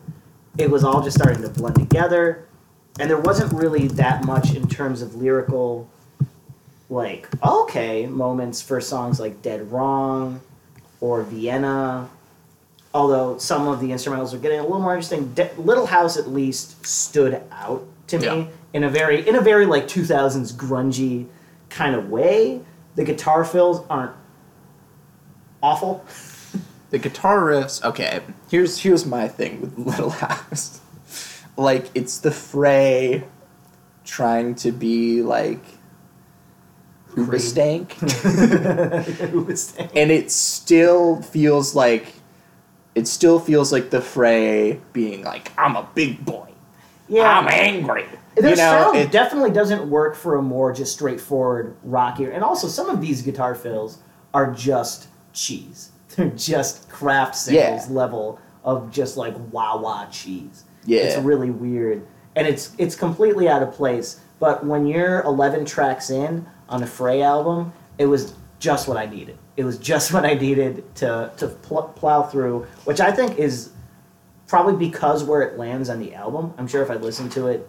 It 0.59 0.69
was 0.71 0.83
all 0.85 1.01
just 1.03 1.17
starting 1.17 1.43
to 1.43 1.49
blend 1.49 1.77
together, 1.77 2.47
and 2.99 3.09
there 3.09 3.21
wasn't 3.21 3.53
really 3.53 3.87
that 3.89 4.25
much 4.25 4.53
in 4.55 4.67
terms 4.69 5.03
of 5.03 5.15
lyrical, 5.15 5.89
like 6.91 7.29
okay 7.47 8.07
moments 8.07 8.61
for 8.61 8.81
songs 8.81 9.21
like 9.21 9.43
Dead 9.43 9.71
Wrong, 9.71 10.41
or 11.01 11.23
Vienna. 11.23 12.09
Although 12.93 13.37
some 13.39 13.69
of 13.69 13.81
the 13.81 13.91
instrumentals 13.91 14.33
are 14.33 14.39
getting 14.39 14.59
a 14.59 14.63
little 14.63 14.81
more 14.81 14.95
interesting, 14.95 15.33
De- 15.35 15.51
Little 15.59 15.87
House 15.87 16.17
at 16.17 16.29
least 16.31 16.85
stood 16.87 17.43
out 17.53 17.85
to 18.09 18.19
me 18.19 18.25
Yeah. 18.25 18.47
in 18.73 18.85
a 18.85 18.89
very 18.89 19.27
in 19.29 19.37
a 19.37 19.41
very 19.41 19.67
like 19.67 19.87
2000s 19.87 20.53
grungy 20.53 21.27
kind 21.69 21.95
of 21.95 22.09
way. 22.11 22.61
The 22.97 23.05
guitar 23.05 23.45
fills 23.45 23.85
aren't 23.91 24.13
awful. 25.67 26.05
the 26.91 26.99
guitar 26.99 27.41
riffs. 27.41 27.83
Okay, 27.85 28.21
here's 28.51 28.79
here's 28.79 29.05
my 29.07 29.29
thing 29.29 29.61
with 29.61 29.79
Little 29.91 30.11
House. 30.11 30.81
like 31.57 31.91
it's 31.95 32.19
the 32.19 32.31
fray 32.31 33.25
trying 34.05 34.55
to 34.55 34.71
be 34.73 35.23
like 35.23 35.61
Hoobastank, 37.15 37.93
Who 39.31 39.43
was 39.43 39.63
saying? 39.69 39.91
and 39.95 40.11
it 40.11 40.31
still 40.31 41.23
feels 41.23 41.75
like 41.75 42.13
it 42.95 43.09
still 43.09 43.39
feels 43.41 43.73
like 43.73 43.91
the 43.91 44.01
fray 44.01 44.81
being 44.93 45.23
like 45.25 45.51
I'm 45.59 45.77
a 45.77 45.89
big 45.95 46.25
boy. 46.25 46.49
yeah, 47.09 47.39
I'm 47.39 47.49
angry. 47.49 48.05
Their 48.37 48.51
you 48.51 48.57
know, 48.57 48.83
sound 48.83 48.97
it- 48.99 49.11
definitely 49.11 49.51
doesn't 49.51 49.89
work 49.89 50.15
for 50.15 50.37
a 50.37 50.43
more 50.43 50.73
just 50.73 50.93
straightforward 50.93 51.75
rockier. 51.83 52.31
And 52.31 52.45
also, 52.45 52.69
some 52.69 52.91
of 52.91 53.01
these 53.01 53.23
guitar 53.23 53.55
fills 53.55 53.99
are 54.35 54.53
just 54.53 55.09
cheese. 55.37 55.91
They're 56.17 56.31
just 56.31 56.89
Kraft 56.89 57.37
Singles 57.37 57.89
Yeah. 57.89 57.95
level 57.95 58.41
of 58.65 58.91
just 58.91 59.17
like 59.17 59.35
wah 59.53 59.77
wah 59.79 60.07
cheese. 60.07 60.65
Yeah. 60.87 61.01
it's 61.03 61.17
really 61.19 61.51
weird, 61.51 62.07
and 62.35 62.47
it's 62.47 62.73
it's 62.79 62.95
completely 62.97 63.49
out 63.49 63.63
of 63.63 63.73
place. 63.73 64.21
But 64.39 64.65
when 64.67 64.87
you're 64.87 65.23
11 65.23 65.65
tracks 65.65 66.11
in 66.11 66.47
on 66.69 66.83
a 66.83 66.87
Fray 66.87 67.23
album, 67.23 67.73
it 67.99 68.07
was 68.07 68.35
just 68.59 68.87
what 68.89 68.97
I 68.97 69.07
needed. 69.07 69.37
It 69.57 69.65
was 69.65 69.79
just 69.79 70.13
what 70.15 70.25
I 70.25 70.35
needed 70.35 70.95
to 70.97 71.31
to 71.37 71.49
pl- 71.49 71.93
plow 71.97 72.23
through, 72.23 72.67
which 72.85 73.01
I 73.01 73.13
think 73.13 73.39
is 73.39 73.71
probably 74.47 74.77
because 74.89 75.23
where 75.25 75.43
it 75.43 75.59
lands 75.59 75.89
on 75.91 75.99
the 76.01 76.15
album. 76.15 76.55
I'm 76.57 76.67
sure 76.69 76.83
if 76.83 76.91
I 76.91 76.95
listened 76.95 77.33
to 77.33 77.49
it, 77.49 77.69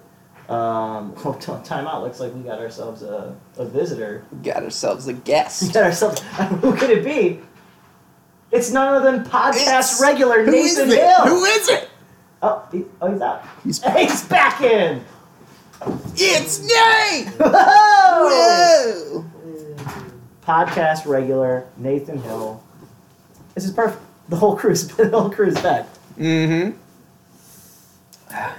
um, 0.49 1.13
oh, 1.25 1.33
t- 1.39 1.51
time 1.67 1.87
out. 1.87 2.03
Looks 2.03 2.19
like 2.19 2.33
we 2.33 2.41
got 2.41 2.59
ourselves 2.59 3.01
a, 3.01 3.35
a 3.57 3.65
visitor. 3.65 4.25
got 4.43 4.63
ourselves 4.63 5.07
a 5.07 5.13
We 5.13 5.19
guest. 5.21 5.73
got 5.73 5.83
ourselves. 5.83 6.21
Who 6.61 6.75
could 6.75 6.91
it 6.91 7.03
be? 7.03 7.39
It's 8.51 8.71
none 8.71 8.87
other 8.93 9.11
than 9.11 9.25
podcast 9.25 9.57
It's- 9.61 10.01
regular 10.01 10.45
Nathan? 10.45 10.89
Hill. 10.89 11.21
Who 11.27 11.43
is 11.45 11.69
it? 11.69 11.89
Oh, 12.41 12.67
he, 12.71 12.85
oh, 13.01 13.11
he's 13.11 13.21
out. 13.21 13.43
He's 13.63 13.83
He's 13.95 14.23
back 14.25 14.61
in. 14.61 15.03
it's 16.15 16.61
Nate. 16.61 17.27
Whoa! 17.39 17.49
Whoa. 19.19 19.25
Podcast 20.43 21.05
regular 21.05 21.65
Nathan 21.77 22.19
Hill. 22.19 22.63
This 23.55 23.65
is 23.65 23.71
perfect. 23.71 24.01
The 24.29 24.35
whole 24.37 24.55
crew's 24.55 24.87
the 24.95 25.09
whole 25.09 25.29
crew's 25.29 25.55
back. 25.55 25.87
Mm-hmm. 26.17 26.77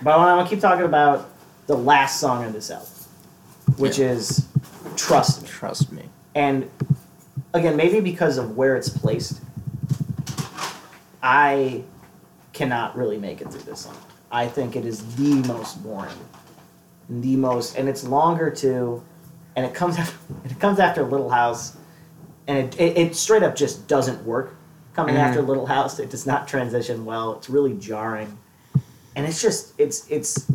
But 0.03 0.11
I 0.11 0.17
want 0.37 0.49
to 0.49 0.55
keep 0.55 0.61
talking 0.61 0.85
about 0.85 1.29
the 1.67 1.77
last 1.77 2.21
song 2.21 2.45
on 2.45 2.53
this 2.53 2.71
album, 2.71 2.89
which 3.77 3.99
is 3.99 4.47
"Trust 4.97 5.43
Me." 5.43 5.49
Trust 5.49 5.93
me. 5.93 6.05
And 6.35 6.71
again, 7.55 7.77
maybe 7.77 8.01
because 8.01 8.39
of 8.39 8.57
where 8.57 8.77
it's 8.77 8.89
placed, 8.89 9.41
I 11.23 11.83
cannot 12.53 12.97
really 12.97 13.19
make 13.19 13.41
it 13.41 13.51
through 13.51 13.63
this 13.63 13.81
song. 13.81 13.97
I 14.31 14.47
think 14.47 14.77
it 14.77 14.85
is 14.85 15.17
the 15.17 15.35
most 15.49 15.83
boring, 15.83 16.15
the 17.09 17.37
most, 17.37 17.77
and 17.77 17.89
it's 17.89 18.05
longer 18.05 18.51
too, 18.51 19.03
and 19.57 19.65
it 19.65 19.75
comes 19.75 19.97
after 19.99 20.17
it 20.45 20.59
comes 20.61 20.79
after 20.79 21.03
Little 21.05 21.31
House, 21.31 21.77
and 22.47 22.59
it 22.59 22.81
it, 22.81 22.97
it 22.99 23.17
straight 23.17 23.43
up 23.43 23.57
just 23.57 23.87
doesn't 23.89 24.25
work. 24.25 24.55
Coming 24.95 25.15
Mhm. 25.15 25.19
after 25.21 25.43
Little 25.43 25.67
House, 25.67 25.99
it 26.01 26.11
does 26.11 26.27
not 26.27 26.49
transition 26.49 27.05
well. 27.05 27.35
It's 27.35 27.49
really 27.49 27.75
jarring, 27.75 28.37
and 29.15 29.27
it's 29.27 29.41
just 29.41 29.73
it's 29.79 30.09
it's 30.11 30.51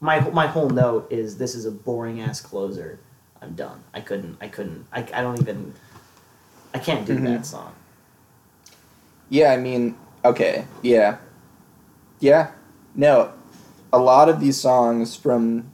my 0.00 0.20
my 0.30 0.46
whole 0.46 0.70
note 0.70 1.06
is 1.12 1.36
this 1.38 1.54
is 1.54 1.64
a 1.66 1.70
boring 1.70 2.20
ass 2.20 2.40
closer. 2.40 2.98
I'm 3.42 3.54
done. 3.54 3.82
I 3.92 4.00
couldn't. 4.00 4.38
I 4.40 4.48
couldn't. 4.48 4.86
I, 4.92 5.00
I 5.12 5.20
don't 5.20 5.38
even. 5.40 5.74
I 6.72 6.78
can't 6.78 7.04
do 7.06 7.16
Mhm. 7.18 7.24
that 7.24 7.44
song. 7.46 7.72
Yeah, 9.28 9.52
I 9.52 9.56
mean, 9.56 9.96
okay, 10.24 10.66
yeah. 10.82 11.18
Yeah. 12.20 12.50
No. 12.94 13.32
A 13.92 13.98
lot 13.98 14.28
of 14.28 14.40
these 14.40 14.60
songs 14.60 15.16
from 15.16 15.70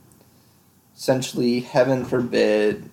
essentially 0.97 1.61
Heaven 1.61 2.05
Forbid 2.05 2.91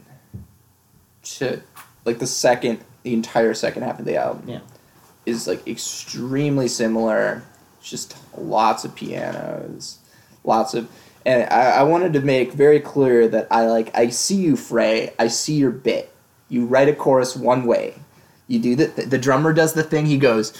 to 1.23 1.61
like 2.05 2.19
the 2.19 2.27
second 2.27 2.79
the 3.03 3.13
entire 3.13 3.53
second 3.53 3.83
half 3.83 3.99
of 3.99 4.05
the 4.05 4.15
album 4.15 4.43
Yeah. 4.47 4.59
is 5.25 5.47
like 5.47 5.67
extremely 5.67 6.67
similar. 6.67 7.43
Just 7.81 8.15
lots 8.37 8.83
of 8.85 8.95
pianos, 8.95 9.99
lots 10.43 10.73
of 10.73 10.89
and 11.25 11.43
I, 11.51 11.71
I 11.79 11.83
wanted 11.83 12.13
to 12.13 12.21
make 12.21 12.53
very 12.53 12.79
clear 12.79 13.27
that 13.27 13.47
I 13.51 13.65
like 13.67 13.95
I 13.95 14.09
see 14.09 14.35
you 14.37 14.55
Fray, 14.55 15.13
I 15.19 15.27
see 15.27 15.55
your 15.55 15.71
bit. 15.71 16.13
You 16.49 16.65
write 16.65 16.87
a 16.87 16.93
chorus 16.93 17.35
one 17.35 17.65
way. 17.65 17.95
You 18.47 18.59
do 18.59 18.75
the 18.75 18.85
the 19.03 19.17
drummer 19.17 19.53
does 19.53 19.73
the 19.73 19.83
thing, 19.83 20.05
he 20.05 20.17
goes 20.17 20.53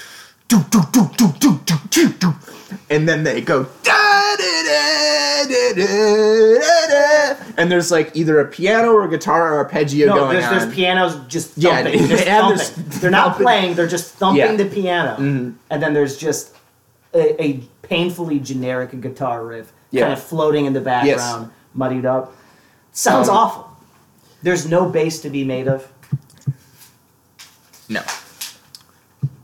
do 0.48 0.60
do 0.70 0.82
do 0.92 1.10
do 1.18 1.34
do 1.40 1.60
do 1.66 1.76
do 1.90 2.10
do 2.14 2.34
and 2.90 3.08
then 3.08 3.24
they 3.24 3.42
go 3.42 3.64
da 3.84 4.36
da 4.38 4.64
da 4.64 5.44
da 5.48 5.74
da 5.74 6.88
da 6.88 7.44
and 7.58 7.72
there's 7.72 7.92
like 7.92 8.12
either 8.16 8.40
a 8.40 8.46
piano 8.46 8.92
or 8.94 9.04
a 9.06 9.10
guitar 9.10 9.54
or 9.54 9.58
arpeggio 9.58 10.08
No, 10.08 10.16
going 10.16 10.34
there's, 10.40 10.46
on. 10.46 10.58
there's 10.60 10.74
pianos 10.76 11.16
just 11.28 11.58
Yeah, 11.58 11.84
thumping. 11.84 12.00
and 12.00 12.10
just 12.10 12.26
there's 12.26 12.70
thumping. 12.70 13.00
They're 13.02 13.12
not 13.12 13.28
thumping. 13.30 13.44
playing. 13.46 13.74
They're 13.76 13.88
just 13.88 14.14
thumping 14.16 14.38
Yeah. 14.44 14.56
the 14.56 14.66
piano, 14.66 15.16
Mhm. 15.18 15.54
and 15.70 15.82
then 15.84 15.94
there's 15.94 16.18
just 16.18 16.54
a, 17.14 17.42
a 17.44 17.60
painfully 17.82 18.40
generic 18.40 19.00
guitar 19.02 19.46
riff, 19.46 19.72
Yeah. 19.92 20.02
kind 20.04 20.14
of 20.14 20.22
floating 20.24 20.66
in 20.66 20.74
the 20.74 20.82
background, 20.82 21.52
muddied 21.74 22.06
up. 22.06 22.34
Sounds 22.92 23.28
Um, 23.30 23.38
awful. 23.38 23.68
There's 24.44 24.68
no 24.68 24.86
bass 24.90 25.20
to 25.22 25.30
be 25.30 25.44
made 25.44 25.68
of. 25.68 25.88
No. 27.90 28.02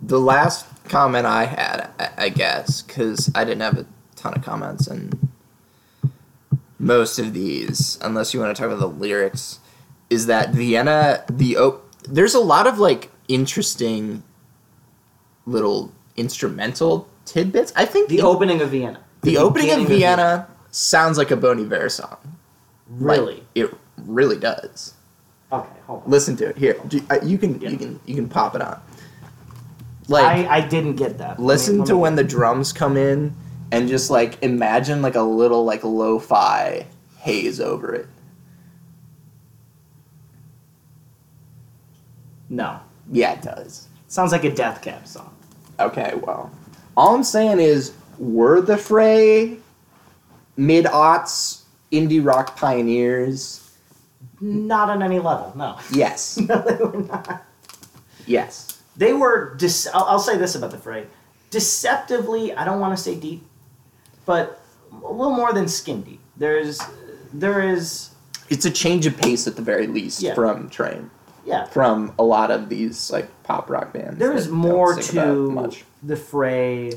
The 0.01 0.19
last 0.19 0.65
comment 0.89 1.25
I 1.25 1.45
had, 1.45 1.89
I, 1.99 2.09
I 2.25 2.29
guess, 2.29 2.81
because 2.81 3.31
I 3.35 3.43
didn't 3.45 3.61
have 3.61 3.77
a 3.77 3.85
ton 4.15 4.33
of 4.33 4.43
comments 4.43 4.87
and 4.87 5.29
most 6.79 7.17
of 7.19 7.33
these, 7.33 7.97
unless 8.01 8.33
you 8.33 8.39
want 8.39 8.55
to 8.55 8.61
talk 8.61 8.69
about 8.69 8.79
the 8.81 8.87
lyrics, 8.89 9.59
is 10.09 10.25
that 10.27 10.49
Vienna, 10.49 11.23
the 11.29 11.55
op- 11.57 11.85
there's 12.03 12.33
a 12.33 12.39
lot 12.39 12.67
of 12.67 12.77
like 12.79 13.09
interesting 13.29 14.23
little 15.45 15.91
instrumental 16.17 17.07
tidbits. 17.25 17.71
I 17.75 17.85
think 17.85 18.09
The 18.09 18.21
opening 18.21 18.61
of 18.61 18.69
Vienna. 18.71 18.99
the 19.21 19.37
opening 19.37 19.69
of 19.71 19.77
beginning 19.77 19.87
Vienna 19.99 20.47
sounds 20.71 21.17
like 21.17 21.31
a 21.31 21.37
Bon 21.37 21.59
Iver 21.59 21.87
song. 21.89 22.17
Like, 22.99 23.19
Really? 23.19 23.43
it 23.55 23.73
really 23.97 24.37
does. 24.37 24.93
Okay, 25.83 25.87
hold 25.87 26.03
on. 26.03 26.09
Listen 26.11 26.35
to 26.37 26.49
it 26.49 26.57
here. 26.57 26.75
Do- 26.87 27.01
uh, 27.09 27.19
You 27.23 27.37
can 27.37 27.59
Yeah. 27.61 27.69
you 27.69 27.77
can 27.77 27.99
you 28.05 28.15
can 28.15 28.27
pop 28.29 28.55
it 28.55 28.61
on. 28.61 28.79
Like 30.07 30.25
I, 30.25 30.57
I 30.57 30.61
didn't 30.61 30.95
get 30.95 31.17
that. 31.19 31.39
Listen 31.39 31.83
to 31.85 31.95
when 31.97 32.15
the 32.15 32.23
drums 32.23 32.73
come 32.73 32.97
in 32.97 33.33
and 33.71 33.87
just 33.87 34.09
like 34.09 34.41
imagine 34.43 35.01
like 35.01 35.15
a 35.15 35.21
little 35.21 35.63
like 35.63 35.83
lo-fi 35.83 36.85
haze 37.17 37.59
over 37.61 37.93
it. 37.95 38.07
No. 42.49 42.79
Yeah, 43.11 43.33
it 43.33 43.41
does. 43.41 43.87
Sounds 44.07 44.31
like 44.31 44.43
a 44.43 44.53
Death 44.53 44.81
Cab 44.81 45.07
song. 45.07 45.33
Okay, 45.79 46.13
well, 46.21 46.51
all 46.95 47.15
I'm 47.15 47.23
saying 47.23 47.59
is, 47.59 47.93
were 48.19 48.61
the 48.61 48.77
Fray 48.77 49.57
mid 50.55 50.85
aughts 50.85 51.63
indie 51.91 52.23
rock 52.23 52.55
pioneers? 52.55 53.62
Not 54.41 54.89
on 54.89 55.01
any 55.01 55.19
level, 55.19 55.53
no. 55.55 55.77
Yes, 55.91 56.37
no, 56.37 56.61
they 56.61 56.75
were 56.83 57.01
not. 57.03 57.43
yes. 58.25 58.81
They 58.95 59.13
were, 59.13 59.55
dece- 59.57 59.87
I'll, 59.93 60.03
I'll 60.05 60.19
say 60.19 60.37
this 60.37 60.53
about 60.55 60.71
the 60.71 60.77
Fray. 60.77 61.07
Deceptively, 61.49 62.53
I 62.53 62.65
don't 62.65 62.79
want 62.79 62.95
to 62.95 63.01
say 63.01 63.15
deep, 63.15 63.43
but 64.25 64.59
a 64.91 65.11
little 65.11 65.33
more 65.35 65.53
than 65.53 65.67
skin 65.67 66.01
deep. 66.01 66.19
There's, 66.37 66.79
there 67.33 67.61
is, 67.73 68.09
It's 68.49 68.65
a 68.65 68.71
change 68.71 69.05
of 69.05 69.17
pace 69.17 69.47
at 69.47 69.55
the 69.55 69.61
very 69.61 69.87
least 69.87 70.21
Yeah. 70.21 70.33
from 70.35 70.69
Train, 70.69 71.09
yeah, 71.45 71.65
from 71.65 72.13
a 72.19 72.23
lot 72.23 72.51
of 72.51 72.69
these 72.69 73.09
like 73.11 73.27
pop 73.43 73.69
rock 73.69 73.93
bands. 73.93 74.19
there 74.19 74.33
is 74.33 74.49
more 74.49 74.95
to 74.95 75.71
the 76.03 76.15
fray 76.15 76.91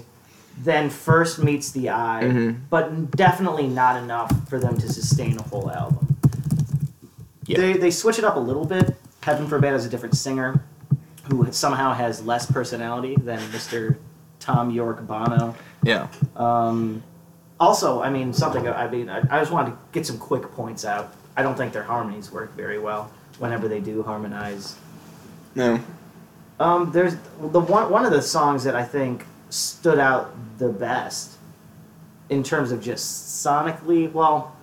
than 0.63 0.89
first 0.91 1.39
meets 1.43 1.71
the 1.73 1.91
eye, 1.91 2.23
Mhm. 2.25 2.61
but 2.71 3.11
definitely 3.13 3.67
not 3.69 4.03
enough 4.03 4.49
for 4.49 4.59
them 4.59 4.77
to 4.79 4.89
sustain 4.93 5.39
a 5.39 5.43
whole 5.43 5.71
album. 5.71 6.06
Yeah. 7.47 7.59
They 7.59 7.73
they 7.75 7.91
switch 7.91 8.19
it 8.19 8.25
up 8.25 8.37
a 8.37 8.41
little 8.41 8.65
bit. 8.65 8.97
Heaven 9.23 9.47
forbid 9.49 9.73
has 9.73 9.85
a 9.87 9.89
different 9.89 10.17
singer 10.17 10.63
who 11.29 11.51
somehow 11.53 11.93
has 11.93 12.25
less 12.25 12.51
personality 12.51 13.17
than 13.17 13.41
Mr. 13.51 13.97
Thom 14.39 14.71
Yorke 14.71 15.07
Bono. 15.07 15.57
Yeah. 15.83 16.09
Um, 16.37 17.03
also, 17.59 18.03
I 18.03 18.11
mean, 18.11 18.33
something 18.33 18.69
I 18.69 18.89
mean, 18.89 19.09
I, 19.09 19.19
I 19.19 19.41
just 19.41 19.51
wanted 19.51 19.71
to 19.71 19.79
get 19.93 20.07
some 20.07 20.19
quick 20.19 20.43
points 20.53 20.85
out. 20.85 21.15
I 21.37 21.43
don't 21.43 21.57
think 21.57 21.73
their 21.73 21.83
harmonies 21.83 22.31
work 22.31 22.55
very 22.55 22.79
well 22.79 23.11
whenever 23.39 23.69
they 23.69 23.81
do 23.81 24.03
harmonize. 24.03 24.77
No. 25.55 25.81
Um, 26.59 26.91
there's 26.93 27.17
the 27.41 27.61
one 27.61 27.91
one 27.91 28.07
of 28.07 28.13
the 28.13 28.23
songs 28.23 28.65
that 28.65 28.75
I 28.75 28.85
think 28.85 29.25
stood 29.51 29.99
out 29.99 30.35
the 30.59 30.69
best 30.69 31.37
in 32.29 32.43
terms 32.43 32.73
of 32.73 32.83
just 32.83 33.45
sonically. 33.45 34.11
Well, 34.11 34.56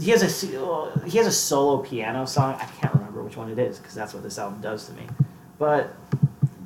he 0.00 0.10
has 0.10 0.22
a 0.44 0.64
uh, 0.64 0.98
he 1.00 1.18
has 1.18 1.26
a 1.26 1.32
solo 1.32 1.82
piano 1.82 2.26
song. 2.26 2.54
I 2.54 2.64
can't 2.80 2.94
remember 2.94 3.22
which 3.22 3.36
one 3.36 3.50
it 3.50 3.58
is 3.58 3.78
because 3.78 3.94
that's 3.94 4.14
what 4.14 4.22
this 4.22 4.38
album 4.38 4.60
does 4.60 4.86
to 4.86 4.92
me. 4.94 5.06
But 5.58 5.94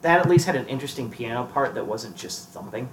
that 0.02 0.20
at 0.20 0.28
least 0.28 0.46
had 0.46 0.56
an 0.56 0.66
interesting 0.66 1.10
piano 1.10 1.44
part 1.44 1.74
that 1.74 1.86
wasn't 1.86 2.16
just 2.16 2.48
thumping. 2.48 2.88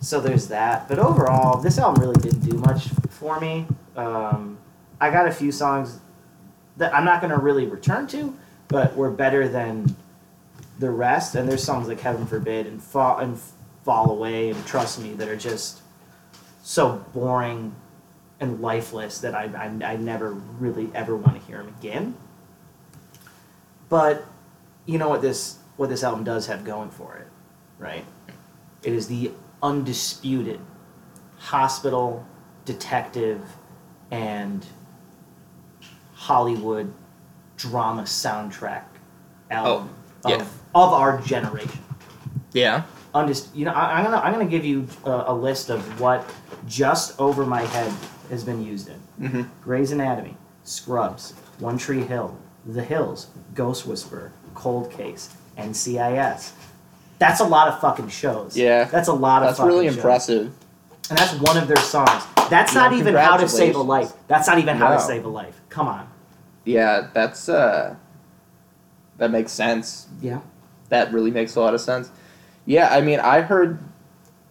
So 0.00 0.20
there's 0.20 0.48
that. 0.48 0.88
But 0.88 0.98
overall, 0.98 1.60
this 1.60 1.78
album 1.78 2.02
really 2.02 2.20
didn't 2.20 2.40
do 2.40 2.58
much 2.58 2.88
for 3.10 3.40
me. 3.40 3.66
Um, 3.96 4.58
I 5.00 5.10
got 5.10 5.26
a 5.26 5.32
few 5.32 5.52
songs 5.52 6.00
that 6.76 6.94
I'm 6.94 7.04
not 7.04 7.20
going 7.20 7.30
to 7.30 7.38
really 7.38 7.66
return 7.66 8.06
to, 8.08 8.36
but 8.68 8.94
were 8.96 9.10
better 9.10 9.48
than 9.48 9.96
the 10.78 10.90
rest. 10.90 11.34
And 11.34 11.48
there's 11.48 11.62
songs 11.62 11.88
like 11.88 12.00
Heaven 12.00 12.26
Forbid 12.26 12.66
and 12.66 12.82
Fall 12.82 13.18
and 13.18 13.38
Fall 13.84 14.10
Away 14.10 14.50
and 14.50 14.66
Trust 14.66 15.00
Me 15.00 15.14
that 15.14 15.28
are 15.28 15.36
just 15.36 15.80
so 16.62 17.04
boring 17.14 17.74
and 18.40 18.60
lifeless 18.60 19.18
that 19.18 19.34
I, 19.34 19.44
I, 19.44 19.92
I 19.92 19.96
never 19.96 20.32
really 20.32 20.90
ever 20.94 21.16
want 21.16 21.40
to 21.40 21.46
hear 21.46 21.58
them 21.58 21.74
again. 21.78 22.14
But 23.88 24.24
you 24.86 24.98
know 24.98 25.08
what 25.08 25.22
this 25.22 25.58
what 25.76 25.88
this 25.88 26.02
album 26.04 26.24
does 26.24 26.46
have 26.46 26.64
going 26.64 26.90
for 26.90 27.16
it, 27.16 27.26
right? 27.78 28.04
It 28.82 28.92
is 28.92 29.08
the 29.08 29.30
undisputed 29.62 30.60
hospital 31.38 32.26
detective 32.64 33.40
and 34.10 34.64
Hollywood 36.14 36.92
drama 37.56 38.02
soundtrack 38.02 38.84
oh, 39.50 39.54
album 39.54 39.90
Oh, 40.24 40.30
yeah. 40.30 40.36
of, 40.36 40.42
of 40.74 40.92
our 40.92 41.20
generation. 41.20 41.80
Yeah. 42.52 42.84
Undis- 43.14 43.54
you 43.54 43.64
know, 43.64 43.72
I, 43.72 43.98
I'm 43.98 44.04
gonna 44.04 44.16
I'm 44.18 44.32
gonna 44.32 44.46
give 44.46 44.64
you 44.64 44.86
a, 45.04 45.24
a 45.28 45.34
list 45.34 45.70
of 45.70 46.00
what 46.00 46.28
just 46.66 47.18
over 47.20 47.44
my 47.44 47.62
head 47.62 47.92
has 48.30 48.44
been 48.44 48.64
used 48.64 48.88
in. 48.88 49.00
Mm-hmm. 49.28 49.42
Grey's 49.62 49.92
Anatomy, 49.92 50.36
Scrubs, 50.64 51.32
One 51.58 51.78
Tree 51.78 52.02
Hill, 52.02 52.36
The 52.66 52.82
Hills, 52.82 53.28
Ghost 53.54 53.86
Whisperer, 53.86 54.32
Cold 54.54 54.90
Case, 54.90 55.34
NCIS. 55.58 56.52
That's 57.18 57.40
a 57.40 57.44
lot 57.44 57.68
of 57.68 57.80
fucking 57.80 58.08
shows. 58.08 58.56
Yeah. 58.56 58.84
That's 58.84 59.08
a 59.08 59.12
lot 59.12 59.42
of 59.42 59.56
fucking 59.56 59.56
shows. 59.56 59.56
That's 59.56 59.58
fucking 59.58 59.72
really 59.72 59.86
shows. 59.86 59.96
impressive. 59.96 60.52
And 61.10 61.18
that's 61.18 61.34
one 61.34 61.56
of 61.56 61.68
their 61.68 61.76
songs. 61.76 62.24
That's 62.50 62.74
Yeah, 62.74 62.80
not 62.80 62.92
even 62.94 63.14
how 63.14 63.36
to 63.36 63.48
save 63.48 63.76
a 63.76 63.82
life. 63.82 64.12
That's 64.26 64.46
not 64.46 64.58
even 64.58 64.76
how 64.76 64.94
to 64.94 65.00
save 65.00 65.24
a 65.24 65.28
life. 65.28 65.60
Come 65.68 65.86
on. 65.86 66.08
Yeah, 66.64 67.08
that's 67.12 67.48
uh 67.48 67.96
that 69.18 69.30
makes 69.30 69.52
sense. 69.52 70.08
Yeah. 70.20 70.40
That 70.88 71.12
really 71.12 71.30
makes 71.30 71.56
a 71.56 71.60
lot 71.60 71.74
of 71.74 71.80
sense. 71.80 72.10
Yeah, 72.66 72.88
I 72.88 73.00
mean, 73.00 73.20
I 73.20 73.42
heard 73.42 73.78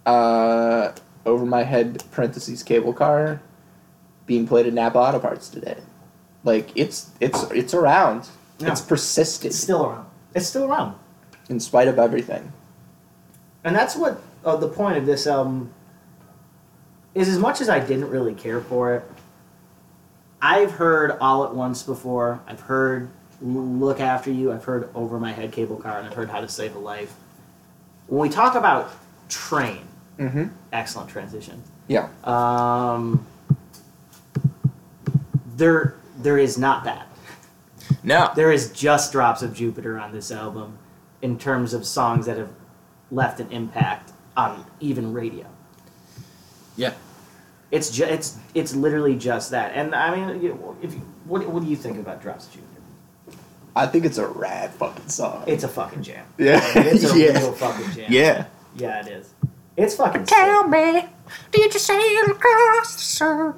uh 0.05 0.91
over 1.25 1.45
my 1.45 1.63
head 1.63 2.03
parentheses 2.11 2.61
cable 2.63 2.93
car 2.93 3.41
being 4.25 4.47
played 4.47 4.65
at 4.67 4.73
Napa 4.73 4.97
Auto 4.97 5.19
Parts 5.19 5.49
today. 5.49 5.77
Like 6.43 6.69
it's 6.75 7.11
it's 7.19 7.43
it's 7.51 7.73
around. 7.73 8.27
Yeah. 8.59 8.71
It's 8.71 8.81
persisted 8.81 9.47
It's 9.47 9.59
still 9.59 9.85
around. 9.85 10.05
It's 10.35 10.47
still 10.47 10.65
around. 10.71 10.95
in 11.49 11.59
spite 11.59 11.87
of 11.87 11.97
everything. 11.99 12.51
And 13.63 13.75
that's 13.75 13.95
what 13.95 14.21
uh, 14.45 14.55
the 14.57 14.67
point 14.67 14.97
of 14.97 15.05
this 15.05 15.25
album 15.27 15.73
is. 17.15 17.27
As 17.27 17.39
much 17.39 17.61
as 17.61 17.69
I 17.69 17.79
didn't 17.79 18.09
really 18.09 18.33
care 18.33 18.61
for 18.61 18.95
it, 18.95 19.03
I've 20.41 20.71
heard 20.71 21.11
All 21.21 21.43
at 21.45 21.53
Once 21.55 21.83
before. 21.83 22.41
I've 22.47 22.61
heard 22.61 23.09
Look 23.41 23.99
After 23.99 24.31
You. 24.31 24.51
I've 24.51 24.63
heard 24.65 24.89
Over 24.95 25.19
My 25.19 25.31
Head 25.31 25.51
Cable 25.51 25.77
Car, 25.77 25.97
and 25.99 26.07
I've 26.07 26.13
heard 26.13 26.29
How 26.29 26.41
to 26.41 26.47
Save 26.49 26.75
a 26.75 26.79
Life. 26.79 27.13
When 28.07 28.21
we 28.21 28.29
talk 28.29 28.55
about 28.55 28.91
Train, 29.29 29.79
Mm-hmm. 30.19 30.45
excellent 30.71 31.09
transition. 31.09 31.63
Yeah. 31.87 32.07
Um, 32.23 33.25
there, 35.63 35.95
there 36.17 36.37
is 36.37 36.57
not 36.57 36.83
that. 36.83 37.07
No. 38.03 38.31
There 38.35 38.51
is 38.51 38.71
just 38.73 39.11
drops 39.13 39.41
of 39.41 39.53
Jupiter 39.53 39.97
on 39.97 40.11
this 40.11 40.29
album 40.31 40.77
in 41.21 41.37
terms 41.39 41.73
of 41.73 41.85
songs 41.85 42.25
that 42.25 42.37
have 42.37 42.49
left 43.11 43.39
an 43.39 43.49
impact 43.51 44.11
on 44.35 44.65
even 44.81 45.13
radio. 45.13 45.45
Yeah. 46.75 46.93
It's 47.71 47.89
ju- 47.91 48.03
it's 48.05 48.37
it's 48.53 48.75
literally 48.75 49.15
just 49.15 49.51
that. 49.51 49.71
And 49.73 49.95
I 49.95 50.13
mean, 50.15 50.41
you- 50.43 50.77
if 50.81 50.93
you, 50.93 50.99
what 51.25 51.47
what 51.47 51.63
do 51.63 51.69
you 51.69 51.75
think 51.77 51.97
about 51.97 52.21
Drops 52.21 52.47
of 52.47 52.53
Jupiter? 52.53 52.69
I 53.75 53.87
think 53.87 54.05
it's 54.05 54.17
a 54.19 54.27
rad 54.27 54.71
fucking 54.71 55.07
song. 55.09 55.43
It's 55.47 55.63
a 55.63 55.67
fucking 55.67 56.03
jam. 56.03 56.25
yeah. 56.37 56.61
It's 56.75 57.11
a 57.11 57.17
yeah. 57.17 57.39
real 57.39 57.53
fucking 57.53 57.91
jam. 57.93 58.05
Yeah. 58.11 58.45
Yeah, 58.75 58.99
it 59.05 59.07
is. 59.07 59.33
It's 59.77 59.95
fucking 59.95 60.25
Tell 60.25 60.63
sick. 60.63 60.71
me, 60.71 61.05
did 61.51 61.73
you 61.73 61.79
sail 61.79 62.25
across 62.31 62.95
the 62.95 63.01
sun? 63.01 63.53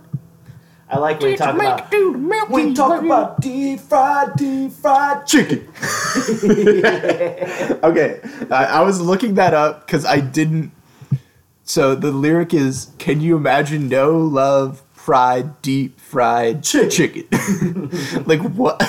I 0.90 1.00
like 1.00 1.20
when 1.20 1.32
you 1.32 1.38
Did 1.38 1.44
talk 1.44 1.56
make 1.56 1.68
about 1.68 1.80
it 1.82 1.90
through 1.90 2.18
Milky 2.18 2.54
when 2.54 2.74
talk 2.76 3.02
Way? 3.02 3.08
about 3.08 3.42
deep 3.42 3.80
fried, 3.80 4.36
deep 4.36 4.72
fried 4.72 5.26
chicken. 5.26 5.68
Okay, 7.84 8.20
I, 8.52 8.66
I 8.66 8.82
was 8.82 9.02
looking 9.02 9.36
that 9.36 9.54
up 9.54 9.86
because 9.86 10.06
I 10.06 10.20
didn't. 10.20 10.72
So 11.64 11.96
the 11.96 12.12
lyric 12.12 12.54
is, 12.54 12.92
"Can 13.00 13.22
you 13.22 13.36
imagine 13.36 13.88
no 13.90 14.18
love, 14.18 14.84
fried, 14.94 15.62
deep 15.62 16.00
fried 16.00 16.64
chicken?" 16.64 17.28
like 18.26 18.42
what? 18.42 18.82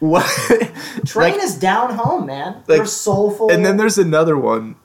What? 0.00 0.26
Train 1.06 1.34
Like- 1.34 1.42
is 1.42 1.56
down 1.58 1.94
home, 1.94 2.26
man. 2.26 2.54
like- 2.54 2.66
They're 2.66 2.86
soulful. 2.86 3.50
and 3.50 3.64
then 3.64 3.76
there's 3.78 3.98
another 3.98 4.36
one. 4.36 4.76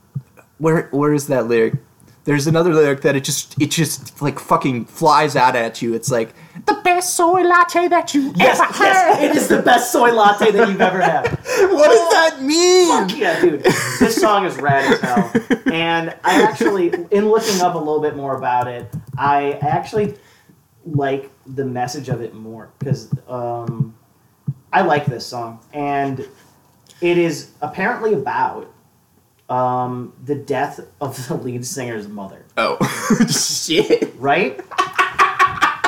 Where 0.59 0.87
where 0.91 1.13
is 1.13 1.27
that 1.27 1.47
lyric? 1.47 1.75
There's 2.27 2.45
another 2.45 2.73
lyric 2.73 3.03
that 3.03 3.15
it 3.15 3.23
just 3.23 3.55
it 3.59 3.71
just 3.71 4.21
like 4.21 4.37
fucking 4.37 4.83
flies 4.87 5.37
out 5.37 5.55
at 5.55 5.81
you. 5.81 5.93
It's 5.93 6.11
like 6.11 6.33
The 6.65 6.77
best 6.83 7.15
soy 7.15 7.43
latte 7.43 7.87
that 7.87 8.13
you 8.13 8.33
yes, 8.35 8.59
ever 8.59 8.83
yes, 8.83 9.15
had. 9.15 9.23
it 9.23 9.37
is 9.37 9.47
the 9.47 9.61
best 9.61 9.93
soy 9.93 10.11
latte 10.11 10.51
that 10.51 10.67
you've 10.67 10.81
ever 10.81 10.99
had. 10.99 11.29
what 11.71 11.87
does 11.87 12.09
that 12.11 12.41
mean? 12.41 12.89
Fuck 12.89 13.17
yeah, 13.17 13.39
dude. 13.39 13.63
This 13.63 14.19
song 14.19 14.45
is 14.45 14.57
rad 14.57 14.91
as 14.91 14.99
hell. 14.99 15.31
And 15.71 16.09
I 16.25 16.43
actually, 16.43 16.87
in 17.11 17.29
looking 17.29 17.61
up 17.61 17.75
a 17.75 17.77
little 17.77 18.01
bit 18.01 18.17
more 18.17 18.35
about 18.35 18.67
it, 18.67 18.93
I 19.17 19.53
actually 19.61 20.15
like 20.85 21.31
the 21.45 21.63
message 21.63 22.09
of 22.09 22.19
it 22.19 22.33
more 22.33 22.71
because 22.77 23.09
um, 23.29 23.95
I 24.73 24.81
like 24.81 25.05
this 25.05 25.25
song. 25.25 25.61
And 25.71 26.27
it 26.99 27.17
is 27.17 27.51
apparently 27.61 28.15
about 28.15 28.69
um, 29.49 30.13
the 30.25 30.35
death 30.35 30.79
of 30.99 31.27
the 31.27 31.35
lead 31.35 31.65
singer's 31.65 32.07
mother, 32.07 32.43
Oh 32.57 32.77
shit! 33.29 34.13
right? 34.17 34.59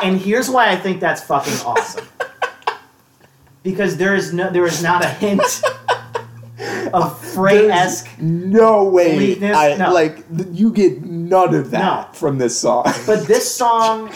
and 0.04 0.20
here's 0.20 0.50
why 0.50 0.70
I 0.72 0.76
think 0.78 1.00
that's 1.02 1.22
fucking 1.24 1.54
awesome. 1.66 2.06
Because 3.64 3.98
there 3.98 4.16
is 4.16 4.32
no, 4.34 4.50
there 4.50 4.66
is 4.66 4.82
not 4.82 5.04
a 5.04 5.10
hint 5.10 5.42
of 6.94 7.20
Fray-esque 7.34 8.08
No 8.20 8.86
way! 8.86 9.38
I 9.54 9.76
No. 9.76 9.92
like 9.94 10.26
th- 10.36 10.48
you 10.52 10.72
get 10.72 11.02
none 11.04 11.54
of 11.54 11.72
that 11.72 11.80
No. 12.14 12.14
from 12.18 12.38
this 12.38 12.58
song. 12.58 12.86
But 13.06 13.28
this 13.28 13.54
song, 13.54 14.12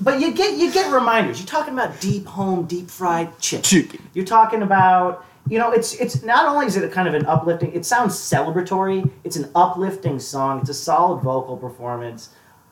but 0.00 0.20
you 0.20 0.32
get 0.34 0.58
you 0.58 0.72
get 0.72 0.92
reminders. 0.92 1.38
You're 1.38 1.46
talking 1.46 1.72
about 1.74 2.00
deep 2.00 2.26
home, 2.26 2.66
deep 2.66 2.90
fried 2.90 3.38
chicken. 3.38 3.62
Chicken. 3.62 4.08
You're 4.14 4.24
talking 4.26 4.62
about 4.62 5.24
you 5.48 5.58
know 5.58 5.70
it's 5.72 5.94
it's 5.94 6.22
not 6.22 6.46
only 6.48 6.66
is 6.66 6.76
it 6.76 6.84
a 6.84 6.88
kind 6.88 7.08
of 7.08 7.14
an 7.14 7.26
uplifting. 7.26 7.72
It 7.72 7.84
sounds 7.84 8.14
celebratory. 8.14 9.08
It's 9.24 9.36
an 9.36 9.50
uplifting 9.54 10.18
song. 10.18 10.60
It's 10.60 10.70
a 10.70 10.74
solid 10.74 11.22
vocal 11.22 11.56
performance. 11.56 12.30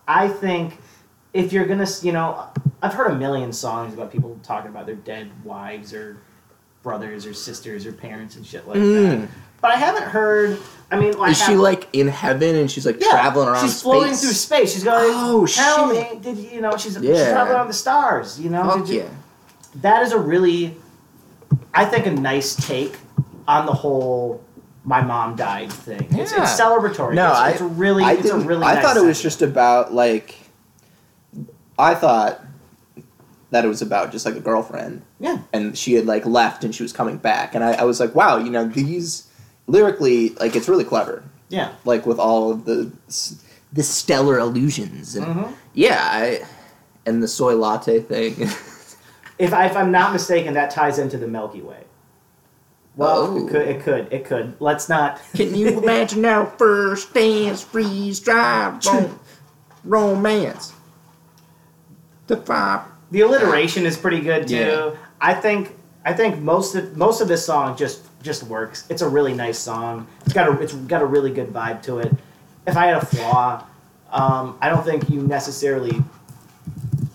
I 0.08 0.28
think 0.28 0.78
if 1.32 1.52
you're 1.52 1.66
gonna 1.66 1.86
you 2.02 2.12
know 2.12 2.46
I've 2.82 2.94
heard 2.94 3.10
a 3.10 3.16
million 3.16 3.52
songs 3.52 3.94
about 3.94 4.12
people 4.12 4.38
talking 4.42 4.70
about 4.70 4.86
their 4.86 4.96
dead 4.96 5.30
wives 5.44 5.92
or 5.94 6.18
brothers 6.82 7.24
or 7.26 7.32
sisters 7.32 7.86
or 7.86 7.92
parents 7.92 8.36
and 8.36 8.44
shit 8.46 8.66
like 8.68 8.74
that. 8.78 8.80
Mm. 8.80 9.28
But 9.60 9.70
I 9.70 9.76
haven't 9.76 10.02
heard. 10.04 10.58
I 10.90 10.98
mean, 11.00 11.16
like 11.18 11.30
Is 11.30 11.42
she 11.42 11.54
like 11.56 11.88
in 11.94 12.06
heaven 12.06 12.54
and 12.54 12.70
she's 12.70 12.84
like 12.84 13.00
yeah, 13.00 13.08
traveling 13.10 13.48
around 13.48 13.62
She's 13.62 13.76
space? 13.76 13.82
floating 13.82 14.12
through 14.14 14.32
space. 14.32 14.74
She's 14.74 14.84
going. 14.84 15.06
Oh, 15.08 15.46
tell 15.46 15.94
shit. 15.94 16.12
me, 16.12 16.20
did 16.20 16.36
you 16.52 16.60
know? 16.60 16.76
She's, 16.76 16.92
she's 16.94 17.00
traveling 17.02 17.56
on 17.56 17.66
the 17.66 17.72
stars. 17.72 18.38
You 18.38 18.50
know. 18.50 18.62
Fuck 18.64 18.86
Did 18.86 18.88
you- 18.94 19.00
yeah! 19.00 19.08
That 19.76 20.02
is 20.02 20.12
a 20.12 20.18
really, 20.18 20.76
I 21.74 21.84
think, 21.84 22.06
a 22.06 22.10
nice 22.10 22.54
take 22.66 22.96
on 23.48 23.66
the 23.66 23.72
whole 23.72 24.42
"my 24.84 25.00
mom 25.02 25.36
died" 25.36 25.72
thing. 25.72 26.06
It's, 26.12 26.32
Yeah. 26.32 26.42
it's 26.42 26.58
celebratory. 26.60 27.14
No, 27.14 27.30
it's, 27.30 27.38
I 27.38 27.50
it's 27.50 27.60
really, 27.60 28.04
I 28.04 28.12
it's 28.12 28.30
a 28.30 28.38
really. 28.38 28.64
I 28.64 28.74
nice 28.74 28.84
thought 28.84 28.96
it 28.96 29.04
was 29.04 29.20
just 29.22 29.42
about 29.42 29.92
like. 29.94 30.36
I 31.78 31.94
thought 31.94 32.40
that 33.50 33.64
it 33.64 33.68
was 33.68 33.82
about 33.82 34.12
just 34.12 34.24
like 34.26 34.34
a 34.36 34.40
girlfriend, 34.40 35.02
yeah. 35.20 35.38
and 35.52 35.76
she 35.76 35.94
had 35.94 36.06
like 36.06 36.24
left 36.26 36.64
and 36.64 36.74
she 36.74 36.82
was 36.82 36.92
coming 36.92 37.16
back, 37.16 37.54
and 37.54 37.62
I, 37.64 37.72
I 37.74 37.84
was 37.84 38.00
like, 38.00 38.14
wow, 38.14 38.36
you 38.38 38.50
know, 38.50 38.64
these 38.64 39.28
lyrically, 39.66 40.30
like, 40.30 40.54
it's 40.56 40.68
really 40.68 40.84
clever, 40.84 41.22
Yeah. 41.48 41.72
like 41.84 42.04
with 42.06 42.18
all 42.18 42.50
of 42.50 42.64
the 42.64 42.92
the 43.72 43.82
stellar 43.82 44.38
illusions, 44.38 45.14
and 45.16 45.26
Mhm. 45.26 45.52
yeah, 45.72 45.98
I, 46.00 46.44
and 47.06 47.22
the 47.22 47.28
soy 47.28 47.54
latte 47.56 48.00
thing. 48.00 48.48
If, 49.38 49.52
I, 49.52 49.66
if 49.66 49.76
I'm 49.76 49.90
not 49.90 50.12
mistaken, 50.12 50.54
that 50.54 50.70
ties 50.70 50.98
into 50.98 51.18
the 51.18 51.26
Milky 51.26 51.60
Way. 51.60 51.82
Well, 52.96 53.16
Oh. 53.18 53.36
it 53.46 53.50
could. 53.50 53.68
It 53.68 53.82
could. 53.82 54.12
It 54.12 54.24
could. 54.24 54.54
Let's 54.60 54.88
not. 54.88 55.20
Can 55.34 55.54
you 55.54 55.68
imagine 55.82 56.24
our 56.24 56.46
first 56.46 57.12
dance, 57.12 57.62
freeze, 57.62 58.20
drive, 58.20 58.84
rom- 58.86 59.18
romance? 59.82 60.72
The 62.26 62.36
five. 62.38 62.82
the 63.10 63.20
alliteration 63.22 63.84
is 63.84 63.96
pretty 63.96 64.20
good 64.20 64.48
too. 64.48 64.54
Yeah. 64.56 64.90
I 65.20 65.34
think 65.34 65.74
I 66.04 66.12
think 66.12 66.38
most 66.40 66.74
of 66.74 66.96
most 66.96 67.20
of 67.20 67.28
this 67.28 67.44
song 67.44 67.76
just 67.76 68.02
just 68.22 68.44
works. 68.44 68.84
It's 68.88 69.02
a 69.02 69.08
really 69.08 69.34
nice 69.34 69.58
song. 69.58 70.06
It's 70.24 70.32
got 70.32 70.48
a 70.48 70.58
it's 70.62 70.72
got 70.74 71.02
a 71.02 71.06
really 71.06 71.30
good 71.32 71.48
vibe 71.52 71.82
to 71.82 71.98
it. 71.98 72.12
If 72.66 72.76
I 72.76 72.86
had 72.86 73.02
a 73.02 73.04
flaw, 73.04 73.64
um, 74.10 74.56
I 74.62 74.68
don't 74.70 74.84
think 74.84 75.10
you 75.10 75.20
necessarily 75.22 76.02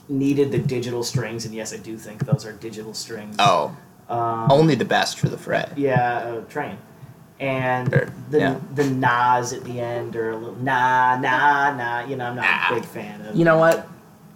needed 0.09 0.51
the 0.51 0.57
digital 0.59 1.03
strings, 1.03 1.45
and 1.45 1.53
yes, 1.53 1.73
I 1.73 1.77
do 1.77 1.97
think 1.97 2.25
those 2.25 2.45
are 2.45 2.51
digital 2.53 2.93
strings. 2.93 3.35
oh, 3.39 3.75
um, 4.09 4.51
only 4.51 4.75
the 4.75 4.85
best 4.85 5.19
for 5.19 5.29
the 5.29 5.37
fret. 5.37 5.77
yeah, 5.77 6.17
uh, 6.19 6.41
train. 6.49 6.77
And 7.39 7.93
Or- 7.93 8.11
the 8.31 8.39
yeah. 8.39 8.55
the 8.75 8.83
nas 8.85 9.53
at 9.53 9.63
the 9.63 9.79
end 9.79 10.15
or 10.17 10.31
a 10.31 10.35
little 10.35 10.57
nah 10.57 11.15
nah 11.17 11.73
nah. 11.73 12.05
You 12.05 12.17
know, 12.17 12.25
I'm 12.25 12.35
not 12.35 12.43
Ah. 12.45 12.69
a 12.71 12.75
big 12.75 12.83
fan 12.85 13.21
of. 13.25 13.35
You 13.35 13.45
know 13.45 13.57
what? 13.57 13.87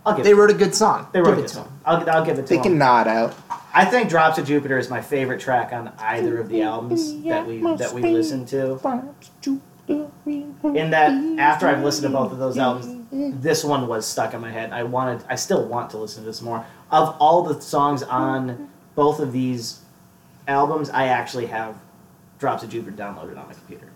I'll 0.06 0.14
give 0.16 0.24
They 0.24 0.32
it, 0.32 0.36
wrote 0.36 0.52
a 0.52 0.54
good 0.54 0.74
song. 0.76 1.08
they 1.12 1.20
wrote 1.20 1.32
Give 1.32 1.38
a 1.38 1.40
it 1.40 1.42
good 1.42 1.48
to 1.50 1.54
song. 1.56 1.66
'em. 1.66 1.72
I'll, 1.86 2.10
I'll 2.10 2.26
give 2.26 2.38
it 2.40 2.44
to 2.44 2.48
They 2.50 2.56
them. 2.56 2.64
can 2.64 2.78
nod 2.78 3.08
out. 3.10 3.34
I 3.74 3.84
think 3.86 4.08
"Drops 4.10 4.38
of 4.38 4.46
Jupiter" 4.46 4.78
is 4.78 4.90
my 4.90 5.02
favorite 5.02 5.42
track 5.42 5.74
on 5.74 5.92
either 6.00 6.40
of 6.40 6.48
the 6.48 6.62
albums 6.62 7.22
that 7.24 7.46
we 7.46 7.60
that 7.78 7.92
we 7.94 8.02
listened 8.04 8.48
to. 8.50 8.80
In 9.88 10.90
that, 10.92 11.12
after 11.40 11.68
I've 11.68 11.84
listened 11.84 12.12
to 12.12 12.18
both 12.18 12.32
of 12.32 12.38
those 12.40 12.58
albums, 12.58 13.03
this 13.13 13.63
one 13.63 13.88
was 13.88 14.08
stuck 14.08 14.34
in 14.34 14.41
my 14.41 14.52
head. 14.52 14.71
I 14.71 14.84
wanted, 14.84 15.23
I 15.30 15.36
still 15.36 15.65
want 15.65 15.91
to 15.91 15.97
listen 15.97 16.23
to 16.23 16.30
this 16.30 16.41
more. 16.41 16.65
Of 16.91 17.15
all 17.19 17.43
the 17.43 17.62
songs 17.62 18.02
on 18.04 18.69
both 18.95 19.19
of 19.19 19.32
these 19.32 19.82
albums, 20.47 20.89
I 20.89 21.08
actually 21.08 21.45
have 21.47 21.76
"Drops 22.39 22.63
of 22.63 22.69
Jupiter" 22.69 22.95
downloaded 22.95 23.38
on 23.38 23.47
my 23.47 23.54
computer. 23.54 23.88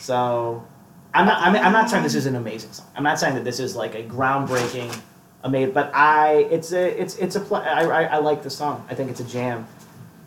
So, 0.00 0.66
I'm 1.14 1.26
not, 1.26 1.40
I'm, 1.40 1.56
I'm 1.56 1.72
not 1.72 1.88
saying 1.88 2.02
this 2.02 2.14
is 2.14 2.26
an 2.26 2.36
amazing 2.36 2.72
song. 2.72 2.86
I'm 2.96 3.02
not 3.02 3.18
saying 3.18 3.34
that 3.36 3.44
this 3.44 3.60
is 3.60 3.76
like 3.76 3.94
a 3.94 4.02
groundbreaking, 4.02 5.00
amazing. 5.44 5.72
But 5.74 5.92
I, 5.94 6.48
it's 6.50 6.72
a, 6.72 7.00
it's, 7.00 7.16
it's 7.16 7.36
a, 7.36 7.40
pl- 7.40 7.56
I, 7.56 7.82
I, 7.82 8.02
I 8.04 8.16
like 8.18 8.42
the 8.42 8.50
song. 8.50 8.86
I 8.90 8.94
think 8.94 9.10
it's 9.10 9.20
a 9.20 9.24
jam. 9.24 9.66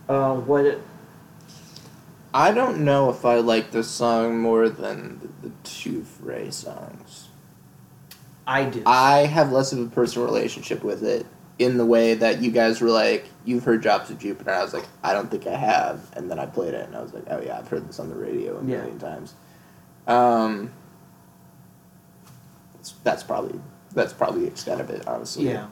Uh, 0.07 0.35
what? 0.35 0.79
I 2.33 2.51
don't 2.51 2.85
know 2.85 3.09
if 3.09 3.25
I 3.25 3.35
like 3.39 3.71
this 3.71 3.89
song 3.89 4.39
more 4.39 4.69
than 4.69 5.19
the, 5.19 5.49
the 5.49 5.53
two 5.63 6.03
Fray 6.03 6.49
songs. 6.49 7.27
I 8.47 8.65
do. 8.65 8.81
I 8.85 9.19
have 9.25 9.51
less 9.51 9.71
of 9.71 9.79
a 9.79 9.85
personal 9.87 10.25
relationship 10.27 10.83
with 10.83 11.03
it 11.03 11.25
in 11.59 11.77
the 11.77 11.85
way 11.85 12.15
that 12.15 12.41
you 12.41 12.49
guys 12.51 12.81
were 12.81 12.89
like, 12.89 13.25
you've 13.45 13.63
heard 13.63 13.81
Drops 13.81 14.09
of 14.09 14.17
Jupiter. 14.17 14.51
I 14.51 14.63
was 14.63 14.73
like, 14.73 14.85
I 15.03 15.13
don't 15.13 15.29
think 15.29 15.45
I 15.45 15.55
have. 15.55 15.99
And 16.15 16.29
then 16.29 16.39
I 16.39 16.45
played 16.47 16.73
it 16.73 16.85
and 16.87 16.95
I 16.95 17.01
was 17.01 17.13
like, 17.13 17.23
oh 17.29 17.39
yeah, 17.41 17.57
I've 17.59 17.67
heard 17.67 17.87
this 17.87 17.99
on 17.99 18.09
the 18.09 18.15
radio 18.15 18.53
a 18.57 18.61
Yeah. 18.61 18.77
million 18.77 18.97
times. 18.99 19.35
Um, 20.07 20.71
that's, 23.03 23.23
probably 23.23 23.59
that's 23.93 24.13
probably 24.13 24.41
the 24.41 24.47
extent 24.47 24.81
of 24.81 24.89
it, 24.89 25.07
honestly. 25.07 25.45
yeah. 25.49 25.67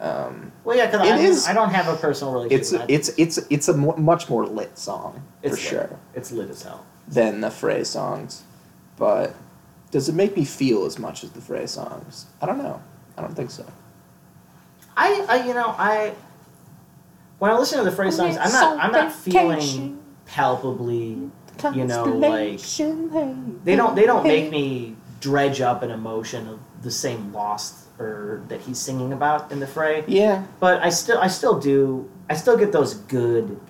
Um, 0.00 0.52
Well, 0.64 0.76
yeah, 0.76 0.86
because 0.86 1.46
I, 1.46 1.50
I 1.52 1.54
don't 1.54 1.70
have 1.70 1.88
a 1.88 1.96
personal 1.96 2.32
relationship. 2.34 2.86
it's 2.88 3.08
it's 3.10 3.38
it's 3.38 3.46
it's 3.50 3.68
a 3.68 3.76
mo- 3.76 3.96
much 3.96 4.28
more 4.28 4.44
lit 4.46 4.76
song 4.76 5.22
for 5.42 5.50
lit. 5.50 5.58
sure 5.58 5.98
It's 6.14 6.30
lit 6.32 6.50
as 6.50 6.62
hell. 6.62 6.84
than 7.08 7.40
the 7.40 7.50
Fray 7.50 7.84
songs, 7.84 8.42
but 8.96 9.34
does 9.94 10.08
it 10.08 10.14
make 10.16 10.36
me 10.36 10.44
feel 10.44 10.86
as 10.86 10.98
much 10.98 11.22
as 11.22 11.30
the 11.30 11.40
Fray 11.40 11.68
songs? 11.68 12.26
I 12.42 12.46
don't 12.46 12.58
know. 12.58 12.82
I 13.16 13.20
don't 13.22 13.32
think 13.36 13.48
so. 13.52 13.64
I, 14.96 15.24
I, 15.28 15.46
you 15.46 15.54
know, 15.54 15.68
I 15.78 16.14
when 17.38 17.52
I 17.52 17.56
listen 17.56 17.78
to 17.78 17.84
the 17.84 17.92
Fray's 17.94 18.16
songs, 18.16 18.36
I'm 18.36 18.50
not, 18.50 18.78
I'm 18.84 18.90
not 18.90 19.12
feeling 19.12 20.02
palpably. 20.26 21.30
You 21.72 21.84
know, 21.84 22.02
like 22.06 22.60
they 23.64 23.76
don't, 23.76 23.94
they 23.94 24.04
don't 24.06 24.24
make 24.24 24.50
me 24.50 24.96
dredge 25.20 25.60
up 25.60 25.84
an 25.84 25.92
emotion 25.92 26.48
of 26.48 26.58
the 26.82 26.90
same 26.90 27.32
loss 27.32 27.86
or 28.00 28.42
that 28.48 28.62
he's 28.62 28.78
singing 28.80 29.12
about 29.12 29.52
in 29.52 29.60
the 29.60 29.66
fray. 29.68 30.02
Yeah. 30.08 30.44
But 30.58 30.82
I 30.82 30.88
still, 30.88 31.18
I 31.20 31.28
still 31.28 31.60
do, 31.60 32.10
I 32.28 32.34
still 32.34 32.56
get 32.56 32.72
those 32.72 32.94
good 32.94 33.60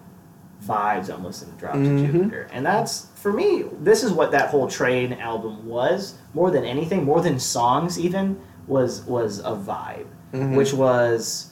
vibes. 0.64 1.12
I'm 1.12 1.22
listening 1.22 1.52
to 1.52 1.58
Drops 1.60 1.76
Mhm. 1.76 2.04
of 2.06 2.12
Jupiter, 2.12 2.48
and 2.50 2.64
that's 2.64 3.08
for 3.24 3.32
me. 3.32 3.64
This 3.80 4.04
is 4.04 4.12
what 4.12 4.32
that 4.32 4.50
whole 4.50 4.68
Train 4.68 5.14
album 5.14 5.66
was 5.66 6.12
more 6.34 6.50
than 6.50 6.62
anything, 6.66 7.04
more 7.04 7.22
than 7.22 7.40
songs 7.40 7.98
even 7.98 8.38
was 8.66 9.00
was 9.06 9.38
a 9.38 9.52
vibe, 9.52 10.04
Mhm. 10.34 10.54
which 10.54 10.74
was 10.74 11.46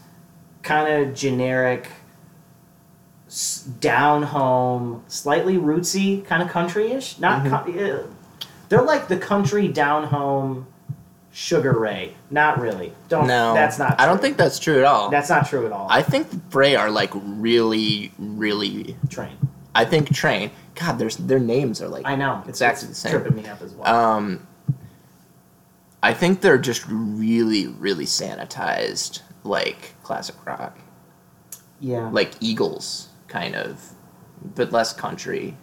kind 0.63 0.87
of 0.93 1.15
generic, 1.15 1.89
down 3.81 4.23
home, 4.25 5.03
slightly 5.09 5.57
rootsy, 5.57 6.23
kind 6.27 6.43
of 6.43 6.51
country-ish. 6.51 7.19
Not, 7.19 7.43
Mhm. 7.43 7.51
co- 7.51 7.85
uh, 7.85 8.03
they're 8.69 8.83
like 8.83 9.09
the 9.09 9.17
country 9.17 9.67
down 9.69 10.05
home. 10.05 10.67
Sugar 11.35 11.73
Ray, 11.73 12.13
not 12.31 12.61
really. 12.61 12.93
Don't. 13.09 13.27
No, 13.27 13.55
that's 13.55 13.79
not. 13.79 13.99
I 13.99 14.05
don't 14.05 14.21
think 14.21 14.37
that's 14.37 14.59
true 14.59 14.77
at 14.81 14.85
all. 14.85 15.09
That's 15.09 15.31
not 15.31 15.47
true 15.47 15.65
at 15.65 15.73
all. 15.73 15.87
I 15.89 16.03
think 16.03 16.27
Fray 16.51 16.77
are 16.77 16.91
like 16.91 17.11
really, 17.15 18.13
really. 18.19 18.95
train. 19.09 19.39
I 19.75 19.87
think 19.87 20.13
Train. 20.13 20.51
God, 20.75 20.99
their 20.99 21.11
their 21.11 21.39
names 21.39 21.83
are 21.83 21.89
like. 21.89 22.07
I 22.07 22.17
know. 22.17 22.39
It's 22.49 22.61
exactly 22.61 22.89
the 22.89 22.95
same. 22.95 23.13
tripping 23.13 23.37
me 23.37 23.47
up 23.49 23.61
as 23.63 23.73
well. 23.75 23.87
Um, 23.95 24.47
I 26.03 26.15
think 26.15 26.41
they're 26.41 26.59
just 26.59 26.85
really, 26.89 27.69
really 27.69 28.07
sanitized, 28.07 29.21
like 29.45 29.95
classic 30.03 30.35
rock, 30.45 30.79
yeah. 31.81 32.09
like 32.11 32.33
Eagles, 32.41 33.09
kind 33.29 33.55
of, 33.55 33.93
but 34.57 34.73
less 34.73 34.93
country. 34.93 35.57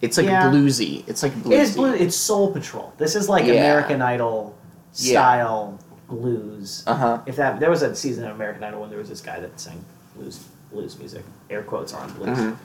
It's 0.00 0.16
like 0.16 0.26
Yeah. 0.26 0.50
bluesy. 0.50 1.04
It's 1.06 1.22
like 1.22 1.32
bluesy. 1.34 1.52
it 1.52 1.60
is 1.60 1.74
blue. 1.76 1.92
It's 1.94 2.16
Soul 2.16 2.52
Patrol. 2.52 2.92
This 2.96 3.14
is 3.14 3.28
like 3.28 3.44
Yeah. 3.44 3.52
American 3.52 4.00
Idol 4.02 4.56
Yeah. 4.94 5.12
style 5.12 5.78
blues. 6.08 6.82
Uh 6.86 6.94
huh. 6.94 7.20
If 7.26 7.36
that 7.36 7.60
there 7.60 7.70
was 7.70 7.82
a 7.82 7.94
season 7.94 8.24
of 8.26 8.34
American 8.34 8.64
Idol 8.64 8.80
when 8.80 8.88
there 8.90 8.98
was 8.98 9.10
this 9.10 9.20
guy 9.20 9.38
that 9.40 9.60
sang 9.60 9.84
blues 10.16 10.40
blues 10.72 10.98
music. 10.98 11.24
Air 11.50 11.62
quotes 11.62 11.92
on 11.92 12.10
blues. 12.14 12.36
Mhm. 12.38 12.56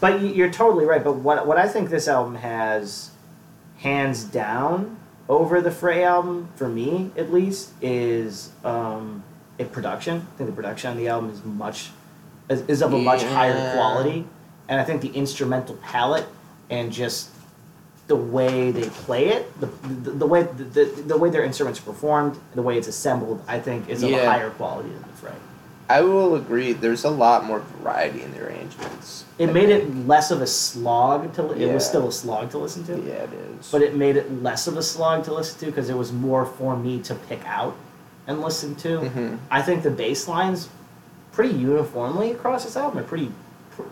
But 0.00 0.22
you're 0.22 0.50
totally 0.50 0.84
right. 0.84 1.02
But 1.02 1.16
what 1.16 1.46
what 1.46 1.58
I 1.58 1.68
think 1.68 1.90
this 1.90 2.08
album 2.08 2.36
has, 2.36 3.10
hands 3.78 4.24
down, 4.24 4.98
over 5.28 5.60
the 5.60 5.70
Fray 5.70 6.04
album 6.04 6.48
for 6.56 6.68
me 6.68 7.10
at 7.16 7.32
least, 7.32 7.72
is 7.80 8.50
um, 8.64 9.22
a 9.58 9.64
production. 9.64 10.26
I 10.34 10.36
think 10.36 10.50
the 10.50 10.56
production 10.56 10.90
on 10.90 10.96
the 10.96 11.08
album 11.08 11.30
is 11.30 11.44
much 11.44 11.90
is, 12.48 12.62
is 12.62 12.82
of 12.82 12.92
a 12.92 12.98
much 12.98 13.22
higher 13.22 13.74
quality, 13.74 14.26
and 14.68 14.80
I 14.80 14.84
think 14.84 15.02
the 15.02 15.10
instrumental 15.10 15.76
palette 15.76 16.26
and 16.70 16.92
just 16.92 17.30
the 18.08 18.16
way 18.16 18.70
they 18.70 18.88
play 18.88 19.28
it, 19.28 19.60
the 19.60 19.66
the, 19.66 20.10
the 20.12 20.26
way 20.26 20.42
the, 20.42 20.84
the, 21.06 21.16
way 21.16 21.30
their 21.30 21.44
instruments 21.44 21.78
are 21.78 21.84
performed, 21.84 22.38
the 22.54 22.62
way 22.62 22.78
it's 22.78 22.88
assembled, 22.88 23.42
I 23.46 23.60
think 23.60 23.88
is 23.88 24.02
of 24.02 24.10
a 24.10 24.26
higher 24.26 24.50
quality 24.50 24.88
than 24.88 25.02
the 25.02 25.08
Fray. 25.08 25.34
I 25.90 26.02
will 26.02 26.34
agree. 26.34 26.72
There's 26.74 27.04
a 27.04 27.10
lot 27.10 27.44
more 27.44 27.60
variety 27.80 28.22
in 28.22 28.32
the 28.32 28.44
arrangements. 28.46 29.24
It 29.38 29.48
I 29.48 29.52
made 29.52 29.68
think. 29.68 29.84
it 29.84 30.06
less 30.06 30.30
of 30.30 30.42
a 30.42 30.46
slog 30.46 31.32
to. 31.34 31.42
li- 31.44 31.64
It 31.64 31.72
was 31.72 31.86
still 31.86 32.08
a 32.08 32.12
slog 32.12 32.50
to 32.50 32.58
listen 32.58 32.84
to. 32.84 32.96
Yeah, 33.00 33.22
it 33.24 33.30
is. 33.32 33.70
but 33.72 33.82
it 33.82 33.96
made 33.96 34.16
it 34.16 34.42
less 34.42 34.66
of 34.66 34.76
a 34.76 34.82
slog 34.82 35.24
to 35.24 35.32
listen 35.34 35.58
to 35.60 35.66
because 35.66 35.88
it 35.88 35.96
was 35.96 36.12
more 36.12 36.44
for 36.44 36.76
me 36.76 37.00
to 37.02 37.14
pick 37.14 37.40
out 37.46 37.74
and 38.26 38.40
listen 38.42 38.74
to. 38.76 38.98
Mhm. 39.00 39.38
I 39.50 39.62
think 39.62 39.82
the 39.82 39.90
bass 39.90 40.28
lines, 40.28 40.68
pretty 41.32 41.54
uniformly 41.54 42.32
across 42.32 42.64
this 42.64 42.76
album, 42.76 42.98
are 42.98 43.04
pretty 43.04 43.32
pr- 43.70 43.82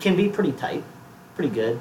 can 0.00 0.16
be 0.16 0.28
pretty 0.28 0.52
tight, 0.52 0.82
pretty 1.36 1.48
good, 1.54 1.80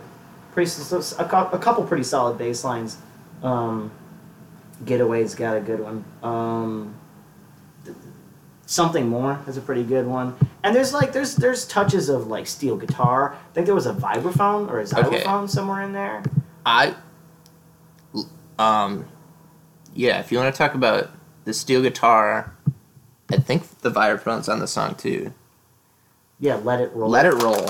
pretty 0.54 0.72
a, 1.20 1.26
a 1.26 1.58
couple 1.60 1.84
pretty 1.84 2.04
solid 2.04 2.38
bass 2.38 2.64
lines. 2.64 2.98
Um, 3.44 3.92
Getaway's 4.86 5.36
got 5.36 5.58
a 5.58 5.60
good 5.60 5.80
one. 5.82 6.06
Um, 6.24 6.94
Something 8.72 9.10
more 9.10 9.38
is 9.50 9.58
a 9.58 9.62
pretty 9.62 9.84
good 9.84 10.08
one, 10.08 10.34
and 10.64 10.74
there's 10.74 10.94
like 10.94 11.12
there's 11.12 11.36
there's 11.36 11.68
touches 11.68 12.08
of 12.08 12.28
like 12.28 12.48
steel 12.48 12.78
guitar. 12.78 13.34
I 13.34 13.54
think 13.54 13.66
there 13.66 13.76
was 13.76 13.86
a 13.86 13.94
vibraphone 13.94 14.70
or 14.70 14.78
a 14.80 14.84
Okay. 14.84 14.86
xylophone 14.86 15.50
somewhere 15.50 15.82
in 15.82 15.92
there. 15.92 16.24
I, 16.66 16.96
um, 18.58 19.04
yeah. 19.94 20.22
If 20.22 20.32
you 20.32 20.38
want 20.38 20.56
to 20.56 20.58
talk 20.58 20.74
about 20.74 21.10
the 21.44 21.54
steel 21.54 21.82
guitar, 21.82 22.56
I 23.30 23.36
think 23.36 23.82
the 23.82 23.90
vibraphone's 23.90 24.48
on 24.48 24.60
the 24.60 24.68
song 24.68 24.96
too. 24.96 25.34
Yeah, 26.40 26.56
let 26.56 26.80
it 26.80 26.94
roll. 26.94 27.10
Let 27.10 27.26
it 27.26 27.34
roll. 27.44 27.68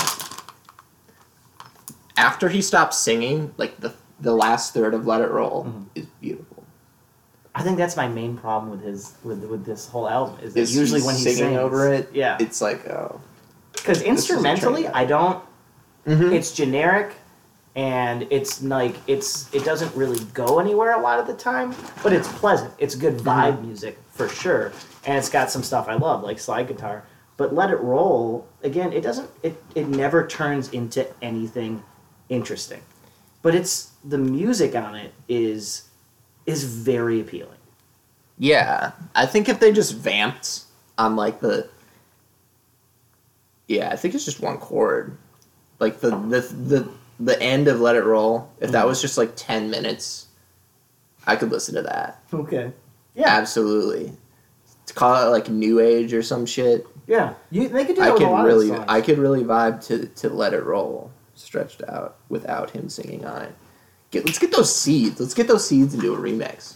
After 2.15 2.49
he 2.49 2.61
stops 2.61 2.99
singing, 2.99 3.55
like 3.57 3.79
the 3.79 3.95
the 4.19 4.35
last 4.35 4.75
third 4.75 4.93
of 4.93 5.07
"Let 5.07 5.21
It 5.21 5.31
Roll" 5.31 5.63
Mhm. 5.65 5.85
is 5.95 6.05
beautiful. 6.21 6.50
I 7.53 7.63
think 7.63 7.77
that's 7.77 7.97
my 7.97 8.07
main 8.07 8.37
problem 8.37 8.71
with 8.71 8.81
his 8.81 9.13
with 9.23 9.43
with 9.43 9.65
this 9.65 9.87
whole 9.87 10.07
album 10.07 10.39
is 10.41 10.53
that 10.53 10.59
Is 10.61 10.75
usually 10.75 11.01
when 11.01 11.15
he 11.15 11.21
singing 11.23 11.37
sings, 11.37 11.57
over 11.57 11.91
it, 11.93 12.09
yeah, 12.13 12.37
It's 12.39 12.61
like 12.61 12.87
oh, 12.89 13.19
because 13.73 14.01
instrumentally 14.01 14.83
train. 14.83 14.93
I 14.95 15.05
don't. 15.05 15.43
Mhm. 16.07 16.31
It's 16.33 16.53
generic, 16.53 17.13
and 17.75 18.25
it's 18.31 18.63
like 18.63 18.95
it's 19.05 19.53
it 19.53 19.65
doesn't 19.65 19.93
really 19.95 20.23
go 20.33 20.59
anywhere 20.59 20.93
a 20.93 21.01
lot 21.01 21.19
of 21.19 21.27
the 21.27 21.33
time, 21.33 21.75
but 22.03 22.13
it's 22.13 22.27
pleasant. 22.39 22.73
It's 22.77 22.95
good 22.95 23.17
vibe 23.17 23.61
music 23.61 23.99
for 24.11 24.29
sure, 24.29 24.71
and 25.05 25.17
it's 25.17 25.29
got 25.29 25.51
some 25.51 25.61
stuff 25.63 25.87
I 25.89 25.95
love 25.95 26.23
like 26.23 26.39
slide 26.39 26.67
guitar. 26.67 27.03
But 27.37 27.53
let 27.53 27.69
it 27.69 27.79
roll 27.81 28.47
again. 28.63 28.93
It 28.93 29.01
doesn't. 29.01 29.29
It 29.43 29.61
it 29.75 29.87
never 29.89 30.25
turns 30.25 30.69
into 30.69 31.05
anything 31.21 31.83
interesting, 32.29 32.81
but 33.41 33.53
it's 33.55 33.91
the 34.05 34.17
music 34.17 34.73
on 34.75 34.95
it 34.95 35.13
is 35.27 35.83
is 36.45 36.63
very 36.63 37.19
appealing. 37.19 37.57
Yeah, 38.37 38.93
I 39.13 39.25
think 39.25 39.49
if 39.49 39.59
they 39.59 39.71
just 39.71 39.95
vamped 39.95 40.63
on 40.97 41.15
like 41.15 41.41
the, 41.41 41.69
yeah, 43.67 43.89
I 43.89 43.95
think 43.95 44.15
it's 44.15 44.25
just 44.25 44.39
one 44.39 44.57
chord, 44.57 45.17
like 45.79 45.99
the 45.99 46.09
the 46.09 46.41
the 46.41 46.89
the 47.19 47.41
end 47.41 47.67
of 47.67 47.79
"Let 47.79 47.95
It 47.95 48.03
Roll." 48.03 48.51
If 48.59 48.71
that 48.71 48.79
mm-hmm. 48.79 48.87
was 48.87 49.01
just 49.01 49.17
like 49.17 49.33
ten 49.35 49.69
minutes, 49.69 50.27
I 51.27 51.35
could 51.35 51.51
listen 51.51 51.75
to 51.75 51.83
that. 51.83 52.23
Okay. 52.33 52.71
Yeah. 53.13 53.27
Absolutely, 53.27 54.13
to 54.87 54.93
call 54.93 55.27
it 55.27 55.29
like 55.29 55.49
new 55.49 55.79
age 55.79 56.13
or 56.13 56.23
some 56.23 56.45
shit. 56.45 56.87
Yeah, 57.07 57.33
you 57.51 57.67
they 57.67 57.85
could 57.85 57.95
do 57.95 58.01
that 58.01 58.13
I 58.13 58.17
could 58.17 58.43
really. 58.43 58.71
I 58.87 59.01
could 59.01 59.17
really 59.17 59.43
vibe 59.43 59.85
to 59.87 60.07
to 60.07 60.29
"Let 60.29 60.53
It 60.53 60.63
Roll" 60.63 61.11
stretched 61.35 61.83
out 61.87 62.17
without 62.29 62.71
him 62.71 62.89
singing 62.89 63.25
on 63.25 63.43
it. 63.43 63.55
Get, 64.11 64.25
let's 64.25 64.39
get 64.39 64.51
those 64.51 64.73
seeds. 64.75 65.19
Let's 65.19 65.33
get 65.33 65.47
those 65.47 65.65
seeds 65.67 65.93
into 65.93 66.13
a 66.13 66.17
remix. 66.17 66.75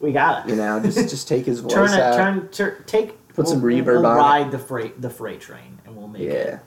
we 0.00 0.12
got 0.12 0.44
it. 0.46 0.50
You 0.50 0.56
know, 0.56 0.80
just 0.80 0.98
just 1.08 1.26
take 1.28 1.46
his 1.46 1.60
voice 1.64 1.72
turn 1.72 1.90
it, 1.90 2.00
out. 2.00 2.14
turn, 2.16 2.48
tur 2.50 2.82
take. 2.86 3.16
Put 3.34 3.46
some 3.48 3.62
we'll- 3.62 3.72
reverb 3.84 3.86
we'll 4.02 4.06
on 4.06 4.16
it. 4.16 4.20
ride 4.20 4.50
the 4.50 4.58
freight, 4.58 5.00
the 5.00 5.10
freight 5.10 5.40
train, 5.40 5.78
and 5.86 5.96
we'll 5.96 6.08
make 6.08 6.22
yeah, 6.22 6.30
it 6.32 6.60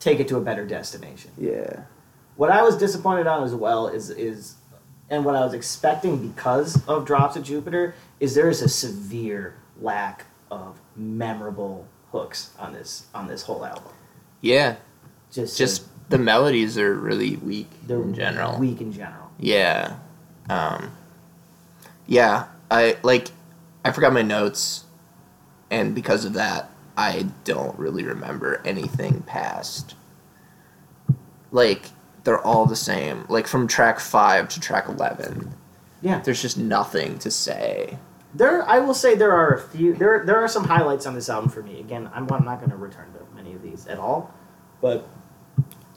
take 0.00 0.18
it 0.20 0.26
to 0.28 0.36
a 0.36 0.40
better 0.40 0.66
destination. 0.66 1.30
yeah. 1.38 1.82
What 2.36 2.50
I 2.50 2.62
was 2.62 2.76
disappointed 2.78 3.26
on 3.26 3.44
as 3.44 3.54
well 3.54 3.86
is 3.88 4.10
is, 4.10 4.56
and 5.10 5.24
what 5.24 5.36
I 5.36 5.40
was 5.44 5.52
expecting 5.54 6.26
because 6.28 6.82
of 6.88 7.04
Drops 7.04 7.36
of 7.36 7.44
Jupiter 7.44 7.94
is 8.18 8.34
there 8.34 8.48
is 8.48 8.60
a 8.62 8.68
severe 8.68 9.56
lack 9.80 10.24
of 10.50 10.80
memorable 10.96 11.86
hooks 12.12 12.50
on 12.58 12.72
this 12.72 13.06
on 13.14 13.26
this 13.28 13.42
whole 13.42 13.64
album. 13.64 13.92
Yeah, 14.40 14.76
Just 15.30 15.56
just 15.58 15.86
the 16.10 16.18
melodies 16.18 16.76
are 16.78 16.94
really 16.94 17.36
weak 17.36 17.68
they're 17.86 18.02
in 18.02 18.14
general. 18.14 18.58
weak 18.58 18.80
in 18.80 18.90
general. 18.92 19.29
Yeah, 19.40 19.96
um, 20.48 20.92
yeah. 22.06 22.46
I 22.70 22.98
like. 23.02 23.28
I 23.84 23.92
forgot 23.92 24.12
my 24.12 24.22
notes, 24.22 24.84
and 25.70 25.94
because 25.94 26.24
of 26.26 26.34
that, 26.34 26.70
I 26.96 27.26
don't 27.44 27.76
really 27.78 28.04
remember 28.04 28.60
anything 28.64 29.22
past. 29.22 29.94
Like 31.50 31.86
they're 32.24 32.40
all 32.40 32.66
the 32.66 32.76
same. 32.76 33.24
Like 33.28 33.46
from 33.46 33.66
track 33.66 33.98
five 33.98 34.48
to 34.50 34.60
track 34.60 34.88
eleven, 34.88 35.54
Yeah, 36.02 36.20
there's 36.20 36.42
just 36.42 36.58
nothing 36.58 37.18
to 37.20 37.30
say. 37.30 37.98
There, 38.32 38.62
I 38.68 38.78
will 38.78 38.94
say 38.94 39.16
there 39.16 39.32
are 39.32 39.54
a 39.54 39.60
few. 39.60 39.94
There, 39.94 40.22
there 40.24 40.36
are 40.38 40.46
some 40.46 40.64
highlights 40.64 41.06
on 41.06 41.14
this 41.14 41.28
album 41.28 41.50
for 41.50 41.62
me. 41.62 41.80
Again, 41.80 42.08
I'm, 42.14 42.30
I'm 42.30 42.44
not 42.44 42.58
going 42.58 42.70
to 42.70 42.76
return 42.76 43.12
to 43.14 43.34
many 43.34 43.54
of 43.54 43.62
these 43.62 43.88
at 43.88 43.98
all, 43.98 44.32
but 44.80 45.08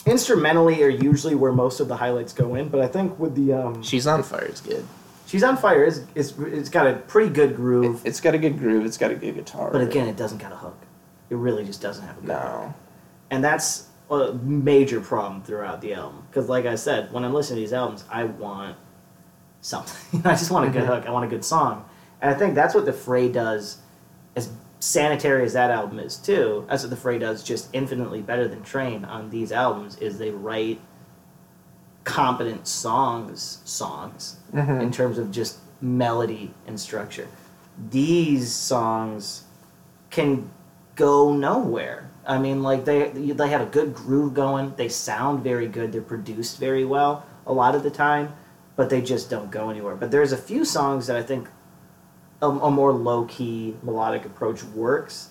instrumentally 0.06 0.84
are 0.84 0.90
usually 0.90 1.36
where 1.36 1.52
most 1.52 1.80
of 1.80 1.88
the 1.88 1.98
highlights 1.98 2.34
go 2.34 2.56
in. 2.56 2.70
But 2.70 2.82
I 2.82 2.88
think 2.88 3.18
with 3.20 3.36
the 3.36 3.54
um, 3.54 3.84
She's 3.84 4.08
on 4.08 4.24
fire 4.24 4.46
is 4.46 4.62
good. 4.62 4.86
"She's 5.26 5.44
on 5.44 5.58
Fire" 5.58 5.84
is 5.84 6.06
is 6.16 6.34
it's 6.40 6.70
got 6.70 6.86
a 6.88 6.94
pretty 6.94 7.32
good 7.34 7.56
groove, 7.56 8.02
It's 8.06 8.20
got 8.22 8.36
a 8.36 8.38
good 8.38 8.60
groove. 8.60 8.86
It's 8.86 8.98
got 8.98 9.12
a 9.12 9.16
good 9.16 9.36
guitar. 9.36 9.72
but 9.72 9.82
again, 9.82 10.08
it 10.08 10.18
doesn't 10.18 10.40
got 10.40 10.52
a 10.52 10.56
hook. 10.58 10.78
It 11.30 11.36
really 11.36 11.64
just 11.66 11.82
doesn't 11.82 12.06
have 12.06 12.18
a 12.18 12.22
good 12.22 12.36
hook. 12.36 12.74
and 13.32 13.44
that's 13.44 13.88
a 14.12 14.34
major 14.34 15.00
problem 15.02 15.42
throughout 15.42 15.82
the 15.82 15.94
album. 15.96 16.24
Because, 16.30 16.48
like 16.50 16.66
I 16.68 16.76
said, 16.76 17.12
when 17.12 17.24
I'm 17.24 17.34
listening 17.34 17.58
to 17.58 17.62
these 17.62 17.74
albums, 17.74 18.04
I 18.12 18.26
want 18.26 18.76
something. 19.62 20.22
I 20.26 20.32
just 20.36 20.52
want 20.52 20.68
a 20.70 20.72
good 20.72 20.84
Mhm. 20.84 20.88
hook. 20.88 21.06
I 21.08 21.12
want 21.12 21.26
a 21.26 21.30
good 21.30 21.44
song, 21.46 21.86
and 22.22 22.30
I 22.30 22.38
think 22.38 22.54
that's 22.54 22.76
what 22.76 22.86
the 22.86 22.94
Fray 22.94 23.30
does. 23.30 23.78
As 24.36 24.50
sanitary 24.84 25.46
as 25.46 25.54
that 25.54 25.72
album 25.72 25.98
is, 25.98 26.18
too, 26.18 26.66
that's 26.70 26.84
what 26.84 26.90
the 26.90 26.96
Fray 26.98 27.18
does. 27.18 27.42
Just 27.42 27.70
infinitely 27.72 28.22
better 28.22 28.48
than 28.50 28.64
Train 28.64 29.06
on 29.06 29.30
these 29.30 29.52
albums 29.52 29.96
is 29.98 30.18
they 30.18 30.32
write 30.32 30.82
competent 32.04 32.68
songs, 32.68 33.60
songs 33.64 34.38
Mhm. 34.54 34.82
in 34.82 34.92
terms 34.92 35.18
of 35.18 35.32
just 35.32 35.60
melody 35.82 36.54
and 36.68 36.78
structure. 36.80 37.28
These 37.90 38.52
songs 38.52 39.44
can 40.10 40.50
go 40.96 41.34
nowhere. 41.34 42.10
I 42.26 42.38
mean, 42.38 42.62
like 42.62 42.84
they 42.86 43.10
they 43.10 43.48
have 43.50 43.62
a 43.62 43.66
good 43.66 43.94
groove 43.96 44.34
going. 44.34 44.74
They 44.76 44.90
sound 44.90 45.44
very 45.44 45.68
good. 45.68 45.92
They're 45.94 46.02
produced 46.02 46.58
very 46.60 46.84
well 46.86 47.24
a 47.48 47.54
lot 47.54 47.74
of 47.74 47.84
the 47.84 47.90
time, 47.90 48.34
but 48.76 48.90
they 48.90 49.02
just 49.02 49.30
don't 49.30 49.50
go 49.50 49.70
anywhere. 49.70 49.96
But 49.96 50.12
there's 50.12 50.32
a 50.34 50.38
few 50.38 50.66
songs 50.66 51.08
that 51.08 51.16
I 51.16 51.24
think 51.24 51.48
a, 52.44 52.48
a 52.50 52.70
more 52.72 52.92
low 52.92 53.26
key 53.26 53.76
melodic 53.84 54.26
approach 54.26 54.64
works. 54.64 55.30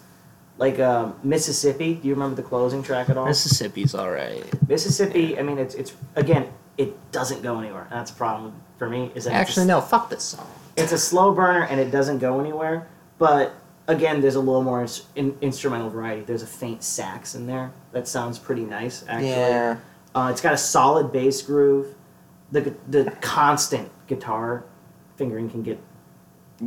Like 0.58 0.78
um, 0.80 1.18
Mississippi. 1.22 1.94
Do 1.94 2.06
you 2.08 2.14
remember 2.14 2.36
the 2.36 2.42
closing 2.46 2.82
track 2.82 3.08
at 3.10 3.16
all? 3.16 3.26
Mississippi's 3.26 3.94
all 3.94 4.10
right. 4.10 4.44
Mississippi. 4.68 5.38
I 5.38 5.42
mean, 5.42 5.58
it's 5.58 5.74
it's 5.74 5.94
again, 6.14 6.52
it 6.76 6.94
doesn't 7.12 7.42
go 7.42 7.58
anywhere. 7.58 7.82
And 7.90 7.92
that's 7.92 8.10
a 8.10 8.14
problem 8.14 8.54
for 8.78 8.88
me. 8.88 9.10
Is 9.14 9.24
that 9.24 9.30
it's 9.30 9.34
a 9.34 9.34
Actually, 9.34 9.66
no. 9.66 9.80
Fuck 9.80 10.10
this 10.10 10.22
song. 10.24 10.46
it's 10.76 10.92
a 10.92 10.98
slow 10.98 11.32
burner 11.34 11.64
and 11.64 11.80
it 11.80 11.90
doesn't 11.90 12.18
go 12.18 12.38
anywhere. 12.38 12.86
But 13.18 13.54
again, 13.88 14.20
there's 14.20 14.34
a 14.36 14.40
little 14.40 14.62
more 14.62 14.86
in, 15.16 15.36
instrumental 15.40 15.88
variety. 15.90 16.22
There's 16.22 16.42
a 16.42 16.46
faint 16.46 16.82
sax 16.84 17.34
in 17.34 17.46
there 17.46 17.72
that 17.92 18.06
sounds 18.06 18.38
pretty 18.38 18.64
nice. 18.64 19.04
Actually, 19.08 19.30
Yeah. 19.30 19.76
uh, 20.14 20.28
it's 20.30 20.40
got 20.42 20.52
a 20.52 20.58
solid 20.58 21.12
bass 21.12 21.40
groove. 21.42 21.94
The 22.52 22.74
the 22.88 23.10
constant 23.22 23.90
guitar 24.06 24.64
fingering 25.16 25.48
can 25.50 25.62
get 25.62 25.78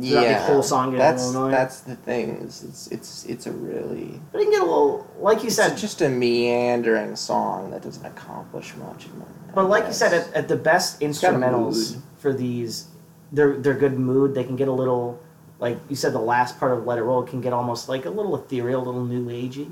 throughout 0.00 0.22
the 0.28 0.34
whole 0.40 0.62
song 0.62 0.94
a 0.94 0.98
that's 0.98 1.30
annoying. 1.30 1.50
that's 1.52 1.80
the 1.80 1.96
thing. 1.96 2.36
is 2.42 2.62
It's 2.64 2.86
it's 2.88 3.24
it's 3.24 3.46
a 3.46 3.52
really 3.52 4.20
but 4.32 4.40
it 4.40 4.44
can 4.44 4.52
get 4.52 4.60
a 4.62 4.64
little 4.64 5.06
like 5.20 5.42
you 5.44 5.50
said. 5.50 5.72
it's 5.72 5.80
just 5.80 6.00
a 6.02 6.08
meandering 6.08 7.16
song 7.16 7.70
that 7.70 7.82
doesn't 7.82 8.04
accomplish 8.04 8.74
much. 8.76 9.06
In 9.06 9.18
my, 9.18 9.24
But 9.54 9.68
like 9.68 9.86
you 9.86 9.92
said, 9.92 10.12
at, 10.12 10.32
at 10.34 10.48
the 10.48 10.56
best 10.56 11.00
instrumentals 11.00 11.96
for 12.18 12.32
these, 12.32 12.88
they're 13.32 13.56
they're 13.56 13.74
good 13.74 13.98
mood. 13.98 14.34
They 14.34 14.44
can 14.44 14.56
get 14.56 14.68
a 14.68 14.72
little, 14.72 15.18
like 15.58 15.78
you 15.88 15.96
said, 15.96 16.12
the 16.12 16.18
last 16.20 16.58
part 16.60 16.72
of 16.76 16.84
Let 16.86 16.98
It 16.98 17.02
Roll 17.02 17.22
can 17.22 17.40
get 17.40 17.52
almost 17.52 17.88
like 17.88 18.04
a 18.04 18.10
little 18.10 18.36
ethereal, 18.36 18.82
a 18.82 18.84
little 18.84 19.04
new 19.04 19.26
agey. 19.28 19.70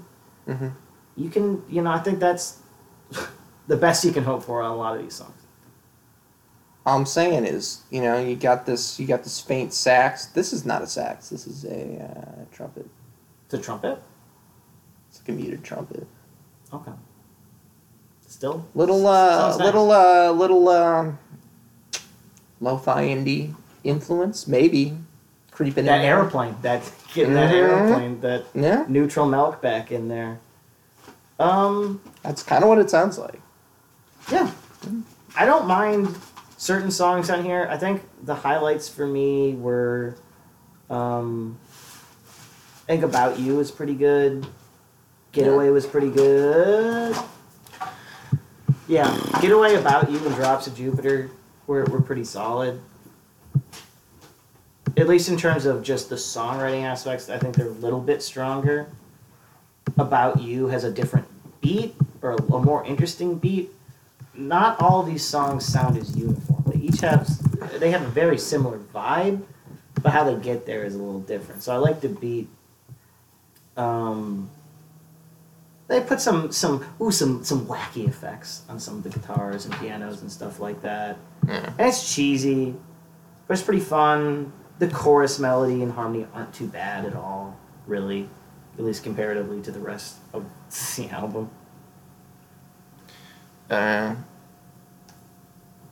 Mhm. 0.48 0.72
You 1.16 1.28
can, 1.30 1.62
you 1.68 1.80
know, 1.82 1.90
I 1.90 1.98
think 1.98 2.18
that's 2.18 2.58
the 3.68 3.76
best 3.76 4.04
you 4.04 4.12
can 4.12 4.24
hope 4.24 4.42
for 4.42 4.62
on 4.62 4.70
a 4.70 4.76
lot 4.76 4.96
of 4.96 5.02
these 5.02 5.14
songs. 5.14 5.40
All 6.86 6.98
I'm 6.98 7.06
saying 7.06 7.44
is, 7.46 7.82
you 7.90 8.02
know, 8.02 8.18
you 8.18 8.36
got 8.36 8.66
this 8.66 8.98
you 9.00 9.06
got 9.06 9.22
this 9.22 9.40
faint 9.40 9.72
sax. 9.72 10.26
This 10.26 10.52
is 10.52 10.64
not 10.64 10.82
a 10.82 10.86
sax. 10.86 11.28
This 11.30 11.46
is 11.46 11.64
a 11.64 12.02
uh, 12.04 12.44
trumpet. 12.52 12.86
To 13.50 13.58
trumpet, 13.58 14.02
It's 15.10 15.20
like 15.20 15.28
a 15.28 15.32
muted 15.32 15.62
trumpet. 15.64 16.06
okay. 16.72 16.92
Still, 18.26 18.66
Little 18.74 19.06
uh, 19.06 19.48
nice. 19.50 19.58
little 19.60 19.92
uh, 19.92 20.30
little 20.32 20.68
um, 20.68 21.18
lo-fi 22.60 23.04
indie 23.06 23.54
influence, 23.84 24.48
maybe 24.48 24.96
creeping 25.52 25.84
That 25.84 26.00
in 26.00 26.06
airplane, 26.06 26.56
that 26.62 26.82
getting 27.14 27.34
that 27.34 27.50
Mhm. 27.50 27.54
airplane, 27.54 28.20
that 28.22 28.44
Yeah, 28.54 28.84
neutral 28.88 29.26
milk 29.26 29.60
back 29.62 29.92
in 29.92 30.08
there. 30.08 30.40
Um, 31.38 32.00
that's 32.22 32.42
kind 32.42 32.64
of 32.64 32.68
what 32.68 32.78
it 32.78 32.90
sounds 32.90 33.18
like. 33.18 33.40
yeah, 34.32 34.50
I 35.36 35.44
don't 35.46 35.66
mind 35.66 36.16
certain 36.64 36.90
songs 36.90 37.28
on 37.28 37.44
here. 37.44 37.68
I 37.70 37.76
think 37.76 38.00
the 38.22 38.34
highlights 38.34 38.88
for 38.88 39.06
me 39.06 39.52
were, 39.52 40.16
um, 40.88 41.58
I 42.84 42.86
think 42.86 43.02
"About 43.02 43.38
You" 43.38 43.60
is 43.60 43.70
pretty 43.70 43.94
good. 43.94 44.46
"Getaway" 45.32 45.68
was 45.68 45.84
pretty 45.84 46.08
good. 46.08 47.14
Yeah, 48.88 49.14
"Getaway," 49.42 49.74
"About 49.74 50.10
You," 50.10 50.18
and 50.24 50.34
"Drops 50.34 50.66
of 50.66 50.74
Jupiter" 50.74 51.30
were 51.66 51.84
were 51.84 52.00
pretty 52.00 52.24
solid. 52.24 52.80
At 54.96 55.06
least 55.06 55.28
in 55.28 55.36
terms 55.36 55.66
of 55.66 55.82
just 55.82 56.08
the 56.08 56.16
songwriting 56.16 56.84
aspects, 56.84 57.28
I 57.28 57.36
think 57.36 57.56
they're 57.56 57.66
a 57.66 57.80
little 57.86 58.00
bit 58.00 58.22
stronger. 58.22 58.86
About 59.98 60.40
You 60.40 60.68
has 60.68 60.82
a 60.84 60.90
different 60.90 61.26
beat 61.60 61.94
or 62.22 62.32
a 62.32 62.58
more 62.58 62.84
interesting 62.86 63.36
beat. 63.36 63.70
Not 64.36 64.80
all 64.80 65.02
these 65.02 65.24
songs 65.24 65.64
sound 65.64 65.96
as 65.96 66.16
uniform. 66.16 66.43
They 67.04 67.10
have 67.10 67.80
they 67.80 67.90
have 67.90 68.02
a 68.02 68.08
very 68.08 68.38
similar 68.38 68.78
vibe, 68.78 69.42
but 70.02 70.12
how 70.12 70.24
they 70.24 70.36
get 70.42 70.66
there 70.66 70.84
is 70.84 70.94
a 70.94 70.98
little 70.98 71.20
different. 71.20 71.62
So 71.62 71.72
I 71.72 71.76
like 71.76 72.00
the 72.00 72.08
beat. 72.08 72.48
Um, 73.76 74.50
they 75.88 76.00
put 76.00 76.20
some 76.20 76.50
some 76.50 76.84
ooh 77.00 77.10
some 77.10 77.44
some 77.44 77.66
wacky 77.66 78.08
effects 78.08 78.62
on 78.68 78.80
some 78.80 78.96
of 78.96 79.02
the 79.02 79.10
guitars 79.10 79.66
and 79.66 79.74
pianos 79.78 80.22
and 80.22 80.30
stuff 80.30 80.60
like 80.60 80.80
that. 80.82 81.18
Yeah. 81.46 81.72
And 81.78 81.88
it's 81.88 82.14
cheesy, 82.14 82.74
but 83.46 83.54
it's 83.54 83.62
pretty 83.62 83.80
fun. 83.80 84.52
The 84.78 84.88
chorus 84.88 85.38
melody 85.38 85.82
and 85.82 85.92
harmony 85.92 86.26
aren't 86.34 86.52
too 86.54 86.66
bad 86.66 87.04
at 87.04 87.14
all, 87.14 87.56
really, 87.86 88.28
at 88.78 88.84
least 88.84 89.04
comparatively 89.04 89.60
to 89.62 89.70
the 89.70 89.78
rest 89.78 90.16
of 90.32 90.44
the 90.96 91.08
album. 91.10 91.50
Uh, 93.70 94.14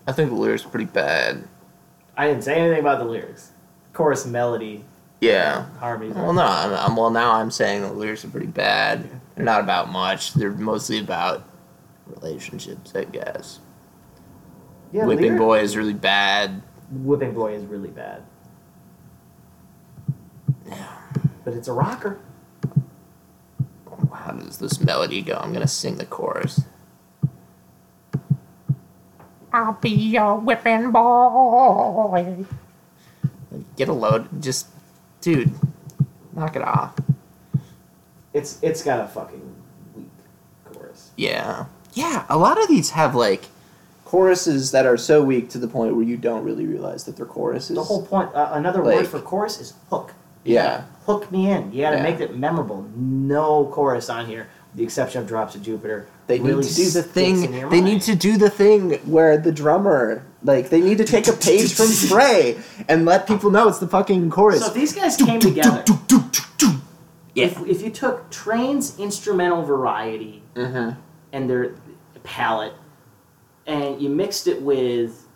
I 0.06 0.12
think 0.12 0.30
the 0.30 0.36
lyrics 0.36 0.64
are 0.64 0.68
pretty 0.68 0.86
bad. 0.86 1.44
I 2.16 2.26
didn't 2.28 2.42
say 2.44 2.56
anything 2.56 2.80
about 2.80 2.98
the 2.98 3.04
lyrics. 3.04 3.52
Chorus 3.92 4.26
melody, 4.26 4.84
Yeah. 5.20 5.66
harmony. 5.78 6.12
Well, 6.12 6.32
no, 6.32 6.42
I'm, 6.42 6.72
I'm 6.72 6.96
well 6.96 7.10
now. 7.10 7.32
I'm 7.32 7.50
saying 7.50 7.82
the 7.82 7.92
lyrics 7.92 8.24
are 8.24 8.28
pretty 8.28 8.46
bad. 8.46 9.08
They're 9.34 9.44
not 9.44 9.60
about 9.60 9.90
much. 9.90 10.34
They're 10.34 10.50
mostly 10.50 10.98
about 10.98 11.44
relationships, 12.06 12.92
I 12.94 13.04
guess. 13.04 13.60
yeah, 14.92 15.04
Whipping 15.06 15.24
lyric- 15.24 15.38
boy 15.38 15.60
is 15.60 15.76
really 15.76 15.94
bad. 15.94 16.62
Whipping 16.90 17.32
boy 17.32 17.54
is 17.54 17.64
really 17.64 17.88
bad, 17.88 18.22
Yeah. 20.66 20.86
but 21.44 21.54
it's 21.54 21.68
a 21.68 21.72
rocker. 21.72 22.18
How 24.12 24.32
does 24.32 24.58
this 24.58 24.78
melody 24.80 25.22
go? 25.22 25.36
I'm 25.36 25.52
gonna 25.54 25.66
sing 25.66 25.96
the 25.96 26.04
chorus. 26.04 26.60
I'll 29.52 29.74
be 29.74 29.90
your 29.90 30.36
whipping 30.38 30.90
boy. 30.92 32.44
Get 33.76 33.88
a 33.88 33.92
load. 33.92 34.42
Just, 34.42 34.68
dude, 35.20 35.52
knock 36.32 36.56
it 36.56 36.62
off. 36.62 36.94
It's 38.32 38.58
it's 38.62 38.82
got 38.82 39.00
a 39.04 39.08
fucking 39.08 39.42
weak 39.94 40.08
chorus. 40.64 41.10
Yeah. 41.16 41.66
Yeah, 41.92 42.24
a 42.30 42.38
lot 42.38 42.60
of 42.60 42.68
these 42.68 42.90
have 42.90 43.14
like 43.14 43.44
choruses 44.06 44.70
that 44.70 44.86
are 44.86 44.96
so 44.96 45.22
weak 45.22 45.50
to 45.50 45.58
the 45.58 45.68
point 45.68 45.94
where 45.94 46.04
you 46.04 46.16
don't 46.16 46.42
really 46.44 46.64
realize 46.66 47.04
that 47.04 47.16
they're 47.16 47.26
choruses. 47.26 47.76
The 47.76 47.82
whole 47.84 48.06
point. 48.06 48.34
Uh, 48.34 48.50
another 48.52 48.82
Like- 48.82 48.96
word 48.96 49.08
for 49.08 49.20
chorus 49.20 49.60
is 49.60 49.74
hook. 49.90 50.14
Yeah. 50.44 50.84
hook 51.06 51.30
me 51.30 51.50
in. 51.50 51.72
You 51.72 51.82
got 51.82 51.90
to 51.90 51.96
Yeah. 51.98 52.02
make 52.02 52.20
it 52.20 52.36
memorable. 52.36 52.86
No 52.96 53.66
chorus 53.66 54.08
on 54.08 54.26
here, 54.26 54.48
with 54.70 54.78
the 54.78 54.82
exception 54.82 55.20
of 55.22 55.28
Drops 55.28 55.54
of 55.54 55.62
Jupiter. 55.62 56.06
They 56.26 56.38
really 56.40 56.62
need 56.62 56.68
to 56.68 56.74
do 56.74 56.90
the 56.90 57.02
thing. 57.02 57.68
They 57.70 57.80
need 57.80 58.02
to 58.02 58.14
do 58.14 58.36
the 58.38 58.48
thing 58.50 58.92
where 59.10 59.36
the 59.36 59.52
drummer, 59.52 60.24
like, 60.42 60.70
they 60.70 60.80
need 60.80 60.98
to 60.98 61.04
take 61.04 61.26
a 61.28 61.32
page 61.48 61.74
from 61.74 61.88
Fray 61.88 62.58
and 62.88 63.04
let 63.04 63.26
people 63.26 63.50
know 63.50 63.68
it's 63.68 63.78
the 63.78 63.88
fucking 63.88 64.30
chorus. 64.30 64.60
So 64.60 64.68
if 64.68 64.74
these 64.74 64.92
guys 64.92 65.16
came 65.16 65.40
together. 65.40 65.84
Yeah. 67.34 67.46
If, 67.46 67.58
if 67.66 67.82
you 67.82 67.90
took 67.90 68.30
Train's 68.30 68.98
instrumental 68.98 69.62
variety 69.62 70.42
Mhm. 70.54 70.96
and 71.32 71.48
their 71.48 71.74
palette, 72.24 72.74
and 73.66 74.00
you 74.00 74.08
mixed 74.10 74.46
it 74.46 74.60
with 74.60 75.26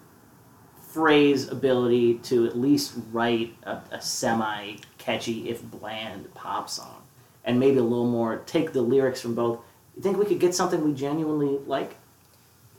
Fray's 0.93 1.49
ability 1.49 2.15
to 2.25 2.47
at 2.47 2.59
least 2.59 2.93
write 3.13 3.55
a, 3.65 3.81
a 3.91 4.01
semi 4.01 4.77
catchy, 4.99 5.49
if 5.49 5.63
bland, 5.63 6.33
pop 6.35 6.69
song, 6.69 7.03
and 7.45 7.59
maybe 7.59 7.79
a 7.79 7.83
little 7.83 8.07
more, 8.11 8.39
take 8.47 8.73
the 8.73 8.83
lyrics 8.83 9.21
from 9.21 9.35
both. 9.35 9.61
You 9.97 10.03
think 10.03 10.19
we 10.19 10.27
could 10.27 10.39
get 10.41 10.55
something 10.55 10.85
we 10.85 10.93
genuinely 10.93 11.59
like 11.67 11.95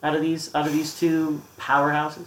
out 0.03 0.15
of 0.15 0.21
these 0.21 0.53
out 0.53 0.67
of 0.67 0.73
these 0.73 0.97
two 0.99 1.41
powerhouses? 1.57 2.25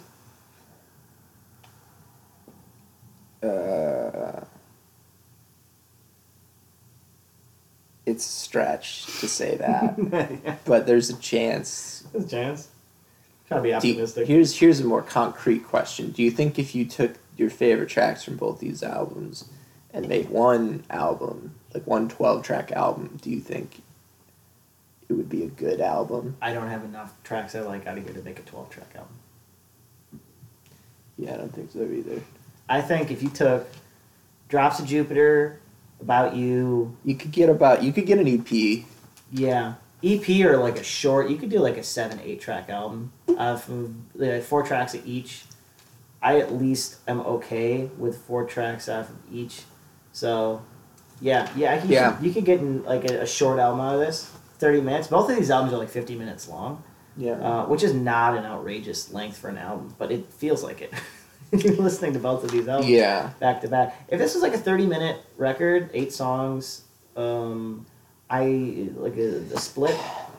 Uh, 3.43 4.41
it's 8.05 8.26
a 8.26 8.28
stretch 8.28 9.07
to 9.20 9.28
say 9.28 9.57
that, 9.59 10.59
but 10.64 10.86
there's 10.86 11.11
a 11.11 11.16
chance. 11.18 12.05
There's 12.12 12.24
a 12.26 12.28
chance. 12.28 12.68
Trying 13.49 13.59
to 13.61 13.62
be 13.62 13.68
Do 13.80 13.88
you- 13.88 13.95
optimistic. 13.95 14.26
here's 14.26 14.57
here's 14.59 14.80
a 14.80 14.84
more 14.84 15.03
concrete 15.03 15.64
question. 15.66 16.11
Do 16.11 16.22
you 16.22 16.30
think 16.30 16.59
if 16.59 16.74
you 16.74 16.84
took 16.84 17.14
your 17.36 17.51
favorite 17.51 17.88
tracks 17.88 18.22
from 18.24 18.36
both 18.36 18.59
these 18.61 18.82
albums 18.82 19.49
and 19.95 20.09
made 20.09 20.28
one 20.28 20.84
album, 20.91 21.55
like 21.72 21.86
one 21.86 22.09
12 22.09 22.43
track 22.45 22.72
album, 22.72 23.18
do 23.22 23.30
you 23.30 23.41
think 23.41 23.82
it 25.11 25.14
would 25.14 25.28
be 25.28 25.42
a 25.42 25.48
good 25.48 25.80
album? 25.80 26.36
I 26.40 26.52
don't 26.52 26.68
have 26.68 26.84
enough 26.84 27.12
tracks 27.24 27.54
I 27.56 27.61
like 27.61 27.86
out 27.86 27.98
of 27.98 28.04
here 28.04 28.14
to 28.14 28.22
make 28.22 28.38
a 28.38 28.42
12 28.42 28.70
track 28.70 28.92
album. 28.94 29.12
Yeah, 31.18 31.34
I 31.34 31.36
don't 31.38 31.52
think 31.54 31.72
so 31.72 31.82
either. 31.82 32.22
I 32.68 32.80
think 32.80 33.11
if 33.11 33.22
you 33.22 33.28
took 33.28 33.66
Drops 34.48 34.78
of 34.78 34.86
Jupiter, 34.86 35.61
About 36.00 36.36
You, 36.36 36.96
You 37.04 37.16
could 37.16 37.32
get 37.32 37.48
about 37.50 37.82
you 37.82 37.92
could 37.92 38.06
get 38.06 38.18
an 38.18 38.28
EP. 38.28 38.84
yeah, 39.32 39.74
EP 40.02 40.28
or 40.46 40.56
like 40.56 40.78
a 40.78 40.84
short, 40.84 41.28
you 41.28 41.36
could 41.36 41.50
do 41.50 41.58
like 41.58 41.76
a 41.76 41.82
seven, 41.82 42.20
eight 42.24 42.40
track 42.40 42.70
album. 42.70 43.12
From 43.26 44.06
like 44.14 44.42
four 44.42 44.62
tracks 44.62 44.94
of 44.94 45.04
each. 45.06 45.42
I 46.22 46.38
at 46.38 46.52
least 46.52 46.96
am 47.08 47.20
okay 47.20 47.84
with 47.98 48.18
four 48.18 48.44
tracks 48.44 48.88
off 48.88 49.08
of 49.08 49.16
each. 49.32 49.62
So, 50.12 50.62
yeah, 51.20 51.48
yeah, 51.56 51.74
I 51.74 51.78
can, 51.78 51.90
Yeah. 51.90 52.20
You 52.20 52.30
could 52.32 52.44
get 52.44 52.61
in 52.61 52.84
like 52.84 53.11
a, 53.11 53.22
a 53.22 53.26
short 53.26 53.58
album 53.58 53.80
out 53.80 53.94
of 53.94 54.00
this, 54.00 54.30
thirty 54.61 54.80
minutes. 54.80 55.08
Both 55.08 55.30
of 55.30 55.36
these 55.36 55.50
albums 55.50 55.72
are 55.72 55.78
like 55.78 55.90
fifty 55.90 56.14
minutes 56.14 56.48
long. 56.48 56.84
Yeah. 57.16 57.32
uh, 57.32 57.66
which 57.66 57.82
is 57.82 57.92
not 57.92 58.36
an 58.36 58.44
outrageous 58.44 59.12
length 59.12 59.36
for 59.36 59.48
an 59.48 59.58
album, 59.58 59.94
but 59.98 60.11
it 60.11 60.32
feels 60.32 60.62
like 60.62 60.80
it. 60.80 60.92
You're 61.52 61.74
listening 61.74 62.12
to 62.12 62.18
both 62.20 62.44
of 62.44 62.50
these 62.52 62.68
albums 62.68 62.90
yeah. 62.90 63.30
back 63.40 63.61
to 63.62 63.68
back. 63.68 64.06
If 64.08 64.18
this 64.18 64.34
was 64.34 64.42
like 64.42 64.54
a 64.54 64.58
30 64.58 64.86
minute 64.86 65.20
record, 65.36 65.90
eight 65.92 66.12
songs, 66.12 66.84
um, 67.16 67.86
I 68.30 68.88
like 68.96 69.16
a, 69.16 69.38
a 69.54 69.58
split, 69.58 69.96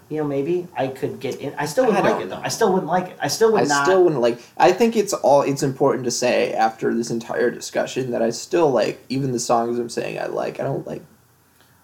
you 0.10 0.18
know, 0.18 0.24
maybe 0.24 0.68
I 0.76 0.88
could 0.88 1.20
get 1.20 1.42
in. 1.42 1.54
I 1.56 1.66
still 1.66 1.86
wouldn't 1.86 2.06
I 2.06 2.12
like 2.12 2.22
it 2.22 2.30
though. 2.30 2.38
know. 2.38 2.44
I 2.44 2.48
still 2.48 2.72
wouldn't 2.72 2.90
like 2.90 3.10
it. 3.10 3.18
I 3.20 3.28
still 3.28 3.52
would 3.52 3.62
I 3.62 3.66
not. 3.66 3.86
still 3.86 4.04
wouldn't 4.04 4.22
like. 4.22 4.40
I 4.58 4.72
think 4.72 4.96
it's 4.96 5.14
all. 5.14 5.42
It's 5.42 5.64
important 5.64 6.06
to 6.06 6.12
say 6.12 6.54
after 6.54 6.94
this 6.94 7.12
entire 7.12 7.52
discussion 7.52 8.12
that 8.12 8.22
I 8.22 8.30
still 8.30 8.72
like 8.72 9.04
even 9.10 9.34
the 9.34 9.40
songs 9.40 9.78
I'm 9.78 9.90
saying 9.90 10.18
I 10.18 10.28
like. 10.28 10.60
I 10.60 10.64
don't 10.64 10.88
like. 10.88 11.04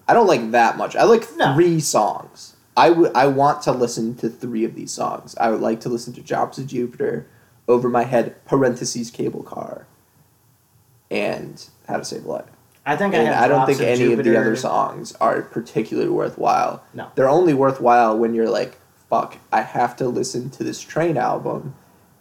I 0.08 0.14
don't 0.14 0.26
like 0.26 0.50
that 0.52 0.76
much. 0.78 0.96
I 0.96 1.02
like 1.04 1.26
No. 1.36 1.54
three 1.54 1.78
songs. 1.80 2.56
I 2.76 2.90
would. 2.90 3.12
I 3.14 3.26
want 3.26 3.62
to 3.62 3.72
listen 3.72 4.14
to 4.16 4.28
three 4.28 4.64
of 4.64 4.74
these 4.74 4.90
songs. 4.92 5.34
I 5.38 5.50
would 5.50 5.60
like 5.60 5.80
to 5.80 5.88
listen 5.88 6.12
to 6.14 6.20
"Drops 6.22 6.58
of 6.58 6.66
Jupiter," 6.68 7.26
"Over 7.66 7.88
My 7.88 8.04
Head," 8.04 8.36
parentheses 8.46 9.10
"Cable 9.10 9.42
Car," 9.42 9.86
and 11.10 11.64
"How 11.88 11.96
to 11.98 12.04
Save 12.04 12.24
a 12.24 12.28
Life." 12.28 12.44
I 12.86 12.96
think 12.96 13.14
I 13.14 13.18
And 13.18 13.28
have. 13.28 13.44
I 13.44 13.48
don't 13.48 13.66
think 13.66 13.80
any 13.80 14.12
of 14.12 14.24
the 14.24 14.36
other 14.38 14.56
songs 14.56 15.12
are 15.20 15.42
particularly 15.42 16.08
worthwhile. 16.08 16.82
No. 16.94 17.08
They're 17.14 17.28
only 17.28 17.52
worthwhile 17.52 18.16
when 18.16 18.34
you're 18.34 18.48
like, 18.48 18.78
fuck, 19.10 19.36
I 19.52 19.60
have 19.60 19.94
to 19.96 20.08
listen 20.08 20.48
to 20.50 20.64
this 20.64 20.80
Train 20.80 21.18
album. 21.18 21.74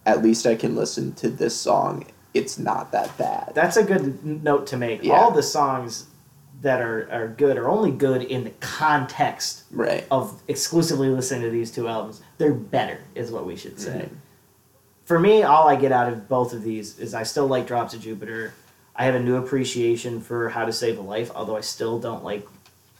At 0.06 0.22
least 0.22 0.46
I 0.46 0.56
can 0.56 0.76
listen 0.76 1.14
to 1.16 1.30
this 1.30 1.56
song. 1.56 2.06
It's 2.34 2.60
not 2.60 2.92
that 2.92 3.18
bad. 3.18 3.54
That's 3.56 3.78
a 3.78 3.84
good 3.84 4.26
note 4.44 4.68
to 4.68 4.78
make. 4.78 5.04
Yeah. 5.04 5.14
All 5.14 5.32
the 5.32 5.42
songs 5.44 6.08
that 6.62 6.82
are, 6.82 7.08
are 7.12 7.28
good 7.28 7.58
are 7.58 7.70
only 7.70 7.92
good 7.92 8.24
in 8.24 8.44
the 8.44 8.50
context 8.60 9.64
right. 9.72 10.06
of 10.10 10.42
exclusively 10.48 11.10
listening 11.10 11.44
to 11.44 11.50
these 11.50 11.72
two 11.72 11.88
albums. 11.88 12.22
They're 12.38 12.54
better, 12.54 13.00
is 13.16 13.32
what 13.32 13.46
we 13.46 13.56
should 13.56 13.80
say. 13.80 14.10
Mhm. 14.10 14.16
For 15.06 15.20
me, 15.20 15.44
all 15.44 15.68
I 15.68 15.76
get 15.76 15.92
out 15.92 16.12
of 16.12 16.28
both 16.28 16.54
of 16.54 16.64
these 16.64 17.00
is 17.00 17.14
I 17.14 17.24
still 17.24 17.48
like 17.48 17.68
Drops 17.68 17.94
of 17.94 18.02
Jupiter. 18.02 18.54
I 18.96 19.06
have 19.06 19.16
a 19.16 19.20
new 19.20 19.38
appreciation 19.38 20.20
for 20.20 20.50
How 20.50 20.66
to 20.66 20.74
Save 20.74 20.98
a 20.98 21.02
Life, 21.02 21.32
although 21.34 21.56
I 21.56 21.62
still 21.62 22.00
don't 22.00 22.24
like 22.24 22.46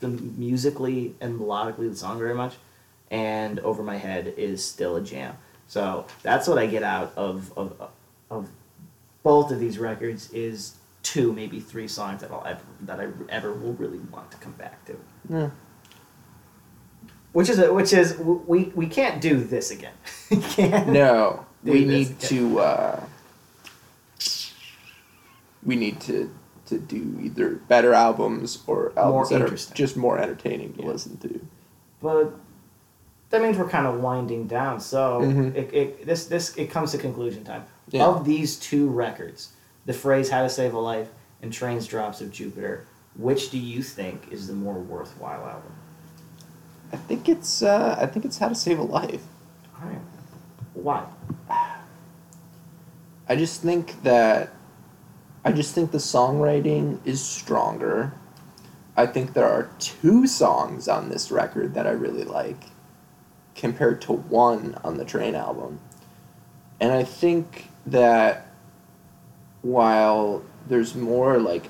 the 0.00 0.08
musically 0.08 1.14
and 1.20 1.38
melodically 1.38 1.90
the 1.90 1.96
song 1.96 2.18
very 2.18 2.34
much. 2.34 2.54
And 3.10 3.58
Over 3.60 3.82
My 3.82 3.96
Head 3.96 4.34
is 4.36 4.64
still 4.64 4.96
a 4.96 5.00
jam. 5.00 5.36
So 5.66 6.06
that's 6.22 6.46
what 6.46 6.58
I 6.58 6.66
get 6.66 6.82
out 6.82 7.12
of 7.16 7.52
of, 7.58 7.90
of 8.30 8.48
both 9.22 9.50
of 9.50 9.58
these 9.60 9.78
records 9.78 10.30
is 10.32 10.76
two, 11.12 11.32
maybe 11.32 11.58
three 11.60 11.88
songs 11.88 12.20
that 12.22 12.30
I'll 12.30 12.44
ever 12.46 12.60
that 12.82 13.00
I 13.00 13.06
ever 13.28 13.52
will 13.52 13.72
really 13.74 13.98
want 14.12 14.30
to 14.30 14.36
come 14.38 14.52
back 14.52 14.84
to. 14.86 14.96
Yeah. 15.28 15.50
Which 17.32 17.48
is 17.48 17.58
a, 17.58 17.72
which 17.72 17.92
is 17.92 18.16
we 18.18 18.72
we 18.74 18.86
can't 18.86 19.20
do 19.20 19.34
this 19.42 19.70
again. 19.70 19.92
Can't. 20.50 20.88
No, 20.88 21.44
we 21.62 21.84
need 21.84 22.06
again. 22.08 22.18
to. 22.32 22.60
Uh, 22.60 23.00
we 25.64 25.76
need 25.76 26.00
to 26.02 26.30
to 26.66 26.78
do 26.78 27.18
either 27.22 27.54
better 27.68 27.94
albums 27.94 28.62
or 28.66 28.92
albums 28.96 29.30
that 29.30 29.40
are 29.40 29.74
just 29.74 29.96
more 29.96 30.18
entertaining 30.18 30.74
to 30.74 30.82
Yeah. 30.82 30.88
listen 30.88 31.16
to. 31.18 31.40
But 32.02 32.34
that 33.30 33.40
means 33.42 33.56
we're 33.56 33.68
kind 33.68 33.86
of 33.86 34.00
winding 34.00 34.46
down. 34.46 34.80
So 34.80 35.20
Mhm. 35.22 35.54
it, 35.54 35.72
it 35.74 36.06
this 36.06 36.26
this 36.26 36.54
it 36.56 36.70
comes 36.70 36.92
to 36.92 36.98
conclusion 36.98 37.44
time. 37.44 37.64
Yeah. 37.90 38.06
Of 38.06 38.24
these 38.24 38.56
two 38.56 38.88
records, 38.88 39.52
the 39.86 39.92
Fray's 39.92 40.30
"How 40.30 40.42
to 40.42 40.50
Save 40.50 40.74
a 40.74 40.78
Life" 40.78 41.08
and 41.42 41.52
"Trains 41.52 41.86
Drops 41.86 42.20
of 42.20 42.30
Jupiter," 42.30 42.86
which 43.16 43.50
do 43.50 43.58
you 43.58 43.82
think 43.82 44.30
is 44.30 44.46
the 44.46 44.54
more 44.54 44.78
worthwhile 44.78 45.46
album? 45.46 45.72
I 46.92 46.96
think 46.96 47.28
it's. 47.28 47.62
Uh, 47.62 47.96
I 48.00 48.06
think 48.06 48.24
it's 48.24 48.38
How 48.38 48.48
to 48.48 48.54
Save 48.54 48.78
a 48.78 48.82
Life. 48.82 49.22
All 49.80 49.88
right. 49.88 50.00
Why? 50.74 51.04
I 53.28 53.36
just 53.36 53.62
think 53.62 54.02
that. 54.02 54.50
I 55.44 55.52
just 55.52 55.74
think 55.74 55.92
the 55.92 55.98
songwriting 55.98 56.98
is 57.06 57.22
stronger. 57.22 58.12
I 58.96 59.06
think 59.06 59.32
there 59.32 59.48
are 59.48 59.70
two 59.78 60.26
songs 60.26 60.88
on 60.88 61.08
this 61.08 61.30
record 61.30 61.74
that 61.74 61.86
I 61.86 61.90
really 61.90 62.24
like, 62.24 62.64
compared 63.54 64.02
to 64.02 64.12
one 64.12 64.76
on 64.82 64.98
the 64.98 65.04
Train 65.04 65.36
album. 65.36 65.78
And 66.80 66.92
I 66.92 67.04
think 67.04 67.70
that 67.86 68.47
while 69.62 70.42
there's 70.68 70.94
more 70.94 71.38
like 71.38 71.68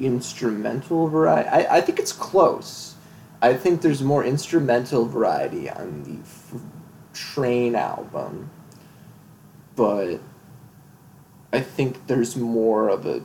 instrumental 0.00 1.08
variety, 1.08 1.48
I, 1.48 1.76
I 1.76 1.80
think 1.80 1.98
it's 1.98 2.12
close. 2.12 2.94
I 3.42 3.54
think 3.54 3.82
there's 3.82 4.02
more 4.02 4.24
instrumental 4.24 5.06
variety 5.06 5.70
on 5.70 6.02
the 6.04 6.20
f- 6.22 6.62
Train 7.12 7.76
album, 7.76 8.50
but 9.76 10.18
I 11.52 11.60
think 11.60 12.06
there's 12.08 12.36
more 12.36 12.88
of 12.88 13.06
a. 13.06 13.22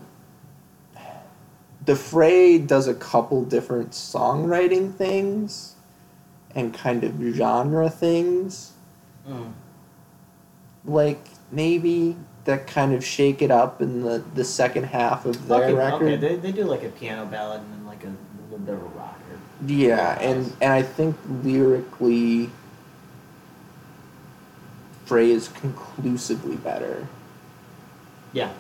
The 1.85 1.95
Fray 1.95 2.59
does 2.59 2.87
a 2.87 2.93
couple 2.93 3.43
different 3.45 3.91
songwriting 3.91 4.93
things 4.93 5.75
and 6.55 6.73
kind 6.73 7.03
of 7.03 7.15
genre 7.35 7.89
things 7.89 8.73
Mm. 9.29 9.53
like 10.85 11.23
maybe 11.51 12.15
that 12.49 12.65
kind 12.65 12.93
of 12.93 13.05
shake 13.05 13.43
it 13.43 13.51
up 13.51 13.79
in 13.79 14.01
the, 14.01 14.23
the 14.33 14.43
second 14.43 14.85
half 14.85 15.25
of 15.27 15.47
their 15.47 15.65
okay, 15.65 15.73
record. 15.73 16.01
okay. 16.01 16.15
They, 16.15 16.35
they 16.37 16.51
do 16.51 16.63
like 16.63 16.83
a 16.83 16.89
piano 16.89 17.25
ballad 17.27 17.61
and 17.61 17.71
then 17.73 17.85
like 17.85 18.03
a, 18.03 18.11
little 18.49 18.65
bit 18.65 18.73
of 18.73 18.81
a 18.81 18.97
rocker. 18.97 19.15
Yeah, 19.67 20.19
and 20.19 20.51
and 20.59 20.73
I 20.73 20.81
think 20.81 21.15
lyrically, 21.43 22.49
Fray 25.05 25.29
is 25.29 25.49
conclusively 25.49 26.55
better. 26.55 27.07
Yeah. 28.33 28.51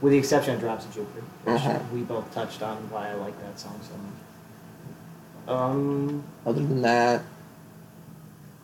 With 0.00 0.12
the 0.12 0.18
exception 0.18 0.54
of 0.54 0.60
Drops 0.60 0.84
of 0.84 0.94
Jupiter, 0.94 1.22
which 1.44 1.56
Uh-huh. 1.56 1.78
we 1.92 2.02
both 2.02 2.32
touched 2.32 2.62
on 2.62 2.76
why 2.90 3.08
I 3.10 3.14
like 3.14 3.36
that 3.40 3.58
song 3.58 3.80
so 3.82 3.94
much. 3.96 5.58
Um, 5.58 6.22
Other 6.44 6.60
than 6.62 6.82
that, 6.82 7.22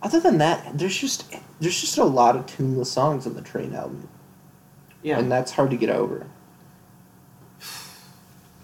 other 0.02 0.20
than 0.20 0.38
that, 0.38 0.76
there's 0.78 0.96
just 0.96 1.24
there's 1.60 1.80
just 1.80 1.96
a 1.98 2.04
lot 2.04 2.36
of 2.36 2.46
tuneless 2.46 2.90
songs 2.90 3.26
on 3.26 3.34
the 3.34 3.40
Train 3.40 3.74
album, 3.74 4.08
yeah. 5.02 5.18
and 5.18 5.30
that's 5.30 5.52
hard 5.52 5.70
to 5.70 5.76
get 5.76 5.90
over. 5.90 6.26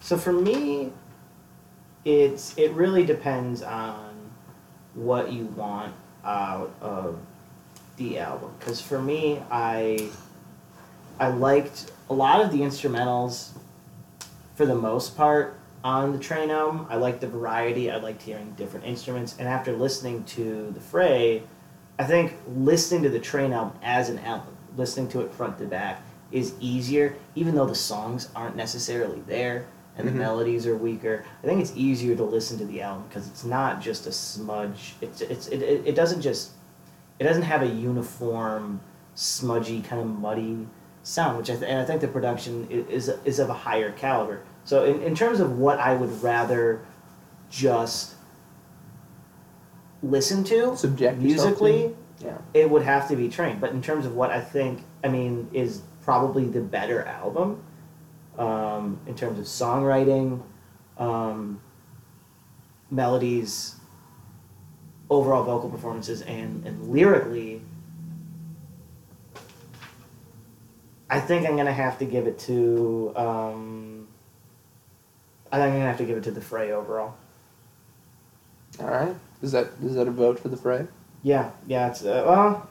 So 0.01 0.16
for 0.16 0.32
me, 0.32 0.93
it's 2.05 2.57
it 2.57 2.72
really 2.72 3.05
depends 3.05 3.62
on 3.62 4.14
what 4.95 5.32
you 5.32 5.45
want 5.47 5.95
out 6.24 6.74
of 6.80 7.18
the 7.97 8.18
album. 8.18 8.53
Because 8.59 8.80
for 8.80 9.01
me, 9.01 9.43
I 9.51 10.09
I 11.20 11.28
liked 11.28 11.93
a 12.09 12.14
lot 12.14 12.41
of 12.41 12.51
the 12.51 12.61
instrumentals 12.61 13.51
for 14.55 14.64
the 14.64 14.74
most 14.74 15.16
part 15.16 15.59
on 15.84 16.12
the 16.12 16.18
Train 16.18 16.51
album. 16.51 16.86
I 16.89 16.97
liked 16.97 17.20
the 17.20 17.28
variety. 17.28 17.91
I 17.91 17.99
liked 17.99 18.22
hearing 18.22 18.55
different 18.57 18.86
instruments. 18.86 19.36
And 19.39 19.47
after 19.47 19.72
listening 19.72 20.24
to 20.24 20.70
the 20.70 20.80
Fray, 20.80 21.43
I 21.99 22.05
think 22.05 22.34
listening 22.49 23.03
to 23.03 23.09
the 23.09 23.20
Train 23.20 23.53
album 23.53 23.78
as 23.82 24.09
an 24.09 24.18
album, 24.20 24.57
listening 24.76 25.09
to 25.11 25.20
it 25.20 25.32
front 25.32 25.59
to 25.59 25.64
back, 25.66 26.03
is 26.30 26.54
easier, 26.60 27.16
even 27.34 27.54
though 27.54 27.66
the 27.66 27.74
songs 27.74 28.28
aren't 28.34 28.56
necessarily 28.56 29.20
there 29.22 29.66
and 29.98 30.06
the 30.06 30.12
mm-hmm. 30.12 30.20
melodies 30.20 30.66
are 30.66 30.76
weaker. 30.76 31.24
I 31.42 31.46
think 31.46 31.60
it's 31.60 31.72
easier 31.74 32.14
to 32.14 32.22
listen 32.22 32.56
to 32.58 32.64
the 32.64 32.82
album 32.82 33.06
because 33.08 33.26
it's 33.26 33.44
not 33.44 33.80
just 33.80 34.06
a 34.06 34.12
smudge. 34.12 34.94
It's 35.00 35.20
it's 35.20 35.48
it, 35.48 35.60
it, 35.60 35.88
it 35.88 35.94
doesn't 35.94 36.22
just 36.22 36.52
it 37.18 37.24
doesn't 37.24 37.42
have 37.42 37.62
a 37.62 37.66
uniform 37.66 38.80
smudgy 39.14 39.82
kind 39.82 40.00
of 40.00 40.06
muddy 40.06 40.66
sound, 41.02 41.36
which 41.36 41.50
I 41.50 41.56
th- 41.56 41.68
and 41.68 41.80
I 41.80 41.84
think 41.84 42.00
the 42.00 42.08
production 42.08 42.68
is 42.70 43.08
is 43.24 43.40
of 43.40 43.50
a 43.50 43.54
higher 43.54 43.90
caliber. 43.90 44.42
So 44.64 44.84
in, 44.84 45.02
in 45.02 45.14
terms 45.16 45.40
of 45.40 45.58
what 45.58 45.80
I 45.80 45.94
would 45.94 46.22
rather 46.22 46.86
just 47.50 48.14
listen 50.02 50.44
to 50.44 50.76
Subject 50.76 51.18
musically, 51.18 51.94
to? 52.20 52.26
Yeah. 52.26 52.38
it 52.54 52.70
would 52.70 52.82
have 52.82 53.08
to 53.08 53.16
be 53.16 53.28
trained. 53.28 53.60
But 53.60 53.70
in 53.70 53.82
terms 53.82 54.06
of 54.06 54.14
what 54.14 54.30
I 54.30 54.40
think, 54.40 54.84
I 55.02 55.08
mean, 55.08 55.48
is 55.52 55.82
probably 56.09 56.46
the 56.46 56.61
better 56.62 57.02
album 57.02 57.62
um, 58.38 58.98
in 59.06 59.14
terms 59.14 59.38
of 59.38 59.44
songwriting, 59.44 60.40
um, 60.96 61.61
melodies, 62.90 63.76
overall 65.11 65.44
vocal 65.44 65.68
performances, 65.68 66.22
and, 66.22 66.66
and 66.66 66.88
lyrically. 66.88 67.61
I 71.11 71.20
think 71.20 71.46
I'm 71.46 71.59
gonna 71.59 71.74
have 71.74 71.98
to 71.98 72.06
give 72.06 72.26
it 72.26 72.38
to. 72.38 73.12
Um, 73.14 74.09
I 75.52 75.59
think 75.59 75.74
I'm 75.74 75.78
gonna 75.80 75.88
have 75.88 75.98
to 75.98 76.06
give 76.06 76.16
it 76.16 76.24
to 76.24 76.30
the 76.30 76.40
Fray 76.40 76.72
overall. 76.72 77.16
All 78.80 78.88
right. 78.88 79.14
Is 79.42 79.52
that 79.52 79.72
is 79.84 79.94
that 79.96 80.09
a 80.09 80.11
vote 80.11 80.40
for 80.40 80.48
the 80.48 80.56
Fray? 80.56 80.86
Yeah, 81.22 81.50
yeah, 81.66 81.90
it's 81.90 82.02
uh, 82.02 82.24
well. 82.26 82.70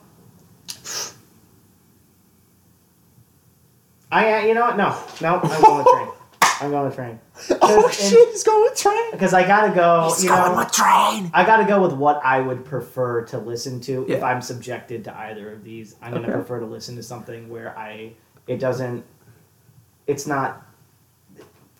I 4.12 4.34
uh, 4.34 4.46
you 4.46 4.54
know 4.54 4.62
what? 4.62 4.78
No, 4.78 4.98
no, 5.22 5.40
I'm 5.42 5.62
going 5.62 5.78
with 5.78 5.88
train. 5.88 6.08
I'm 6.62 6.72
going 6.72 6.86
with 6.86 6.96
train 6.96 7.20
oh 7.62 7.90
shit! 7.90 8.30
He's 8.30 8.44
going 8.44 8.64
with 8.64 8.78
Train. 8.78 9.12
because 9.12 9.34
I 9.34 9.46
gotta 9.46 9.74
go. 9.74 10.06
He's 10.06 10.24
you 10.24 10.30
know, 10.30 10.66
Train. 10.72 11.30
I 11.34 11.44
gotta 11.46 11.66
go 11.66 11.82
with 11.82 11.94
what 11.94 12.22
I 12.24 12.40
would 12.42 12.66
prefer 12.66 13.24
to 13.26 13.38
listen 13.38 13.80
to 13.82 14.06
if 14.10 14.24
I'm 14.24 14.42
subjected 14.42 15.04
to 15.06 15.18
either 15.18 15.52
of 15.52 15.64
these. 15.64 15.96
I'm 16.02 16.14
gonna 16.14 16.28
Okay. 16.28 16.34
prefer 16.38 16.60
to 16.60 16.66
listen 16.66 16.96
to 16.96 17.04
something 17.04 17.50
where 17.50 17.78
I 17.78 18.14
it 18.48 18.60
doesn't. 18.60 19.04
It's 20.08 20.26
not. 20.26 20.64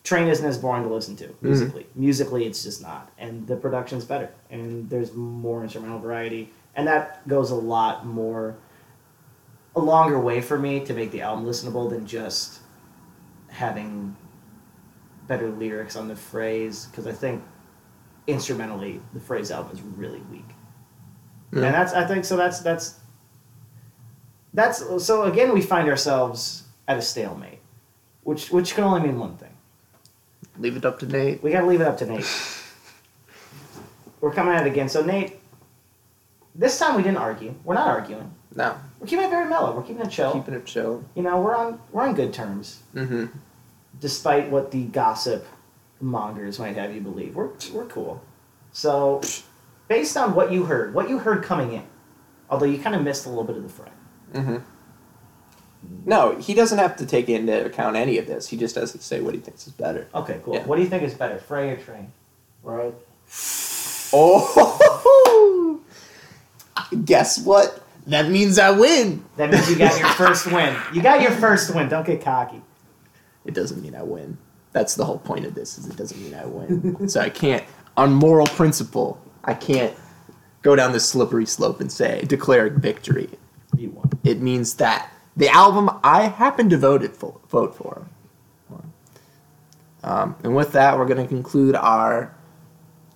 Train 0.04 0.28
isn't 0.28 0.44
as 0.46 0.56
boring 0.56 0.84
to 0.84 0.88
listen 0.88 1.16
to 1.16 1.34
musically. 1.42 1.86
Musically, 1.94 2.46
it's 2.46 2.62
just 2.62 2.80
not, 2.80 3.10
and 3.18 3.46
the 3.46 3.56
production's 3.56 4.04
better, 4.04 4.30
and 4.50 4.88
there's 4.88 5.12
more 5.12 5.62
instrumental 5.62 5.98
variety, 5.98 6.50
and 6.76 6.86
that 6.86 7.26
goes 7.28 7.50
a 7.50 7.54
lot 7.54 8.06
more, 8.06 8.56
a 9.78 9.84
longer 9.84 10.18
way 10.18 10.40
for 10.40 10.58
me 10.58 10.84
to 10.84 10.92
make 10.92 11.10
the 11.10 11.22
album 11.22 11.44
listenable 11.46 11.88
than 11.88 12.06
just 12.06 12.60
having 13.48 14.16
better 15.26 15.50
lyrics 15.50 15.94
on 15.96 16.08
the 16.08 16.16
Fray's 16.16 16.86
because 16.86 17.06
I 17.06 17.12
think 17.12 17.42
instrumentally 18.26 19.00
the 19.14 19.20
Fray's 19.20 19.50
album 19.50 19.72
is 19.72 19.82
really 19.82 20.20
weak. 20.30 20.44
Yeah. 21.50 21.64
and 21.64 21.74
that's 21.74 21.94
i 21.94 22.04
think 22.06 22.26
so 22.26 22.36
that's 22.36 22.60
that's 22.60 22.96
that's 24.52 24.84
so 25.02 25.22
again 25.22 25.54
we 25.54 25.62
find 25.62 25.88
ourselves 25.88 26.64
at 26.86 26.98
a 26.98 27.02
stalemate 27.02 27.60
which 28.22 28.50
which 28.50 28.74
can 28.74 28.84
only 28.84 29.00
mean 29.00 29.18
one 29.18 29.38
thing. 29.38 29.56
Leave 30.58 30.76
it 30.76 30.84
up 30.84 30.98
to 30.98 31.06
Nate. 31.06 31.42
we 31.42 31.50
got 31.52 31.60
to 31.60 31.66
leave 31.66 31.80
it 31.80 31.86
up 31.86 31.96
to 31.98 32.04
nate. 32.06 32.26
We're 34.20 34.32
coming 34.32 34.52
at 34.52 34.66
it 34.66 34.70
again. 34.70 34.88
So 34.90 35.02
nate 35.02 35.40
this 36.54 36.78
time 36.78 36.96
we 36.96 37.02
didn't 37.02 37.18
argue. 37.18 37.54
We're 37.64 37.74
not 37.74 37.88
arguing 37.88 38.34
No, 38.56 38.76
we're 38.98 39.06
keeping 39.06 39.24
it 39.26 39.30
very 39.30 39.48
mellow 39.48 39.74
we're 39.76 39.82
keeping 39.82 40.02
it 40.02 40.10
chill 40.10 40.32
keeping 40.32 40.54
it 40.54 40.64
chill. 40.64 41.04
you 41.14 41.22
know 41.22 41.40
we're 41.40 41.54
on 41.54 41.78
we're 41.92 42.02
on 42.02 42.14
good 42.14 42.32
terms 42.32 42.82
Mm-hmm. 42.94 43.26
despite 44.00 44.50
what 44.50 44.70
the 44.70 44.84
gossip 44.84 45.46
mongers 46.00 46.58
might 46.58 46.76
have 46.76 46.94
you 46.94 47.00
believe. 47.00 47.34
We're, 47.34 47.50
we're 47.72 47.86
cool. 47.86 48.22
So, 48.70 49.20
based 49.88 50.16
on 50.16 50.34
what 50.34 50.52
you 50.52 50.64
heard, 50.64 50.94
what 50.94 51.08
you 51.08 51.18
heard 51.18 51.42
coming 51.42 51.72
in, 51.72 51.82
although 52.48 52.66
you 52.66 52.78
kind 52.78 52.94
of 52.94 53.02
missed 53.02 53.26
a 53.26 53.28
little 53.28 53.42
bit 53.42 53.56
of 53.56 53.64
the 53.64 53.68
fray. 53.68 53.88
Mm-hmm. 54.34 54.56
No, 56.04 56.36
he 56.36 56.54
doesn't 56.54 56.78
have 56.78 56.94
to 56.98 57.06
take 57.06 57.28
into 57.28 57.64
account 57.64 57.96
any 57.96 58.16
of 58.18 58.26
this. 58.26 58.46
He 58.48 58.56
just 58.56 58.76
has 58.76 58.92
to 58.92 58.98
say 58.98 59.20
what 59.20 59.34
he 59.34 59.40
thinks 59.40 59.66
is 59.66 59.72
better. 59.72 60.06
Okay, 60.14 60.40
cool. 60.44 60.54
Yeah. 60.54 60.64
What 60.66 60.76
do 60.76 60.82
you 60.82 60.88
think 60.88 61.02
is 61.02 61.14
better, 61.14 61.38
fray 61.38 61.70
or 61.70 61.76
train? 61.76 62.12
Right. 62.62 62.94
Oh, 64.10 65.80
guess 67.04 67.38
what? 67.40 67.86
That 68.08 68.30
means 68.30 68.58
I 68.58 68.70
win. 68.70 69.24
That 69.36 69.50
means 69.50 69.68
you 69.70 69.76
got 69.76 69.98
your 69.98 70.08
first 70.10 70.50
win. 70.50 70.74
You 70.94 71.02
got 71.02 71.20
your 71.20 71.30
first 71.30 71.74
win. 71.74 71.88
Don't 71.88 72.06
get 72.06 72.22
cocky. 72.22 72.62
It 73.44 73.54
doesn't 73.54 73.82
mean 73.82 73.94
I 73.94 74.02
win. 74.02 74.38
That's 74.72 74.94
the 74.94 75.04
whole 75.04 75.18
point 75.18 75.44
of 75.44 75.54
this. 75.54 75.78
Is 75.78 75.86
it 75.86 75.96
doesn't 75.96 76.20
mean 76.20 76.34
I 76.34 76.46
win. 76.46 77.08
so 77.08 77.20
I 77.20 77.30
can't, 77.30 77.64
on 77.96 78.12
moral 78.12 78.46
principle, 78.46 79.20
I 79.44 79.54
can't 79.54 79.94
go 80.62 80.74
down 80.74 80.92
this 80.92 81.08
slippery 81.08 81.46
slope 81.46 81.80
and 81.80 81.92
say 81.92 82.22
declare 82.22 82.70
victory. 82.70 83.28
You 83.76 83.90
won. 83.90 84.10
It 84.24 84.40
means 84.40 84.74
that 84.74 85.10
the 85.36 85.48
album 85.48 85.90
I 86.02 86.22
happen 86.24 86.70
to 86.70 86.78
vote 86.78 87.04
for, 87.14 87.40
vote 87.48 87.76
for. 87.76 88.06
Um, 90.02 90.36
and 90.42 90.54
with 90.54 90.72
that, 90.72 90.96
we're 90.96 91.06
going 91.06 91.22
to 91.22 91.28
conclude 91.28 91.74
our 91.74 92.34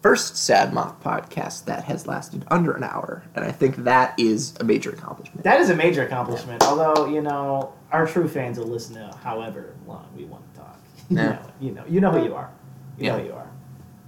first 0.03 0.37
Sad 0.37 0.75
Moth 0.75 1.01
podcast 1.03 1.65
that 1.67 1.85
has 1.85 2.07
lasted 2.07 2.45
under 2.49 2.73
an 2.73 2.83
hour, 2.85 3.23
and 3.35 3.45
I 3.45 3.53
think 3.53 3.77
that 3.85 4.19
is 4.19 4.55
a 4.61 4.65
major 4.65 4.91
accomplishment. 4.91 5.45
That 5.45 5.61
is 5.61 5.71
a 5.71 5.77
major 5.77 6.03
accomplishment. 6.05 6.63
Although 6.65 7.07
you 7.07 7.23
know, 7.23 7.73
our 7.93 8.07
true 8.07 8.29
fans 8.29 8.59
will 8.59 8.67
listen 8.67 8.97
to 8.97 9.17
however 9.23 9.75
long 9.87 10.09
we 10.17 10.25
want 10.25 10.43
to 10.55 10.61
talk. 10.61 10.77
You 11.09 11.17
Yeah. 11.19 11.25
know, 11.31 11.39
you 11.61 11.71
know, 11.73 11.85
you 11.89 12.01
know 12.01 12.11
who 12.11 12.25
you 12.25 12.35
are. 12.35 12.51
You 12.99 13.09
know 13.11 13.19
who 13.19 13.27
you 13.27 13.33
are. 13.33 13.49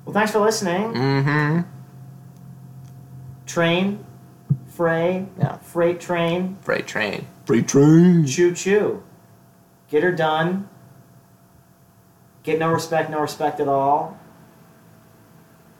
Well, 0.04 0.12
thanks 0.12 0.32
for 0.32 0.40
listening. 0.40 0.92
Mm-hmm. 0.92 1.60
Train, 3.46 4.04
fray, 4.68 5.26
Yeah. 5.38 5.56
freight 5.58 6.00
train, 6.00 6.56
Freight 6.62 6.86
train. 6.86 7.26
Freight 7.46 7.68
train. 7.68 8.26
choo 8.26 8.54
choo. 8.54 9.02
Get 9.90 10.02
her 10.02 10.12
done. 10.12 10.68
Get 12.42 12.58
no 12.58 12.70
respect, 12.70 13.10
no 13.10 13.20
respect 13.20 13.60
at 13.60 13.68
all. 13.68 14.18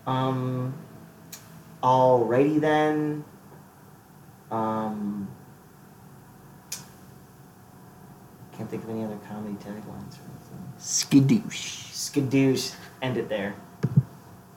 Um. 0.07 0.75
Alrighty 1.83 2.61
then. 2.61 3.25
Um. 4.51 5.29
Can't 8.57 8.71
think 8.71 8.85
of 8.85 8.91
any 8.91 9.05
other 9.05 9.19
comedy 9.29 9.57
taglines 9.57 10.17
or 10.19 10.25
anything. 10.31 10.73
Skidoosh. 10.79 11.91
Skadoosh. 11.93 12.75
End 13.03 13.17
it 13.17 13.29
there. 13.29 13.55